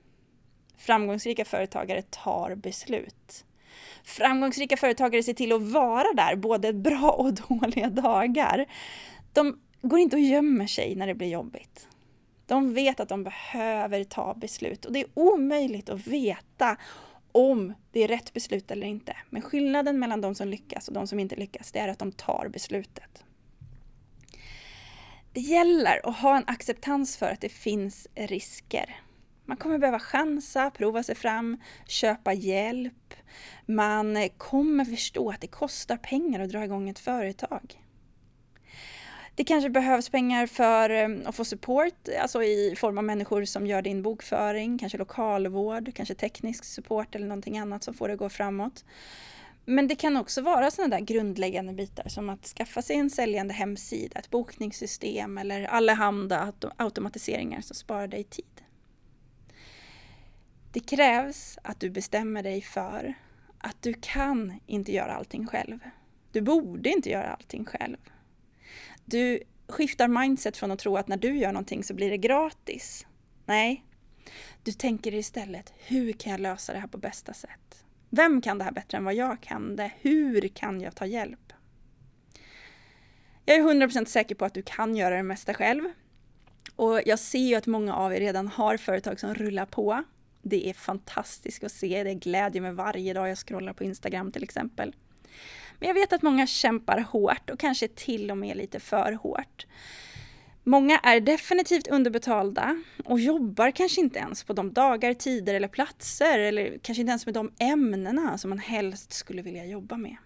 Framgångsrika 0.77 1.45
företagare 1.45 2.03
tar 2.03 2.55
beslut. 2.55 3.45
Framgångsrika 4.05 4.77
företagare 4.77 5.23
ser 5.23 5.35
till 5.35 5.53
att 5.53 5.63
vara 5.63 6.13
där 6.15 6.37
både 6.37 6.73
bra 6.73 7.11
och 7.11 7.35
dåliga 7.49 7.91
dagar. 7.91 8.67
De 9.33 9.61
går 9.83 9.99
inte 9.99 10.17
och 10.17 10.23
gömmer 10.23 10.67
sig 10.67 10.95
när 10.95 11.07
det 11.07 11.15
blir 11.15 11.29
jobbigt. 11.29 11.89
De 12.47 12.75
vet 12.75 13.01
att 13.01 13.09
de 13.09 13.25
behöver 13.25 14.05
ta 14.05 14.35
beslut 14.35 14.85
och 14.85 14.93
det 14.93 15.01
är 15.01 15.09
omöjligt 15.15 15.89
att 15.89 16.07
veta 16.07 16.77
om 17.33 17.75
det 17.93 18.01
är 18.01 18.09
rätt 18.09 18.33
beslut 18.33 18.71
eller 18.71 18.87
inte. 18.87 19.17
Men 19.31 19.43
skillnaden 19.43 19.99
mellan 19.99 20.21
de 20.21 20.35
som 20.35 20.49
lyckas 20.49 20.89
och 20.89 20.95
de 20.95 21.07
som 21.07 21.19
inte 21.19 21.37
lyckas, 21.37 21.73
det 21.73 21.79
är 21.79 21.89
att 21.89 21.99
de 21.99 22.13
tar 22.13 22.49
beslutet. 22.49 23.25
Det 25.33 25.41
gäller 25.41 26.09
att 26.09 26.17
ha 26.17 26.37
en 26.37 26.45
acceptans 26.47 27.17
för 27.17 27.31
att 27.31 27.41
det 27.41 27.49
finns 27.49 28.09
risker. 28.15 29.01
Man 29.45 29.57
kommer 29.57 29.79
behöva 29.79 29.99
chansa, 29.99 30.71
prova 30.71 31.03
sig 31.03 31.15
fram, 31.15 31.61
köpa 31.87 32.33
hjälp. 32.33 33.15
Man 33.67 34.29
kommer 34.39 34.85
förstå 34.85 35.31
att 35.31 35.41
det 35.41 35.47
kostar 35.47 35.97
pengar 35.97 36.41
att 36.41 36.51
dra 36.51 36.65
igång 36.65 36.89
ett 36.89 36.99
företag. 36.99 37.81
Det 39.41 39.45
kanske 39.45 39.71
behövs 39.71 40.09
pengar 40.09 40.47
för 40.47 40.91
eh, 40.91 41.09
att 41.25 41.35
få 41.37 41.45
support, 41.45 42.09
alltså 42.21 42.43
i 42.43 42.75
form 42.77 42.99
av 42.99 43.05
människor 43.05 43.45
som 43.45 43.67
gör 43.67 43.83
din 43.83 44.03
bokföring, 44.03 44.79
kanske 44.79 44.99
lokalvård, 44.99 45.95
kanske 45.95 46.15
teknisk 46.15 46.65
support 46.65 47.15
eller 47.15 47.27
någonting 47.27 47.59
annat 47.59 47.85
som 47.85 47.95
får 47.95 48.09
det 48.09 48.15
att 48.15 48.19
gå 48.19 48.29
framåt. 48.29 48.85
Men 49.65 49.89
det 49.89 49.95
kan 49.95 50.17
också 50.17 50.43
vara 50.43 50.71
sådana 50.71 50.97
där 50.97 51.05
grundläggande 51.05 51.73
bitar 51.73 52.09
som 52.09 52.31
att 52.31 52.47
skaffa 52.47 52.83
sig 52.83 52.97
en 52.97 53.11
säljande 53.11 53.55
hemsida, 53.55 54.19
ett 54.19 54.31
bokningssystem 54.31 55.39
eller 55.39 55.65
allehanda 55.65 56.53
automatiseringar 56.77 57.61
som 57.61 57.77
sparar 57.77 58.09
dig 58.09 58.25
tid. 58.25 58.63
Det 60.73 60.81
krävs 60.81 61.59
att 61.63 61.81
du 61.81 61.91
bestämmer 61.91 62.43
dig 62.43 62.63
för 62.63 63.15
att 63.59 63.83
du 63.83 63.95
kan 64.01 64.61
inte 64.67 64.93
göra 64.93 65.15
allting 65.15 65.47
själv. 65.47 65.79
Du 66.33 66.41
borde 66.41 66.89
inte 66.89 67.11
göra 67.11 67.33
allting 67.33 67.65
själv. 67.65 67.97
Du 69.11 69.43
skiftar 69.69 70.09
mindset 70.09 70.57
från 70.57 70.71
att 70.71 70.79
tro 70.79 70.97
att 70.97 71.09
när 71.09 71.17
du 71.17 71.39
gör 71.39 71.53
någonting 71.53 71.85
så 71.85 71.95
blir 71.95 72.11
det 72.11 72.19
gratis. 72.19 73.07
Nej, 73.47 73.85
du 74.63 74.73
tänker 74.73 75.15
istället 75.15 75.73
hur 75.79 76.13
kan 76.13 76.33
jag 76.33 76.41
lösa 76.41 76.73
det 76.73 76.79
här 76.79 76.89
på 76.89 76.99
bästa 76.99 77.35
sätt? 77.35 77.85
Vem 78.11 78.43
kan 78.43 78.59
det 78.59 78.65
här 78.65 78.73
bättre 78.73 78.99
än 78.99 79.05
vad 79.05 79.15
jag 79.15 79.41
kan 79.41 79.77
det? 79.77 79.93
Hur 80.01 80.49
kan 80.49 80.81
jag 80.81 80.95
ta 80.95 81.07
hjälp? 81.07 81.53
Jag 83.45 83.57
är 83.57 83.63
100% 83.63 84.05
säker 84.05 84.35
på 84.35 84.45
att 84.45 84.55
du 84.55 84.63
kan 84.63 84.97
göra 84.97 85.17
det 85.17 85.23
mesta 85.23 85.55
själv. 85.55 85.85
Och 86.77 87.01
jag 87.07 87.19
ser 87.19 87.49
ju 87.49 87.55
att 87.55 87.67
många 87.67 87.95
av 87.95 88.15
er 88.15 88.21
redan 88.21 88.49
har 88.49 88.77
företag 88.77 89.21
som 89.21 89.35
rullar 89.35 89.67
på. 89.67 90.05
Det 90.43 90.69
är 90.69 90.75
fantastiskt 90.75 91.65
att 91.65 91.73
se, 91.73 92.05
det 92.05 92.15
glädjer 92.15 92.63
mig 92.63 92.73
varje 92.73 93.15
dag 93.15 93.29
jag 93.29 93.39
scrollar 93.39 93.73
på 93.73 93.85
Instagram 93.85 94.33
till 94.33 94.43
exempel. 94.43 94.95
Men 95.81 95.87
jag 95.87 95.95
vet 95.95 96.13
att 96.13 96.23
många 96.23 96.47
kämpar 96.47 96.99
hårt 96.99 97.51
och 97.51 97.59
kanske 97.59 97.89
till 97.89 98.31
och 98.31 98.39
med 98.39 98.57
lite 98.57 98.81
för 98.81 99.13
hårt. 99.13 99.67
Många 100.65 100.99
är 100.99 101.21
definitivt 101.21 101.89
underbetalda 101.89 102.83
och 103.05 103.21
jobbar 103.21 103.71
kanske 103.71 104.01
inte 104.01 104.19
ens 104.19 104.45
på 104.45 104.53
de 104.53 104.73
dagar, 104.73 105.15
tider 105.15 105.55
eller 105.55 105.69
platser 105.69 106.39
eller 106.39 106.79
kanske 106.83 107.01
inte 107.01 107.11
ens 107.11 107.27
med 107.27 107.35
de 107.35 107.53
ämnena 107.59 108.39
som 108.39 108.51
man 108.51 108.59
helst 108.59 109.13
skulle 109.13 109.43
vilja 109.43 109.65
jobba 109.65 109.97
med. 109.97 110.17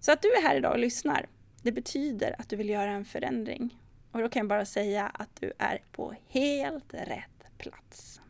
Så 0.00 0.12
att 0.12 0.22
du 0.22 0.28
är 0.28 0.42
här 0.42 0.56
idag 0.56 0.72
och 0.72 0.78
lyssnar, 0.78 1.26
Det 1.62 1.72
betyder 1.72 2.36
att 2.38 2.48
du 2.48 2.56
vill 2.56 2.68
göra 2.68 2.90
en 2.90 3.04
förändring. 3.04 3.78
Och 4.12 4.20
då 4.20 4.28
kan 4.28 4.40
jag 4.40 4.48
bara 4.48 4.64
säga 4.64 5.06
att 5.06 5.40
du 5.40 5.52
är 5.58 5.82
på 5.92 6.14
helt 6.28 6.94
rätt 6.94 7.58
plats. 7.58 8.20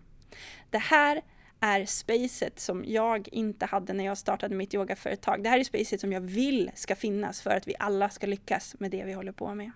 Det 0.70 0.78
här 0.78 1.22
är 1.60 1.84
spacet 1.86 2.60
som 2.60 2.84
jag 2.86 3.28
inte 3.32 3.66
hade 3.66 3.92
när 3.92 4.04
jag 4.04 4.18
startade 4.18 4.54
mitt 4.54 4.74
yogaföretag. 4.74 5.42
Det 5.42 5.48
här 5.48 5.58
är 5.58 5.64
spacet 5.64 6.00
som 6.00 6.12
jag 6.12 6.20
vill 6.20 6.70
ska 6.74 6.96
finnas 6.96 7.42
för 7.42 7.50
att 7.50 7.68
vi 7.68 7.74
alla 7.78 8.10
ska 8.10 8.26
lyckas 8.26 8.74
med 8.78 8.90
det 8.90 9.04
vi 9.04 9.12
håller 9.12 9.32
på 9.32 9.54
med. 9.54 9.70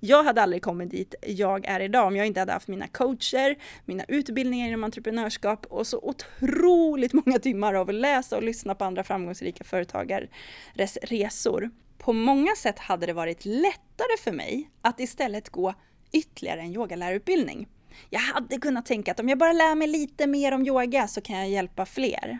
Jag 0.00 0.24
hade 0.24 0.42
aldrig 0.42 0.62
kommit 0.62 0.90
dit 0.90 1.14
jag 1.26 1.66
är 1.66 1.80
idag 1.80 2.06
om 2.06 2.16
jag 2.16 2.26
inte 2.26 2.40
hade 2.40 2.52
haft 2.52 2.68
mina 2.68 2.88
coacher, 2.88 3.56
mina 3.84 4.04
utbildningar 4.08 4.68
inom 4.68 4.84
entreprenörskap 4.84 5.66
och 5.66 5.86
så 5.86 5.98
otroligt 5.98 7.12
många 7.12 7.38
timmar 7.38 7.74
av 7.74 7.88
att 7.88 7.94
läsa 7.94 8.36
och 8.36 8.42
lyssna 8.42 8.74
på 8.74 8.84
andra 8.84 9.04
framgångsrika 9.04 9.64
företagares 9.64 10.98
resor. 11.02 11.70
På 11.98 12.12
många 12.12 12.54
sätt 12.56 12.78
hade 12.78 13.06
det 13.06 13.12
varit 13.12 13.44
lättare 13.44 14.16
för 14.24 14.32
mig 14.32 14.70
att 14.82 15.00
istället 15.00 15.48
gå 15.48 15.74
ytterligare 16.12 16.60
en 16.60 16.74
yogalärarutbildning. 16.74 17.68
Jag 18.10 18.20
hade 18.20 18.58
kunnat 18.58 18.86
tänka 18.86 19.10
att 19.10 19.20
om 19.20 19.28
jag 19.28 19.38
bara 19.38 19.52
lär 19.52 19.74
mig 19.74 19.88
lite 19.88 20.26
mer 20.26 20.52
om 20.52 20.66
yoga 20.66 21.08
så 21.08 21.20
kan 21.20 21.36
jag 21.36 21.48
hjälpa 21.48 21.86
fler. 21.86 22.38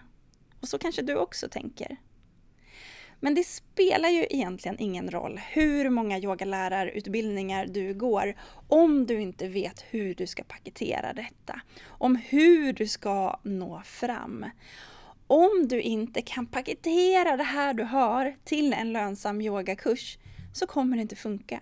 Och 0.61 0.69
så 0.69 0.79
kanske 0.79 1.03
du 1.03 1.17
också 1.17 1.49
tänker. 1.49 1.97
Men 3.21 3.35
det 3.35 3.45
spelar 3.45 4.09
ju 4.09 4.27
egentligen 4.31 4.77
ingen 4.79 5.11
roll 5.11 5.41
hur 5.53 5.91
många 5.91 6.19
yogalärarutbildningar 6.19 7.67
du 7.67 7.95
går 7.95 8.35
om 8.69 9.07
du 9.07 9.21
inte 9.21 9.49
vet 9.49 9.85
hur 9.91 10.15
du 10.15 10.27
ska 10.27 10.45
paketera 10.45 11.13
detta. 11.13 11.61
Om 11.89 12.17
hur 12.17 12.73
du 12.73 12.87
ska 12.87 13.41
nå 13.43 13.83
fram. 13.85 14.47
Om 15.27 15.67
du 15.69 15.81
inte 15.81 16.23
kan 16.23 16.47
paketera 16.47 17.37
det 17.37 17.45
här 17.45 17.75
du 17.75 17.83
har 17.85 18.37
till 18.45 18.73
en 18.73 18.93
lönsam 18.93 19.41
yogakurs 19.41 20.19
så 20.53 20.67
kommer 20.67 20.97
det 20.97 21.03
inte 21.03 21.17
funka. 21.17 21.61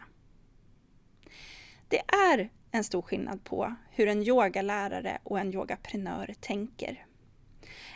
Det 1.88 2.00
är 2.30 2.50
en 2.70 2.84
stor 2.84 3.02
skillnad 3.02 3.44
på 3.44 3.74
hur 3.90 4.08
en 4.08 4.22
yogalärare 4.22 5.18
och 5.22 5.38
en 5.38 5.54
yogaprenör 5.54 6.34
tänker. 6.40 7.06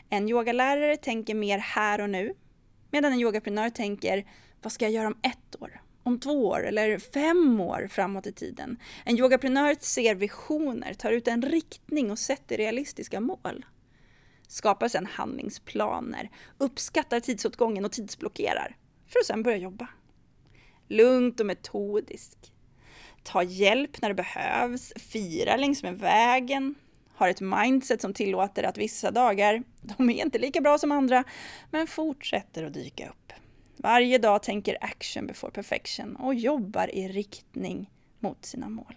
En 0.08 0.28
yogalärare 0.28 0.96
tänker 0.96 1.34
mer 1.34 1.58
här 1.58 2.00
och 2.00 2.10
nu 2.10 2.34
Medan 2.90 3.12
en 3.12 3.20
yogaprenör 3.20 3.70
tänker, 3.70 4.26
vad 4.62 4.72
ska 4.72 4.84
jag 4.84 4.92
göra 4.92 5.06
om 5.06 5.18
ett 5.22 5.62
år? 5.62 5.82
Om 6.02 6.20
två 6.20 6.46
år 6.46 6.66
eller 6.66 6.98
fem 6.98 7.60
år 7.60 7.88
framåt 7.90 8.26
i 8.26 8.32
tiden? 8.32 8.78
En 9.04 9.18
yogaprenör 9.18 9.76
ser 9.80 10.14
visioner, 10.14 10.94
tar 10.94 11.12
ut 11.12 11.28
en 11.28 11.42
riktning 11.42 12.10
och 12.10 12.18
sätter 12.18 12.56
realistiska 12.56 13.20
mål. 13.20 13.64
Skapar 14.48 14.88
sedan 14.88 15.06
handlingsplaner, 15.06 16.30
uppskattar 16.58 17.20
tidsåtgången 17.20 17.84
och 17.84 17.92
tidsblockerar 17.92 18.76
för 19.06 19.18
att 19.20 19.26
sedan 19.26 19.42
börja 19.42 19.56
jobba. 19.56 19.88
Lugnt 20.88 21.40
och 21.40 21.46
metodiskt. 21.46 22.49
Ta 23.22 23.42
hjälp 23.42 24.02
när 24.02 24.08
det 24.08 24.14
behövs, 24.14 24.92
fira 24.96 25.56
längs 25.56 25.82
med 25.82 25.98
vägen, 25.98 26.74
har 27.14 27.28
ett 27.28 27.40
mindset 27.40 28.00
som 28.00 28.14
tillåter 28.14 28.62
att 28.62 28.78
vissa 28.78 29.10
dagar, 29.10 29.62
de 29.80 30.10
är 30.10 30.24
inte 30.24 30.38
lika 30.38 30.60
bra 30.60 30.78
som 30.78 30.92
andra, 30.92 31.24
men 31.70 31.86
fortsätter 31.86 32.64
att 32.64 32.74
dyka 32.74 33.08
upp. 33.08 33.32
Varje 33.76 34.18
dag 34.18 34.42
tänker 34.42 34.76
action 34.80 35.26
before 35.26 35.52
perfection 35.52 36.16
och 36.16 36.34
jobbar 36.34 36.94
i 36.94 37.08
riktning 37.08 37.90
mot 38.18 38.44
sina 38.44 38.68
mål. 38.68 38.94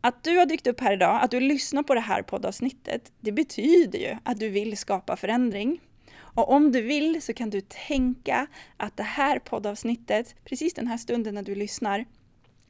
Att 0.00 0.24
du 0.24 0.38
har 0.38 0.46
dykt 0.46 0.66
upp 0.66 0.80
här 0.80 0.92
idag, 0.92 1.22
att 1.22 1.30
du 1.30 1.40
lyssnar 1.40 1.82
på 1.82 1.94
det 1.94 2.00
här 2.00 2.22
poddavsnittet, 2.22 3.12
det 3.20 3.32
betyder 3.32 3.98
ju 3.98 4.16
att 4.22 4.40
du 4.40 4.48
vill 4.48 4.76
skapa 4.76 5.16
förändring. 5.16 5.80
Och 6.14 6.52
om 6.52 6.72
du 6.72 6.80
vill 6.80 7.22
så 7.22 7.32
kan 7.34 7.50
du 7.50 7.60
tänka 7.60 8.46
att 8.76 8.96
det 8.96 9.02
här 9.02 9.38
poddavsnittet, 9.38 10.34
precis 10.44 10.74
den 10.74 10.86
här 10.86 10.96
stunden 10.96 11.34
när 11.34 11.42
du 11.42 11.54
lyssnar, 11.54 12.04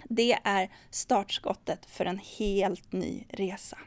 det 0.09 0.39
är 0.45 0.71
startskottet 0.91 1.87
för 1.87 2.05
en 2.05 2.21
helt 2.39 2.93
ny 2.93 3.25
resa. 3.29 3.79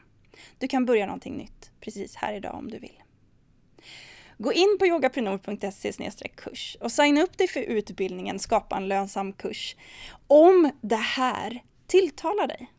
Du 0.58 0.68
kan 0.68 0.86
börja 0.86 1.06
någonting 1.06 1.36
nytt 1.36 1.70
precis 1.80 2.16
här 2.16 2.34
idag 2.34 2.54
om 2.54 2.70
du 2.70 2.78
vill. 2.78 3.02
Gå 4.38 4.52
in 4.52 4.76
på 4.78 4.86
yogaprenor.se 4.86 6.28
kurs 6.36 6.76
och 6.80 6.92
signa 6.92 7.22
upp 7.22 7.38
dig 7.38 7.48
för 7.48 7.60
utbildningen 7.60 8.38
Skapa 8.38 8.76
en 8.76 8.88
lönsam 8.88 9.32
kurs 9.32 9.76
om 10.26 10.70
det 10.80 10.96
här 10.96 11.62
tilltalar 11.86 12.46
dig. 12.46 12.70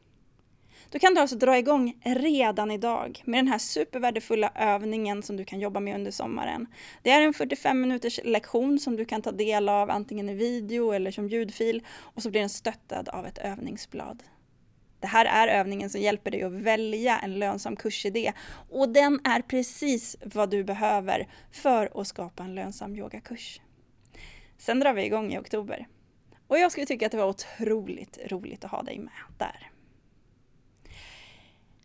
Då 0.89 0.99
kan 0.99 1.13
du 1.13 1.21
alltså 1.21 1.35
dra 1.35 1.57
igång 1.57 2.01
redan 2.03 2.71
idag 2.71 3.21
med 3.25 3.37
den 3.37 3.47
här 3.47 3.57
supervärdefulla 3.57 4.51
övningen 4.55 5.23
som 5.23 5.37
du 5.37 5.45
kan 5.45 5.59
jobba 5.59 5.79
med 5.79 5.95
under 5.95 6.11
sommaren. 6.11 6.67
Det 7.01 7.11
är 7.11 7.21
en 7.21 7.33
45 7.33 7.81
minuters 7.81 8.19
lektion 8.23 8.79
som 8.79 8.95
du 8.95 9.05
kan 9.05 9.21
ta 9.21 9.31
del 9.31 9.69
av 9.69 9.89
antingen 9.89 10.29
i 10.29 10.33
video 10.33 10.91
eller 10.91 11.11
som 11.11 11.27
ljudfil 11.27 11.83
och 11.97 12.23
så 12.23 12.29
blir 12.29 12.41
den 12.41 12.49
stöttad 12.49 13.09
av 13.09 13.25
ett 13.25 13.37
övningsblad. 13.37 14.23
Det 14.99 15.07
här 15.07 15.25
är 15.25 15.59
övningen 15.59 15.89
som 15.89 16.01
hjälper 16.01 16.31
dig 16.31 16.43
att 16.43 16.51
välja 16.51 17.19
en 17.19 17.39
lönsam 17.39 17.75
kursidé 17.75 18.33
och 18.69 18.89
den 18.89 19.19
är 19.23 19.41
precis 19.41 20.15
vad 20.23 20.49
du 20.49 20.63
behöver 20.63 21.27
för 21.51 22.01
att 22.01 22.07
skapa 22.07 22.43
en 22.43 22.55
lönsam 22.55 22.95
yogakurs. 22.95 23.61
Sen 24.57 24.79
drar 24.79 24.93
vi 24.93 25.05
igång 25.05 25.33
i 25.33 25.37
oktober. 25.37 25.87
Och 26.47 26.59
jag 26.59 26.71
skulle 26.71 26.85
tycka 26.85 27.05
att 27.05 27.11
det 27.11 27.17
var 27.17 27.29
otroligt 27.29 28.19
roligt 28.27 28.65
att 28.65 28.71
ha 28.71 28.83
dig 28.83 28.99
med 28.99 29.13
där. 29.37 29.71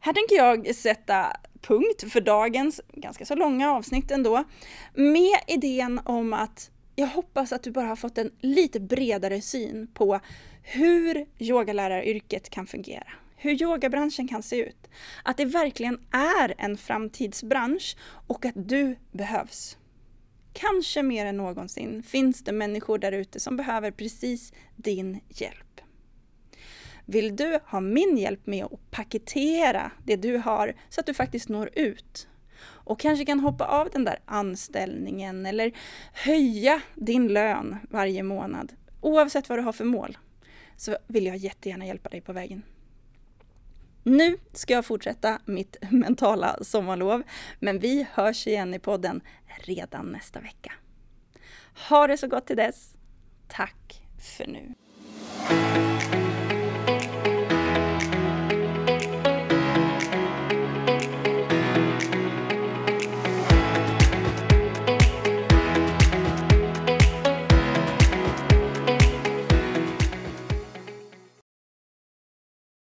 Här 0.05 0.13
tänker 0.13 0.37
jag 0.37 0.75
sätta 0.75 1.37
punkt 1.61 2.13
för 2.13 2.21
dagens 2.21 2.81
ganska 2.93 3.25
så 3.25 3.35
långa 3.35 3.73
avsnitt 3.73 4.11
ändå 4.11 4.45
med 4.95 5.39
idén 5.47 6.01
om 6.05 6.33
att 6.33 6.71
jag 6.97 7.07
hoppas 7.07 7.53
att 7.53 7.63
du 7.63 7.71
bara 7.71 7.87
har 7.87 7.97
fått 7.97 8.19
en 8.19 8.31
lite 8.41 8.81
bredare 8.81 9.41
syn 9.41 9.87
på 9.95 10.21
hur 10.63 11.27
yogaläraryrket 11.39 12.51
kan 12.51 12.67
fungera, 12.67 13.07
hur 13.37 13.63
yogabranschen 13.63 14.29
kan 14.29 14.43
se 14.43 14.57
ut, 14.57 14.89
att 15.25 15.37
det 15.37 15.45
verkligen 15.45 16.01
är 16.13 16.55
en 16.59 16.77
framtidsbransch 16.77 17.97
och 18.27 18.45
att 18.45 18.69
du 18.69 18.97
behövs. 19.13 19.77
Kanske 20.53 21.03
mer 21.03 21.27
än 21.27 21.37
någonsin 21.37 22.03
finns 22.03 22.45
det 22.45 22.53
människor 22.53 22.99
där 22.99 23.13
ute 23.13 23.41
som 23.41 23.57
behöver 23.57 23.91
precis 23.91 24.53
din 24.77 25.21
hjälp. 25.29 25.81
Vill 27.07 27.37
du 27.37 27.59
ha 27.67 27.81
min 27.81 28.19
hjälp 28.19 28.47
med 28.47 28.65
att 28.65 28.91
paketera 28.91 29.91
det 30.05 30.17
du 30.17 30.37
har 30.37 30.75
så 30.89 31.01
att 31.01 31.07
du 31.07 31.15
faktiskt 31.15 31.49
når 31.49 31.71
ut? 31.73 32.29
Och 32.65 33.01
kanske 33.01 33.25
kan 33.25 33.41
hoppa 33.41 33.65
av 33.65 33.91
den 33.91 34.05
där 34.05 34.19
anställningen 34.25 35.47
eller 35.47 35.73
höja 36.13 36.81
din 36.95 37.29
lön 37.29 37.77
varje 37.91 38.23
månad. 38.23 38.73
Oavsett 39.01 39.49
vad 39.49 39.59
du 39.59 39.63
har 39.63 39.73
för 39.73 39.85
mål 39.85 40.19
så 40.77 40.97
vill 41.07 41.27
jag 41.27 41.37
jättegärna 41.37 41.87
hjälpa 41.87 42.09
dig 42.09 42.21
på 42.21 42.33
vägen. 42.33 42.63
Nu 44.03 44.37
ska 44.53 44.75
jag 44.75 44.85
fortsätta 44.85 45.39
mitt 45.45 45.77
mentala 45.91 46.59
sommarlov, 46.65 47.23
men 47.61 47.79
vi 47.79 48.07
hörs 48.13 48.47
igen 48.47 48.75
i 48.75 48.79
podden 48.79 49.21
redan 49.57 50.07
nästa 50.07 50.41
vecka. 50.41 50.73
Ha 51.89 52.07
det 52.07 52.17
så 52.17 52.27
gott 52.27 52.47
till 52.47 52.57
dess. 52.57 52.97
Tack 53.49 54.03
för 54.19 54.47
nu. 54.47 54.75